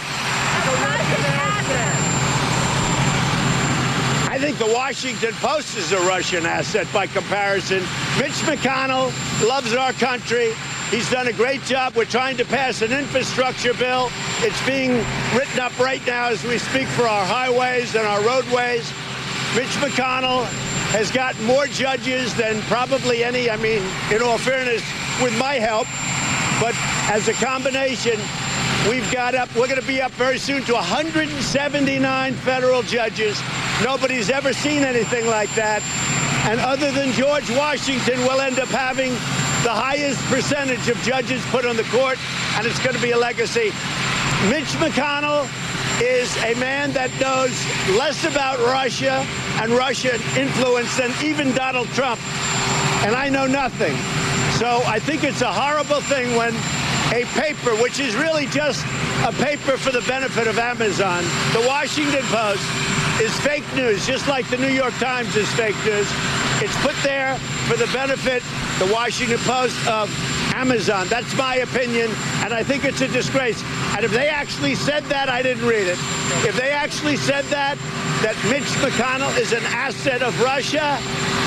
I 4.30 4.38
think 4.40 4.58
the 4.58 4.72
Washington 4.72 5.32
Post 5.34 5.76
is 5.76 5.92
a 5.92 5.98
Russian 6.00 6.46
asset 6.46 6.86
by 6.92 7.06
comparison. 7.06 7.84
Mitch 8.18 8.38
McConnell 8.46 9.10
loves 9.46 9.74
our 9.74 9.92
country. 9.94 10.52
He's 10.90 11.10
done 11.10 11.26
a 11.26 11.32
great 11.32 11.62
job. 11.62 11.96
We're 11.96 12.04
trying 12.04 12.36
to 12.36 12.44
pass 12.44 12.80
an 12.80 12.92
infrastructure 12.92 13.74
bill. 13.74 14.08
It's 14.38 14.64
being 14.64 14.92
written 15.34 15.58
up 15.58 15.76
right 15.80 16.04
now 16.06 16.28
as 16.28 16.44
we 16.44 16.58
speak 16.58 16.86
for 16.86 17.08
our 17.08 17.26
highways 17.26 17.96
and 17.96 18.06
our 18.06 18.22
roadways. 18.22 18.88
Mitch 19.56 19.74
McConnell 19.82 20.44
has 20.94 21.10
got 21.10 21.38
more 21.40 21.66
judges 21.66 22.32
than 22.36 22.62
probably 22.62 23.24
any, 23.24 23.50
I 23.50 23.56
mean, 23.56 23.82
in 24.12 24.22
all 24.22 24.38
fairness, 24.38 24.82
with 25.20 25.36
my 25.36 25.54
help. 25.54 25.88
But 26.60 26.74
as 27.12 27.26
a 27.26 27.32
combination, 27.34 28.20
We've 28.88 29.10
got 29.10 29.34
up, 29.34 29.48
we're 29.56 29.66
going 29.66 29.80
to 29.80 29.86
be 29.86 30.02
up 30.02 30.12
very 30.12 30.36
soon 30.36 30.62
to 30.64 30.74
179 30.74 32.34
federal 32.34 32.82
judges. 32.82 33.40
Nobody's 33.82 34.28
ever 34.28 34.52
seen 34.52 34.82
anything 34.82 35.26
like 35.26 35.48
that. 35.54 35.80
And 36.44 36.60
other 36.60 36.90
than 36.92 37.12
George 37.12 37.48
Washington, 37.50 38.20
we'll 38.20 38.40
end 38.40 38.58
up 38.58 38.68
having 38.68 39.12
the 39.64 39.72
highest 39.72 40.20
percentage 40.26 40.88
of 40.90 40.96
judges 40.98 41.42
put 41.46 41.64
on 41.64 41.76
the 41.76 41.84
court, 41.84 42.18
and 42.56 42.66
it's 42.66 42.78
going 42.84 42.94
to 42.94 43.00
be 43.00 43.12
a 43.12 43.18
legacy. 43.18 43.72
Mitch 44.52 44.68
McConnell 44.76 45.48
is 46.02 46.36
a 46.44 46.54
man 46.60 46.92
that 46.92 47.08
knows 47.18 47.56
less 47.96 48.24
about 48.24 48.58
Russia 48.58 49.24
and 49.62 49.72
Russian 49.72 50.20
influence 50.36 50.94
than 50.98 51.10
even 51.24 51.54
Donald 51.54 51.88
Trump. 51.96 52.20
And 53.06 53.16
I 53.16 53.30
know 53.30 53.46
nothing. 53.46 53.96
So 54.60 54.82
I 54.84 54.98
think 54.98 55.24
it's 55.24 55.40
a 55.40 55.50
horrible 55.50 56.02
thing 56.02 56.36
when 56.36 56.52
a 57.12 57.24
paper, 57.32 57.74
which 57.80 58.00
is 58.00 58.14
really 58.16 58.46
just 58.46 58.84
a 59.24 59.32
paper 59.32 59.78
for 59.78 59.92
the 59.92 60.02
benefit 60.02 60.46
of 60.46 60.58
Amazon, 60.58 61.24
the 61.52 61.64
Washington 61.66 62.22
Post, 62.28 62.60
is 63.20 63.34
fake 63.40 63.64
news, 63.74 64.06
just 64.06 64.26
like 64.28 64.48
the 64.48 64.56
New 64.56 64.72
York 64.72 64.94
Times 64.94 65.36
is 65.36 65.48
fake 65.54 65.76
news. 65.84 66.08
It's 66.60 66.76
put 66.82 66.96
there 67.02 67.36
for 67.68 67.76
the 67.76 67.86
benefit, 67.92 68.42
the 68.78 68.92
Washington 68.92 69.38
Post, 69.38 69.76
of 69.86 70.10
Amazon. 70.54 71.06
That's 71.08 71.34
my 71.36 71.56
opinion, 71.56 72.10
and 72.42 72.52
I 72.52 72.62
think 72.62 72.84
it's 72.84 73.00
a 73.00 73.08
disgrace. 73.08 73.62
And 73.94 74.04
if 74.04 74.10
they 74.10 74.28
actually 74.28 74.74
said 74.74 75.04
that, 75.04 75.28
I 75.28 75.42
didn't 75.42 75.66
read 75.66 75.86
it. 75.86 75.98
If 76.46 76.56
they 76.56 76.70
actually 76.70 77.16
said 77.16 77.44
that, 77.46 77.78
that 78.22 78.36
Mitch 78.50 78.64
McConnell 78.82 79.36
is 79.38 79.52
an 79.52 79.62
asset 79.64 80.22
of 80.22 80.38
Russia, 80.40 80.98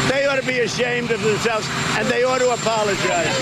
they 0.10 0.26
ought 0.26 0.40
to 0.40 0.48
be 0.48 0.60
ashamed 0.60 1.12
of 1.12 1.22
themselves, 1.22 1.68
and 1.98 2.08
they 2.08 2.24
ought 2.24 2.40
to 2.40 2.52
apologize. 2.52 3.36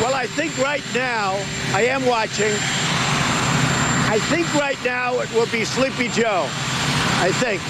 Well, 0.00 0.09
I 0.20 0.26
think 0.26 0.58
right 0.58 0.84
now, 0.94 1.32
I 1.72 1.86
am 1.88 2.04
watching. 2.04 2.52
I 4.12 4.18
think 4.28 4.52
right 4.54 4.76
now 4.84 5.18
it 5.20 5.32
will 5.32 5.46
be 5.46 5.64
Sleepy 5.64 6.08
Joe. 6.08 6.44
I 7.24 7.32
think. 7.40 7.62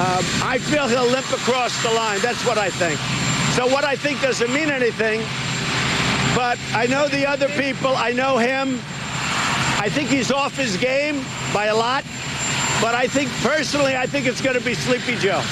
Um, 0.00 0.24
I 0.42 0.56
feel 0.56 0.88
he'll 0.88 1.04
limp 1.04 1.30
across 1.30 1.82
the 1.82 1.90
line. 1.90 2.18
That's 2.20 2.46
what 2.46 2.56
I 2.56 2.70
think. 2.70 2.98
So 3.52 3.66
what 3.66 3.84
I 3.84 3.94
think 3.94 4.22
doesn't 4.22 4.50
mean 4.54 4.70
anything. 4.70 5.20
But 6.34 6.58
I 6.72 6.86
know 6.88 7.08
the 7.08 7.28
other 7.28 7.50
people. 7.60 7.94
I 7.94 8.12
know 8.12 8.38
him. 8.38 8.80
I 9.76 9.90
think 9.92 10.08
he's 10.08 10.32
off 10.32 10.56
his 10.56 10.78
game 10.78 11.22
by 11.52 11.66
a 11.66 11.76
lot. 11.76 12.04
But 12.80 12.94
I 12.94 13.06
think 13.06 13.28
personally, 13.42 13.98
I 13.98 14.06
think 14.06 14.26
it's 14.26 14.40
going 14.40 14.58
to 14.58 14.64
be 14.64 14.72
Sleepy 14.72 15.16
Joe. 15.16 15.42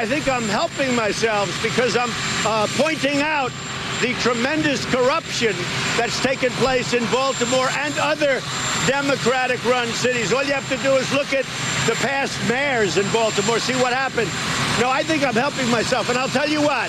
I 0.00 0.06
think 0.06 0.30
I'm 0.30 0.48
helping 0.48 0.96
myself 0.96 1.52
because 1.62 1.94
I'm 1.94 2.08
uh, 2.46 2.66
pointing 2.80 3.20
out 3.20 3.52
the 4.00 4.14
tremendous 4.24 4.82
corruption 4.86 5.54
that's 5.98 6.18
taken 6.22 6.48
place 6.52 6.94
in 6.94 7.04
Baltimore 7.12 7.68
and 7.68 7.92
other 7.98 8.40
Democratic-run 8.86 9.88
cities. 9.88 10.32
All 10.32 10.42
you 10.42 10.54
have 10.54 10.66
to 10.70 10.78
do 10.78 10.96
is 10.96 11.12
look 11.12 11.34
at 11.34 11.44
the 11.84 11.92
past 12.00 12.32
mayors 12.48 12.96
in 12.96 13.04
Baltimore, 13.12 13.58
see 13.58 13.74
what 13.74 13.92
happened. 13.92 14.30
No, 14.80 14.88
I 14.88 15.02
think 15.02 15.22
I'm 15.22 15.34
helping 15.34 15.68
myself, 15.68 16.08
and 16.08 16.16
I'll 16.16 16.32
tell 16.32 16.48
you 16.48 16.62
what. 16.62 16.88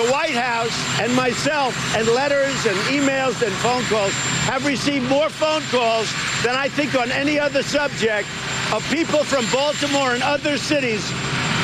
The 0.00 0.08
White 0.08 0.32
House 0.32 0.72
and 1.00 1.14
myself 1.14 1.76
and 1.94 2.08
letters 2.08 2.56
and 2.64 2.76
emails 2.88 3.44
and 3.44 3.52
phone 3.60 3.84
calls 3.92 4.12
have 4.48 4.64
received 4.64 5.06
more 5.10 5.28
phone 5.28 5.60
calls 5.68 6.10
than 6.42 6.56
I 6.56 6.70
think 6.70 6.94
on 6.94 7.12
any 7.12 7.38
other 7.38 7.62
subject 7.62 8.26
of 8.72 8.82
people 8.88 9.24
from 9.24 9.44
Baltimore 9.52 10.14
and 10.14 10.22
other 10.22 10.56
cities 10.56 11.04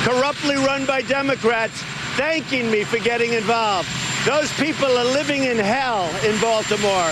corruptly 0.05 0.57
run 0.57 0.85
by 0.85 1.01
Democrats 1.01 1.83
thanking 2.17 2.71
me 2.71 2.85
for 2.85 2.99
getting 2.99 3.33
involved. 3.33 3.89
Those 4.27 4.53
people 4.53 4.87
are 4.87 5.05
living 5.05 5.45
in 5.45 5.57
hell 5.57 6.05
in 6.25 6.39
Baltimore. 6.43 7.11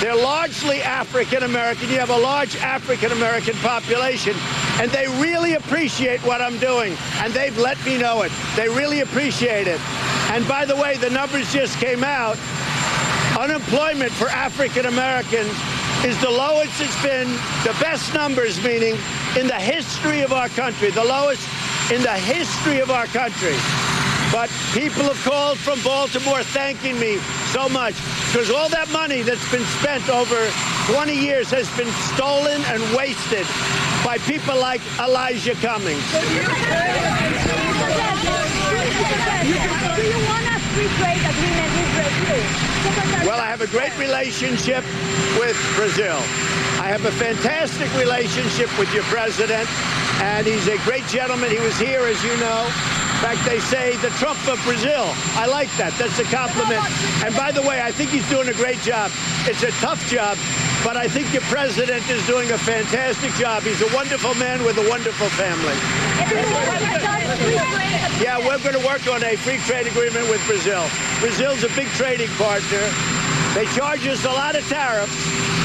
They're 0.00 0.14
largely 0.14 0.80
African 0.80 1.42
American. 1.42 1.90
You 1.90 1.98
have 1.98 2.10
a 2.10 2.16
large 2.16 2.56
African 2.56 3.10
American 3.10 3.54
population, 3.56 4.34
and 4.78 4.90
they 4.92 5.08
really 5.20 5.54
appreciate 5.54 6.20
what 6.20 6.40
I'm 6.40 6.56
doing, 6.58 6.96
and 7.18 7.32
they've 7.32 7.56
let 7.58 7.84
me 7.84 7.98
know 7.98 8.22
it. 8.22 8.32
They 8.54 8.68
really 8.68 9.00
appreciate 9.00 9.66
it. 9.66 9.80
And 10.30 10.46
by 10.46 10.64
the 10.64 10.76
way, 10.76 10.96
the 10.96 11.10
numbers 11.10 11.52
just 11.52 11.78
came 11.78 12.04
out. 12.04 12.38
Unemployment 13.38 14.12
for 14.12 14.28
African 14.28 14.86
Americans 14.86 15.52
is 16.04 16.18
the 16.20 16.30
lowest 16.30 16.80
it's 16.80 17.02
been, 17.02 17.28
the 17.64 17.76
best 17.80 18.14
numbers, 18.14 18.62
meaning 18.64 18.96
in 19.36 19.48
the 19.48 19.60
history 19.60 20.22
of 20.22 20.32
our 20.32 20.48
country, 20.50 20.90
the 20.90 21.04
lowest 21.04 21.46
in 21.90 22.02
the 22.02 22.14
history 22.14 22.80
of 22.80 22.90
our 22.90 23.06
country. 23.06 23.56
But 24.30 24.48
people 24.72 25.02
have 25.10 25.20
called 25.24 25.58
from 25.58 25.82
Baltimore 25.82 26.44
thanking 26.44 26.98
me 27.00 27.18
so 27.50 27.68
much 27.68 27.94
because 28.30 28.48
all 28.48 28.68
that 28.68 28.88
money 28.92 29.22
that's 29.22 29.50
been 29.50 29.66
spent 29.82 30.08
over 30.08 30.38
20 30.86 31.12
years 31.12 31.50
has 31.50 31.66
been 31.76 31.90
stolen 32.14 32.62
and 32.70 32.80
wasted 32.94 33.44
by 34.04 34.18
people 34.30 34.54
like 34.54 34.80
Elijah 35.00 35.54
Cummings. 35.58 35.98
Do 36.14 36.18
you 40.06 40.22
want 40.30 40.46
a 40.46 40.62
free 40.70 40.86
trade 40.94 41.26
agreement 41.26 41.70
with 41.74 41.90
Brazil? 41.98 43.26
Well, 43.26 43.40
I 43.40 43.50
have 43.50 43.62
a 43.62 43.66
great 43.66 43.96
relationship 43.98 44.84
with 45.42 45.58
Brazil. 45.74 46.16
I 46.78 46.86
have 46.86 47.04
a 47.04 47.12
fantastic 47.12 47.92
relationship 47.98 48.70
with 48.78 48.94
your 48.94 49.02
president, 49.10 49.68
and 50.20 50.46
he's 50.46 50.68
a 50.68 50.76
great 50.84 51.06
gentleman. 51.06 51.50
He 51.50 51.60
was 51.60 51.78
here, 51.78 52.04
as 52.04 52.22
you 52.22 52.36
know. 52.36 52.68
In 53.20 53.26
fact, 53.28 53.44
they 53.44 53.60
say 53.60 53.96
the 54.00 54.08
Trump 54.16 54.40
of 54.48 54.56
Brazil. 54.64 55.12
I 55.36 55.44
like 55.44 55.68
that. 55.76 55.92
That's 56.00 56.18
a 56.18 56.24
compliment. 56.28 56.80
And 57.20 57.36
by 57.36 57.52
the 57.52 57.60
way, 57.60 57.80
I 57.80 57.92
think 57.92 58.10
he's 58.10 58.28
doing 58.28 58.48
a 58.48 58.56
great 58.56 58.80
job. 58.80 59.12
It's 59.44 59.62
a 59.62 59.72
tough 59.80 60.00
job, 60.08 60.40
but 60.84 60.96
I 60.96 61.08
think 61.08 61.32
your 61.32 61.44
president 61.52 62.08
is 62.08 62.24
doing 62.26 62.48
a 62.52 62.56
fantastic 62.56 63.32
job. 63.36 63.62
He's 63.64 63.80
a 63.80 63.92
wonderful 63.92 64.32
man 64.36 64.64
with 64.64 64.76
a 64.80 64.88
wonderful 64.88 65.28
family. 65.36 65.76
Yeah, 68.20 68.40
we're 68.40 68.60
going 68.64 68.76
to 68.76 68.86
work 68.88 69.04
on 69.08 69.24
a 69.24 69.36
free 69.36 69.58
trade 69.68 69.86
agreement 69.86 70.28
with 70.28 70.40
Brazil. 70.46 70.84
Brazil's 71.20 71.64
a 71.64 71.72
big 71.76 71.88
trading 71.96 72.28
partner. 72.40 72.84
They 73.54 73.66
charge 73.74 74.06
us 74.06 74.24
a 74.24 74.30
lot 74.30 74.54
of 74.54 74.62
tariffs, 74.68 75.10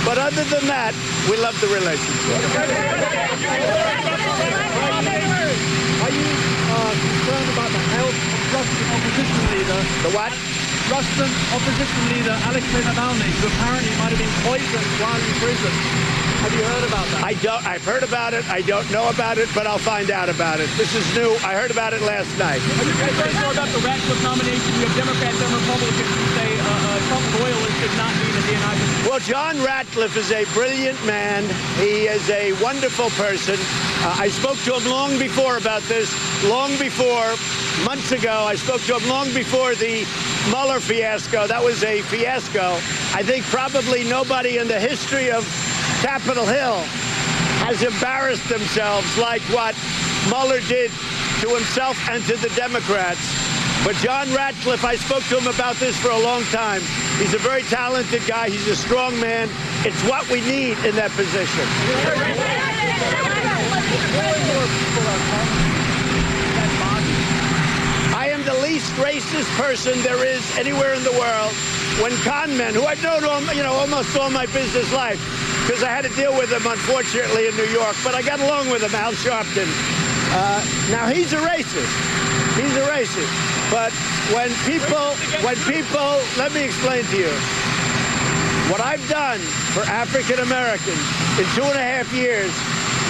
but 0.03 0.17
other 0.17 0.43
than 0.49 0.65
that, 0.65 0.89
we 1.29 1.37
love 1.37 1.53
the 1.61 1.69
relationship. 1.69 2.33
Are 6.01 6.09
you 6.09 6.25
uh, 6.25 6.93
concerned 6.97 7.49
about 7.53 7.69
the 7.69 7.83
health 7.93 8.17
of 8.17 8.41
Russian 8.57 8.89
opposition 8.89 9.43
leader? 9.53 9.79
The 10.01 10.11
what? 10.17 10.33
Russian 10.89 11.29
opposition 11.53 12.01
leader 12.09 12.33
Alexei 12.49 12.81
Navalny, 12.89 13.29
who 13.37 13.53
apparently 13.53 13.93
might 14.01 14.13
have 14.13 14.21
been 14.21 14.33
poisoned 14.41 14.89
while 14.97 15.21
in 15.21 15.33
prison. 15.37 15.73
Have 16.45 16.53
you 16.53 16.65
heard 16.65 16.85
about 16.85 17.05
that? 17.09 17.21
I 17.25 17.33
don't. 17.41 17.61
I've 17.65 17.85
heard 17.85 18.05
about 18.05 18.33
it. 18.33 18.45
I 18.49 18.61
don't 18.61 18.85
know 18.93 19.09
about 19.09 19.37
it, 19.37 19.49
but 19.53 19.65
I'll 19.65 19.81
find 19.81 20.09
out 20.09 20.29
about 20.29 20.59
it. 20.59 20.69
This 20.77 20.93
is 20.93 21.05
new. 21.17 21.33
I 21.41 21.57
heard 21.57 21.69
about 21.69 21.93
it 21.93 22.01
last 22.01 22.29
night. 22.37 22.61
Are 22.61 22.85
you 22.85 22.93
concerned 22.93 23.33
more 23.41 23.53
about 23.53 23.69
the 23.73 23.81
Ratcliffe 23.81 24.21
nomination? 24.21 24.69
You 24.77 24.85
have 24.85 24.93
Democrats 24.93 25.41
and 25.41 25.53
Republicans 25.53 26.05
who 26.05 26.25
say 26.37 26.49
uh, 26.53 26.69
uh, 26.69 27.07
Trump 27.09 27.25
loyalists 27.41 27.64
did 27.87 27.97
not 27.97 28.13
that 28.17 28.45
the 28.49 28.53
United 28.57 29.09
Well, 29.09 29.19
John 29.19 29.63
Ratcliffe 29.63 30.17
is 30.17 30.31
a 30.31 30.43
brilliant 30.57 30.97
man. 31.05 31.43
He 31.77 32.07
is 32.09 32.27
a 32.31 32.53
wonderful 32.63 33.09
person. 33.11 33.57
Uh, 34.01 34.25
I 34.25 34.29
spoke 34.29 34.57
to 34.65 34.73
him 34.73 34.89
long 34.89 35.19
before 35.19 35.57
about 35.57 35.83
this, 35.83 36.09
long 36.49 36.71
before, 36.79 37.35
months 37.85 38.11
ago. 38.11 38.45
I 38.49 38.55
spoke 38.55 38.81
to 38.89 38.97
him 38.97 39.07
long 39.07 39.31
before 39.35 39.75
the 39.75 40.01
Mueller 40.49 40.79
fiasco. 40.79 41.45
That 41.45 41.63
was 41.63 41.83
a 41.83 42.01
fiasco. 42.01 42.73
I 43.13 43.21
think 43.21 43.45
probably 43.45 44.03
nobody 44.03 44.57
in 44.57 44.67
the 44.67 44.79
history 44.79 45.29
of 45.29 45.45
Capitol 46.01 46.45
Hill 46.45 46.81
has 47.61 47.83
embarrassed 47.83 48.49
themselves 48.49 49.05
like 49.19 49.43
what 49.53 49.75
Mueller 50.29 50.61
did 50.61 50.89
to 51.41 51.49
himself 51.53 51.97
and 52.09 52.23
to 52.25 52.35
the 52.37 52.49
Democrats. 52.55 53.54
But 53.85 53.97
John 53.97 54.25
Ratcliffe, 54.33 54.83
I 54.83 54.95
spoke 54.95 55.21
to 55.25 55.37
him 55.37 55.45
about 55.45 55.75
this 55.75 55.95
for 55.95 56.09
a 56.09 56.17
long 56.17 56.41
time. 56.45 56.81
He's 57.21 57.35
a 57.35 57.37
very 57.37 57.61
talented 57.69 58.25
guy. 58.25 58.49
He's 58.49 58.67
a 58.67 58.75
strong 58.75 59.13
man. 59.19 59.47
It's 59.85 60.01
what 60.09 60.27
we 60.31 60.41
need 60.41 60.73
in 60.81 60.95
that 60.95 61.11
position. 61.11 61.61
I 68.17 68.29
am 68.33 68.43
the 68.43 68.55
least 68.55 68.91
racist 68.93 69.55
person 69.55 70.01
there 70.01 70.25
is 70.25 70.41
anywhere 70.57 70.95
in 70.95 71.03
the 71.03 71.13
world. 71.13 71.53
When 72.01 72.11
con 72.25 72.57
men, 72.57 72.73
who 72.73 72.85
I've 72.85 73.03
known 73.03 73.21
you 73.55 73.61
know, 73.61 73.73
almost 73.73 74.17
all 74.17 74.31
my 74.31 74.47
business 74.47 74.91
life, 74.93 75.21
because 75.67 75.83
I 75.83 75.89
had 75.89 76.05
to 76.05 76.13
deal 76.15 76.35
with 76.35 76.49
them, 76.49 76.65
unfortunately, 76.65 77.45
in 77.45 77.55
New 77.55 77.69
York, 77.69 77.95
but 78.03 78.15
I 78.15 78.23
got 78.23 78.39
along 78.39 78.71
with 78.71 78.81
them, 78.81 78.95
Al 78.95 79.13
Sharpton. 79.13 79.69
Uh, 80.33 80.65
now, 80.89 81.05
he's 81.07 81.33
a 81.33 81.37
racist. 81.37 82.24
He's 82.55 82.71
a 82.75 82.87
racist. 82.87 83.31
But 83.69 83.91
when 84.31 84.47
people, 84.63 85.11
when 85.43 85.59
people, 85.67 86.23
let 86.39 86.53
me 86.53 86.63
explain 86.63 87.03
to 87.03 87.17
you. 87.17 87.33
What 88.71 88.79
I've 88.79 89.03
done 89.09 89.39
for 89.75 89.83
African 89.83 90.39
Americans 90.39 91.03
in 91.37 91.45
two 91.53 91.67
and 91.67 91.77
a 91.77 91.83
half 91.83 92.11
years, 92.13 92.49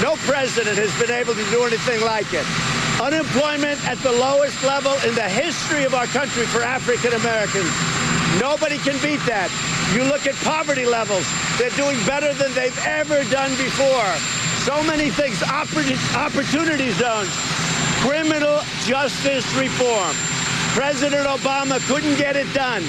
no 0.01 0.17
president 0.25 0.77
has 0.81 0.91
been 0.99 1.13
able 1.13 1.35
to 1.35 1.45
do 1.53 1.63
anything 1.63 2.01
like 2.01 2.33
it. 2.33 2.43
Unemployment 2.99 3.77
at 3.87 3.99
the 3.99 4.11
lowest 4.11 4.63
level 4.63 4.91
in 5.07 5.13
the 5.13 5.29
history 5.29 5.85
of 5.85 5.93
our 5.93 6.07
country 6.07 6.43
for 6.49 6.63
African 6.63 7.13
Americans. 7.13 7.69
Nobody 8.41 8.77
can 8.79 8.99
beat 8.99 9.21
that. 9.29 9.47
You 9.93 10.03
look 10.03 10.27
at 10.27 10.35
poverty 10.43 10.85
levels, 10.85 11.23
they're 11.61 11.75
doing 11.77 11.95
better 12.03 12.33
than 12.33 12.51
they've 12.53 12.77
ever 12.83 13.23
done 13.29 13.51
before. 13.55 14.09
So 14.65 14.81
many 14.83 15.13
things, 15.13 15.43
opportunity 15.43 16.91
zones, 16.97 17.31
criminal 18.05 18.61
justice 18.85 19.45
reform. 19.57 20.13
President 20.77 21.25
Obama 21.25 21.79
couldn't 21.87 22.17
get 22.17 22.35
it 22.35 22.51
done. 22.53 22.83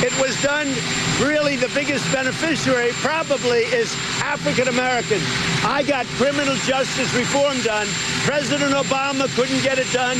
It 0.00 0.16
was 0.18 0.32
done, 0.42 0.68
really, 1.20 1.56
the 1.56 1.68
biggest 1.74 2.10
beneficiary 2.10 2.92
probably 3.04 3.68
is 3.68 3.92
African 4.24 4.68
Americans. 4.68 5.24
I 5.62 5.84
got 5.86 6.06
criminal 6.16 6.56
justice 6.64 7.12
reform 7.14 7.60
done. 7.62 7.86
President 8.24 8.72
Obama 8.72 9.28
couldn't 9.36 9.62
get 9.62 9.78
it 9.78 9.92
done. 9.92 10.16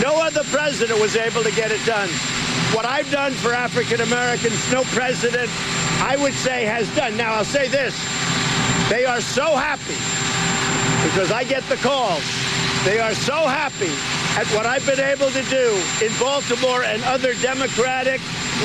No 0.00 0.22
other 0.22 0.44
president 0.54 1.00
was 1.00 1.16
able 1.16 1.42
to 1.42 1.52
get 1.52 1.72
it 1.72 1.84
done. 1.84 2.08
What 2.70 2.86
I've 2.86 3.10
done 3.10 3.32
for 3.32 3.52
African 3.52 4.02
Americans, 4.02 4.54
no 4.70 4.84
president, 4.94 5.50
I 5.98 6.16
would 6.16 6.34
say, 6.34 6.64
has 6.64 6.86
done. 6.94 7.16
Now, 7.16 7.34
I'll 7.34 7.44
say 7.44 7.66
this. 7.66 7.94
They 8.88 9.04
are 9.04 9.20
so 9.20 9.56
happy 9.56 9.98
because 11.10 11.32
I 11.32 11.42
get 11.42 11.64
the 11.64 11.76
calls. 11.76 12.39
They 12.84 12.98
are 12.98 13.14
so 13.14 13.46
happy 13.46 13.92
at 14.40 14.46
what 14.56 14.64
I've 14.64 14.86
been 14.86 15.00
able 15.00 15.30
to 15.30 15.42
do 15.52 15.76
in 16.00 16.10
Baltimore 16.18 16.82
and 16.82 17.04
other 17.04 17.34
Democratic 17.34 18.22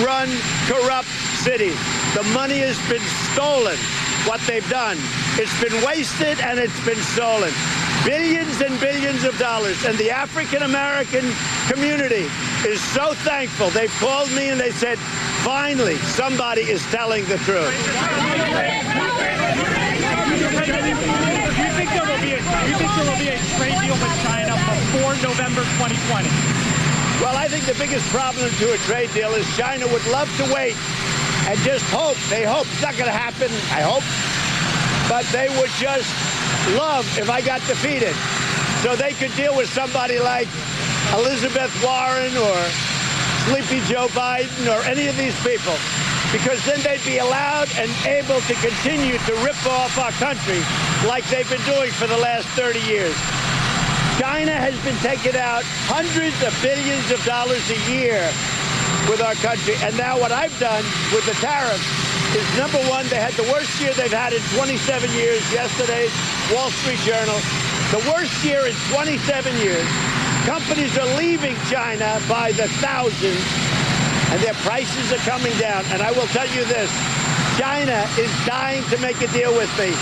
run 0.07 0.29
corrupt 0.71 1.09
cities. 1.43 1.75
The 2.15 2.23
money 2.31 2.59
has 2.59 2.79
been 2.87 3.03
stolen, 3.35 3.75
what 4.23 4.39
they've 4.47 4.67
done. 4.69 4.95
It's 5.35 5.51
been 5.59 5.83
wasted 5.83 6.39
and 6.39 6.59
it's 6.59 6.79
been 6.85 7.01
stolen. 7.11 7.51
Billions 8.05 8.61
and 8.61 8.79
billions 8.79 9.25
of 9.25 9.37
dollars. 9.37 9.83
And 9.83 9.97
the 9.97 10.11
African 10.11 10.63
American 10.63 11.29
community 11.67 12.31
is 12.63 12.79
so 12.95 13.13
thankful. 13.27 13.69
They've 13.71 13.91
called 13.99 14.31
me 14.31 14.47
and 14.47 14.57
they 14.57 14.71
said, 14.71 14.97
finally, 15.43 15.97
somebody 16.15 16.61
is 16.61 16.81
telling 16.87 17.25
the 17.25 17.37
truth. 17.43 17.75
Do 20.25 21.61
you 21.61 21.71
think 21.75 21.89
there 21.91 22.05
will 22.05 22.14
a, 22.33 22.39
do 22.39 22.69
you 22.71 22.77
think 22.79 22.89
there 22.95 23.05
will 23.05 23.21
be 23.21 23.29
a 23.29 23.39
trade 23.59 23.77
deal 23.85 23.93
with 23.93 24.15
China 24.25 24.57
before 24.57 25.13
November 25.21 25.61
2020? 25.77 26.29
Well, 27.21 27.37
I 27.37 27.47
think 27.47 27.65
the 27.65 27.77
biggest 27.77 28.07
problem 28.09 28.49
to 28.49 28.73
a 28.73 28.77
trade 28.89 29.11
deal 29.13 29.31
is 29.33 29.45
China 29.55 29.87
would 29.87 30.05
love 30.07 30.29
to 30.37 30.45
wait 30.53 30.75
and 31.45 31.57
just 31.61 31.85
hope. 31.93 32.17
They 32.29 32.43
hope. 32.43 32.65
It's 32.73 32.81
not 32.81 32.97
going 32.97 33.11
to 33.11 33.15
happen, 33.15 33.51
I 33.69 33.85
hope. 33.85 34.05
But 35.09 35.25
they 35.29 35.49
would 35.59 35.69
just 35.77 36.09
love 36.73 37.05
if 37.17 37.29
I 37.29 37.41
got 37.41 37.61
defeated. 37.67 38.15
So 38.81 38.95
they 38.95 39.13
could 39.13 39.33
deal 39.35 39.55
with 39.55 39.69
somebody 39.69 40.19
like 40.19 40.47
Elizabeth 41.13 41.71
Warren 41.83 42.33
or 42.37 42.57
Sleepy 43.45 43.81
Joe 43.85 44.07
Biden 44.17 44.65
or 44.73 44.81
any 44.85 45.07
of 45.07 45.15
these 45.17 45.37
people. 45.43 45.77
Because 46.35 46.59
then 46.65 46.83
they'd 46.83 47.03
be 47.07 47.19
allowed 47.19 47.71
and 47.79 47.87
able 48.03 48.43
to 48.43 48.53
continue 48.59 49.15
to 49.23 49.33
rip 49.39 49.55
off 49.71 49.95
our 49.95 50.11
country 50.19 50.59
like 51.07 51.23
they've 51.31 51.47
been 51.47 51.63
doing 51.63 51.95
for 51.95 52.07
the 52.11 52.17
last 52.17 52.43
30 52.59 52.83
years. 52.83 53.15
China 54.19 54.51
has 54.51 54.75
been 54.83 54.99
taking 54.99 55.39
out 55.39 55.63
hundreds 55.87 56.35
of 56.43 56.51
billions 56.59 57.07
of 57.07 57.23
dollars 57.23 57.63
a 57.71 57.79
year 57.87 58.19
with 59.07 59.23
our 59.23 59.31
country. 59.39 59.79
And 59.79 59.95
now 59.95 60.19
what 60.19 60.35
I've 60.35 60.51
done 60.59 60.83
with 61.15 61.23
the 61.23 61.39
tariffs 61.39 61.87
is 62.35 62.43
number 62.59 62.83
one, 62.91 63.07
they 63.07 63.15
had 63.15 63.31
the 63.39 63.47
worst 63.47 63.71
year 63.79 63.95
they've 63.95 64.11
had 64.11 64.35
in 64.35 64.43
27 64.59 65.07
years. 65.15 65.39
yesterday, 65.55 66.11
Wall 66.51 66.67
Street 66.83 66.99
Journal, 67.07 67.39
the 67.95 68.03
worst 68.11 68.35
year 68.43 68.67
in 68.67 68.75
27 68.91 69.55
years. 69.63 69.87
Companies 70.43 70.91
are 70.99 71.07
leaving 71.15 71.55
China 71.71 72.19
by 72.27 72.51
the 72.51 72.67
thousands, 72.83 73.39
and 74.31 74.41
their 74.41 74.55
prices 74.65 75.11
are 75.11 75.23
coming 75.29 75.53
down. 75.57 75.85
And 75.91 76.01
I 76.01 76.11
will 76.11 76.27
tell 76.33 76.47
you 76.49 76.65
this, 76.65 76.89
China 77.57 78.05
is 78.17 78.31
dying 78.45 78.83
to 78.89 78.97
make 78.97 79.21
a 79.21 79.27
deal 79.31 79.55
with 79.55 79.71
me. 79.77 79.93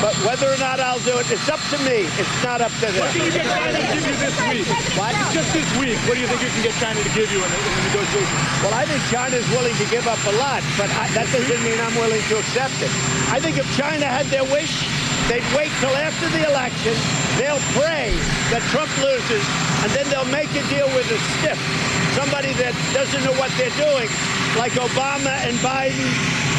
But 0.00 0.16
whether 0.24 0.48
or 0.48 0.56
not 0.56 0.80
I'll 0.80 1.02
do 1.04 1.12
it, 1.20 1.28
it's 1.28 1.44
up 1.52 1.60
to 1.68 1.78
me. 1.84 2.08
It's 2.16 2.36
not 2.40 2.64
up 2.64 2.72
to 2.80 2.88
them. 2.88 3.04
What 3.04 3.12
can 3.12 3.20
you 3.20 3.32
get 3.36 3.44
China 3.44 3.76
to 3.76 3.84
give 3.92 4.06
you 4.08 4.16
this 4.16 4.36
week? 4.48 4.64
What? 4.96 5.12
Just 5.28 5.52
this 5.52 5.68
week, 5.76 6.00
what 6.08 6.16
do 6.16 6.24
you 6.24 6.28
think 6.30 6.40
you 6.40 6.48
can 6.48 6.64
get 6.64 6.76
China 6.80 6.96
to 6.96 7.12
give 7.12 7.28
you 7.28 7.36
in 7.36 7.50
the, 7.52 7.60
in 7.60 7.72
the 7.76 7.84
negotiations? 7.92 8.40
Well, 8.64 8.72
I 8.72 8.88
think 8.88 9.00
China's 9.12 9.44
willing 9.52 9.76
to 9.76 9.86
give 9.92 10.08
up 10.08 10.20
a 10.24 10.34
lot, 10.40 10.64
but 10.80 10.88
I, 10.96 11.04
that 11.12 11.28
doesn't 11.28 11.60
mean 11.60 11.76
I'm 11.84 11.92
willing 12.00 12.24
to 12.32 12.40
accept 12.40 12.80
it. 12.80 12.88
I 13.28 13.36
think 13.44 13.60
if 13.60 13.68
China 13.76 14.08
had 14.08 14.24
their 14.32 14.48
wish, 14.48 14.88
they'd 15.30 15.46
wait 15.54 15.70
till 15.78 15.94
after 15.94 16.26
the 16.34 16.42
election. 16.50 16.90
They'll 17.38 17.62
pray 17.78 18.10
that 18.50 18.66
Trump 18.74 18.90
loses, 18.98 19.46
and 19.86 19.94
then 19.94 20.10
they'll 20.10 20.28
make 20.34 20.50
a 20.58 20.64
deal 20.66 20.90
with 20.90 21.06
a 21.06 21.20
stiff, 21.38 21.58
somebody 22.18 22.50
that 22.58 22.74
doesn't 22.90 23.22
know 23.22 23.38
what 23.38 23.54
they're 23.54 23.78
doing, 23.78 24.10
like 24.58 24.74
Obama 24.74 25.30
and 25.46 25.54
Biden, 25.62 26.10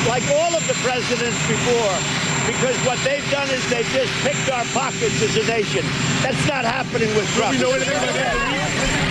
like 0.07 0.24
all 0.39 0.55
of 0.55 0.63
the 0.72 0.78
presidents 0.80 1.38
before 1.51 2.32
because 2.47 2.76
what 2.88 2.97
they've 3.03 3.30
done 3.30 3.49
is 3.49 3.61
they've 3.69 3.86
just 3.93 4.11
picked 4.24 4.49
our 4.49 4.65
pockets 4.74 5.22
as 5.22 5.36
a 5.38 5.45
nation. 5.45 5.86
That's 6.24 6.47
not 6.47 6.65
happening 6.65 7.13
with 7.15 7.28
Trump. 7.36 7.57
Do 7.57 7.65
we 7.65 7.69
know 7.69 7.76
anything 7.76 7.97
about 7.97 8.15
that? 8.15 9.01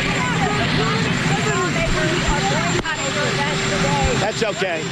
That's 4.20 4.42
okay. 4.42 4.82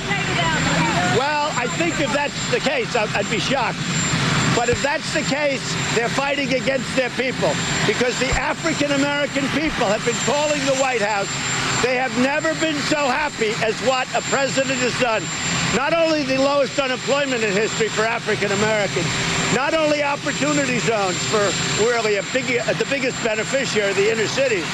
Well, 1.18 1.52
I 1.56 1.66
think 1.76 2.00
if 2.00 2.12
that's 2.12 2.50
the 2.50 2.60
case, 2.60 2.94
I'd 2.94 3.30
be 3.30 3.38
shocked. 3.38 3.78
But 4.58 4.70
if 4.70 4.82
that's 4.82 5.14
the 5.14 5.22
case, 5.22 5.62
they're 5.94 6.08
fighting 6.08 6.52
against 6.52 6.90
their 6.96 7.10
people 7.10 7.54
because 7.86 8.18
the 8.18 8.26
African 8.34 8.90
American 8.90 9.46
people 9.54 9.86
have 9.86 10.04
been 10.04 10.18
calling 10.26 10.58
the 10.66 10.74
White 10.82 11.00
House. 11.00 11.30
They 11.80 11.94
have 11.94 12.10
never 12.18 12.58
been 12.58 12.74
so 12.90 13.06
happy 13.06 13.54
as 13.62 13.78
what 13.86 14.10
a 14.18 14.22
president 14.26 14.82
has 14.82 14.98
done. 14.98 15.22
Not 15.78 15.94
only 15.94 16.24
the 16.24 16.42
lowest 16.42 16.74
unemployment 16.74 17.44
in 17.44 17.54
history 17.54 17.86
for 17.86 18.02
African 18.02 18.50
Americans, 18.50 19.06
not 19.54 19.74
only 19.74 20.02
opportunity 20.02 20.80
zones 20.80 21.22
for 21.30 21.54
really 21.78 22.18
big, 22.34 22.58
uh, 22.58 22.72
the 22.82 22.86
biggest 22.90 23.22
beneficiary, 23.22 23.92
the 23.92 24.10
inner 24.10 24.26
cities, 24.26 24.66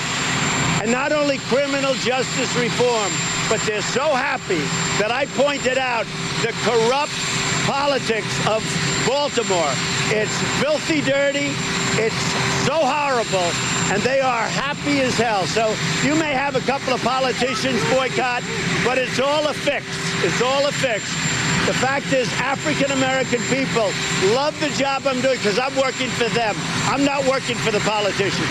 and 0.81 0.91
not 0.91 1.13
only 1.13 1.37
criminal 1.53 1.93
justice 2.01 2.57
reform, 2.57 3.13
but 3.53 3.61
they're 3.69 3.85
so 3.93 4.17
happy 4.17 4.65
that 4.97 5.13
I 5.13 5.27
pointed 5.37 5.77
out 5.77 6.07
the 6.41 6.57
corrupt 6.65 7.13
politics 7.65 8.29
of 8.47 8.63
Baltimore. 9.07 9.73
It's 10.13 10.35
filthy 10.61 11.01
dirty. 11.01 11.53
It's 11.97 12.23
so 12.67 12.75
horrible, 12.75 13.49
and 13.93 14.03
they 14.03 14.21
are 14.21 14.47
happy 14.49 15.01
as 15.01 15.15
hell. 15.17 15.47
So 15.47 15.75
you 16.03 16.15
may 16.15 16.33
have 16.33 16.57
a 16.57 16.61
couple 16.61 16.93
of 16.93 17.01
politicians 17.03 17.81
boycott, 17.91 18.43
but 18.85 18.99
it's 18.99 19.21
all 19.21 19.47
a 19.49 19.55
fix. 19.55 19.87
It's 20.25 20.43
all 20.43 20.67
a 20.67 20.73
fix. 20.73 21.05
The 21.67 21.75
fact 21.75 22.13
is, 22.13 22.29
African 22.41 22.91
American 22.93 23.41
people 23.49 23.89
love 24.35 24.59
the 24.61 24.69
job 24.77 25.07
I'm 25.07 25.21
doing 25.21 25.39
because 25.39 25.59
I'm 25.59 25.75
working 25.77 26.11
for 26.11 26.29
them. 26.31 26.55
I'm 26.91 27.05
not 27.05 27.25
working 27.27 27.57
for 27.57 27.71
the 27.71 27.81
politicians. 27.81 28.49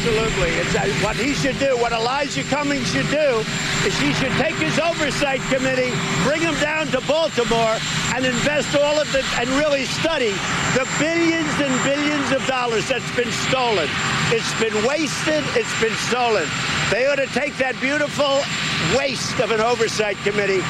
Absolutely. 0.00 0.48
It's 0.56 0.74
uh, 0.74 0.88
what 1.04 1.14
he 1.14 1.34
should 1.34 1.58
do, 1.58 1.76
what 1.76 1.92
Elijah 1.92 2.42
Cummings 2.44 2.90
should 2.90 3.10
do, 3.10 3.44
is 3.84 3.92
he 4.00 4.14
should 4.14 4.32
take 4.40 4.54
his 4.54 4.78
oversight 4.78 5.42
committee, 5.52 5.92
bring 6.24 6.40
them 6.40 6.58
down 6.58 6.86
to 6.96 7.02
Baltimore, 7.02 7.76
and 8.16 8.24
invest 8.24 8.74
all 8.76 8.98
of 8.98 9.12
the, 9.12 9.22
and 9.36 9.46
really 9.60 9.84
study 9.84 10.32
the 10.72 10.88
billions 10.98 11.52
and 11.60 11.84
billions 11.84 12.32
of 12.32 12.40
dollars 12.46 12.88
that's 12.88 13.14
been 13.14 13.30
stolen. 13.52 13.90
It's 14.32 14.48
been 14.58 14.72
wasted. 14.88 15.44
It's 15.52 15.80
been 15.82 15.96
stolen. 16.08 16.48
They 16.90 17.04
ought 17.04 17.20
to 17.20 17.28
take 17.36 17.58
that 17.58 17.78
beautiful 17.78 18.40
waste 18.96 19.38
of 19.38 19.50
an 19.50 19.60
oversight 19.60 20.16
committee, 20.24 20.64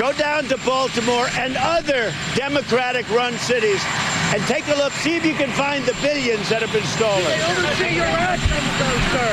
go 0.00 0.12
down 0.18 0.50
to 0.50 0.58
Baltimore 0.66 1.28
and 1.38 1.56
other 1.56 2.12
Democratic-run 2.34 3.38
cities 3.38 3.80
and 4.34 4.42
take 4.46 4.66
a 4.66 4.74
look, 4.74 4.92
see 4.94 5.14
if 5.14 5.24
you 5.24 5.32
can 5.32 5.48
find 5.50 5.84
the 5.84 5.94
billions 6.02 6.48
that 6.48 6.60
have 6.60 6.72
been 6.72 6.82
stolen. 6.90 7.22
They 7.22 7.38
oversee 7.54 7.94
your 7.94 8.04
actions, 8.04 8.66
though, 8.82 8.98
sir. 9.14 9.30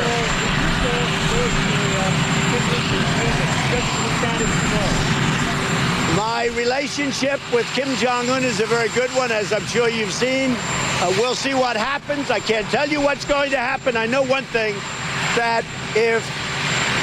My 6.15 6.45
relationship 6.55 7.39
with 7.51 7.65
Kim 7.73 7.95
Jong-un 7.95 8.43
is 8.43 8.59
a 8.59 8.67
very 8.67 8.89
good 8.89 9.09
one, 9.11 9.31
as 9.31 9.51
I'm 9.51 9.65
sure 9.65 9.89
you've 9.89 10.13
seen. 10.13 10.51
Uh, 11.01 11.11
we'll 11.17 11.33
see 11.33 11.55
what 11.55 11.75
happens. 11.75 12.29
I 12.29 12.39
can't 12.39 12.67
tell 12.67 12.87
you 12.87 13.01
what's 13.01 13.25
going 13.25 13.49
to 13.51 13.57
happen. 13.57 13.97
I 13.97 14.05
know 14.05 14.21
one 14.21 14.43
thing, 14.45 14.75
that 15.33 15.65
if 15.95 16.21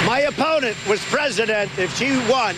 my 0.07 0.21
opponent 0.21 0.77
was 0.87 1.03
president, 1.07 1.77
if 1.77 1.97
she 1.97 2.17
won, 2.31 2.55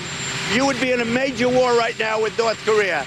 you 0.52 0.66
would 0.66 0.78
be 0.80 0.92
in 0.92 1.00
a 1.00 1.06
major 1.06 1.48
war 1.48 1.72
right 1.78 1.98
now 1.98 2.20
with 2.20 2.36
North 2.36 2.62
Korea. 2.66 3.06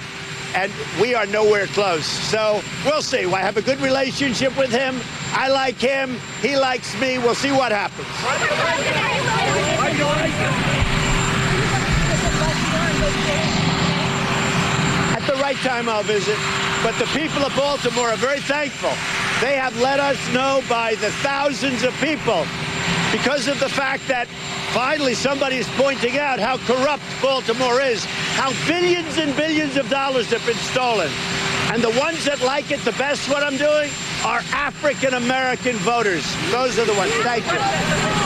And 0.54 0.72
we 1.00 1.14
are 1.14 1.26
nowhere 1.26 1.66
close. 1.66 2.06
So 2.06 2.62
we'll 2.84 3.02
see. 3.02 3.24
I 3.24 3.40
have 3.40 3.56
a 3.56 3.62
good 3.62 3.80
relationship 3.80 4.56
with 4.56 4.70
him. 4.70 5.00
I 5.32 5.48
like 5.48 5.76
him. 5.76 6.16
He 6.40 6.56
likes 6.56 6.98
me. 7.00 7.18
We'll 7.18 7.34
see 7.34 7.50
what 7.50 7.72
happens. 7.72 8.06
At 15.12 15.26
the 15.26 15.34
right 15.42 15.56
time, 15.56 15.88
I'll 15.88 16.02
visit. 16.04 16.38
But 16.82 16.96
the 16.98 17.06
people 17.06 17.42
of 17.44 17.54
Baltimore 17.56 18.10
are 18.10 18.16
very 18.16 18.40
thankful. 18.40 18.92
They 19.40 19.56
have 19.56 19.76
let 19.80 19.98
us 19.98 20.18
know 20.32 20.62
by 20.68 20.94
the 20.96 21.10
thousands 21.22 21.82
of 21.82 21.92
people 21.94 22.46
because 23.12 23.48
of 23.48 23.58
the 23.60 23.68
fact 23.68 24.06
that 24.08 24.26
finally 24.72 25.14
somebody 25.14 25.56
is 25.56 25.68
pointing 25.76 26.18
out 26.18 26.38
how 26.38 26.58
corrupt 26.58 27.04
Baltimore 27.22 27.80
is, 27.80 28.04
how 28.34 28.52
billions 28.66 29.18
and 29.18 29.34
billions 29.36 29.76
of 29.76 29.88
dollars 29.88 30.30
have 30.30 30.44
been 30.46 30.56
stolen. 30.56 31.10
And 31.72 31.82
the 31.82 31.96
ones 31.98 32.24
that 32.24 32.40
like 32.42 32.70
it 32.70 32.80
the 32.80 32.92
best, 32.92 33.28
what 33.28 33.42
I'm 33.42 33.56
doing, 33.56 33.90
are 34.24 34.42
African 34.52 35.14
American 35.14 35.76
voters. 35.76 36.24
Those 36.50 36.78
are 36.78 36.84
the 36.84 36.94
ones. 36.94 37.12
Thank 37.22 37.44
you. 37.46 38.23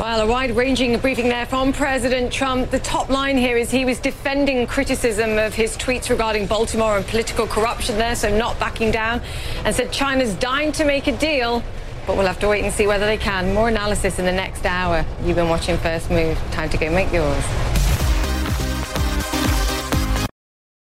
Well, 0.00 0.22
a 0.22 0.26
wide 0.26 0.56
ranging 0.56 0.98
briefing 0.98 1.28
there 1.28 1.44
from 1.44 1.74
President 1.74 2.32
Trump. 2.32 2.70
The 2.70 2.78
top 2.78 3.10
line 3.10 3.36
here 3.36 3.58
is 3.58 3.70
he 3.70 3.84
was 3.84 3.98
defending 3.98 4.66
criticism 4.66 5.36
of 5.36 5.52
his 5.52 5.76
tweets 5.76 6.08
regarding 6.08 6.46
Baltimore 6.46 6.96
and 6.96 7.06
political 7.06 7.46
corruption 7.46 7.98
there, 7.98 8.16
so 8.16 8.34
not 8.34 8.58
backing 8.58 8.90
down, 8.92 9.20
and 9.62 9.76
said 9.76 9.92
China's 9.92 10.34
dying 10.36 10.72
to 10.72 10.86
make 10.86 11.06
a 11.06 11.14
deal. 11.18 11.62
But 12.06 12.16
we'll 12.16 12.26
have 12.26 12.38
to 12.38 12.48
wait 12.48 12.64
and 12.64 12.72
see 12.72 12.86
whether 12.86 13.04
they 13.04 13.18
can. 13.18 13.52
More 13.52 13.68
analysis 13.68 14.18
in 14.18 14.24
the 14.24 14.32
next 14.32 14.64
hour. 14.64 15.04
You've 15.22 15.36
been 15.36 15.50
watching 15.50 15.76
First 15.76 16.10
Move. 16.10 16.38
Time 16.50 16.70
to 16.70 16.78
go 16.78 16.90
make 16.90 17.12
yours. 17.12 17.44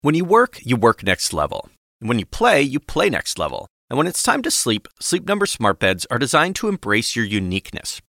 When 0.02 0.14
you 0.14 0.26
work, 0.26 0.60
you 0.62 0.76
work 0.76 1.04
next 1.04 1.32
level. 1.32 1.70
And 2.02 2.10
when 2.10 2.20
you 2.20 2.26
play, 2.26 2.62
you 2.62 2.82
play 2.82 3.10
next 3.10 3.40
level. 3.40 3.70
And 3.90 3.98
when 3.98 4.08
it's 4.08 4.22
time 4.22 4.42
to 4.42 4.52
sleep, 4.52 4.90
Sleep 5.00 5.26
Number 5.26 5.46
smart 5.46 5.80
beds 5.80 6.06
are 6.12 6.20
designed 6.20 6.58
to 6.58 6.68
embrace 6.68 7.16
your 7.16 7.24
uniqueness, 7.24 8.02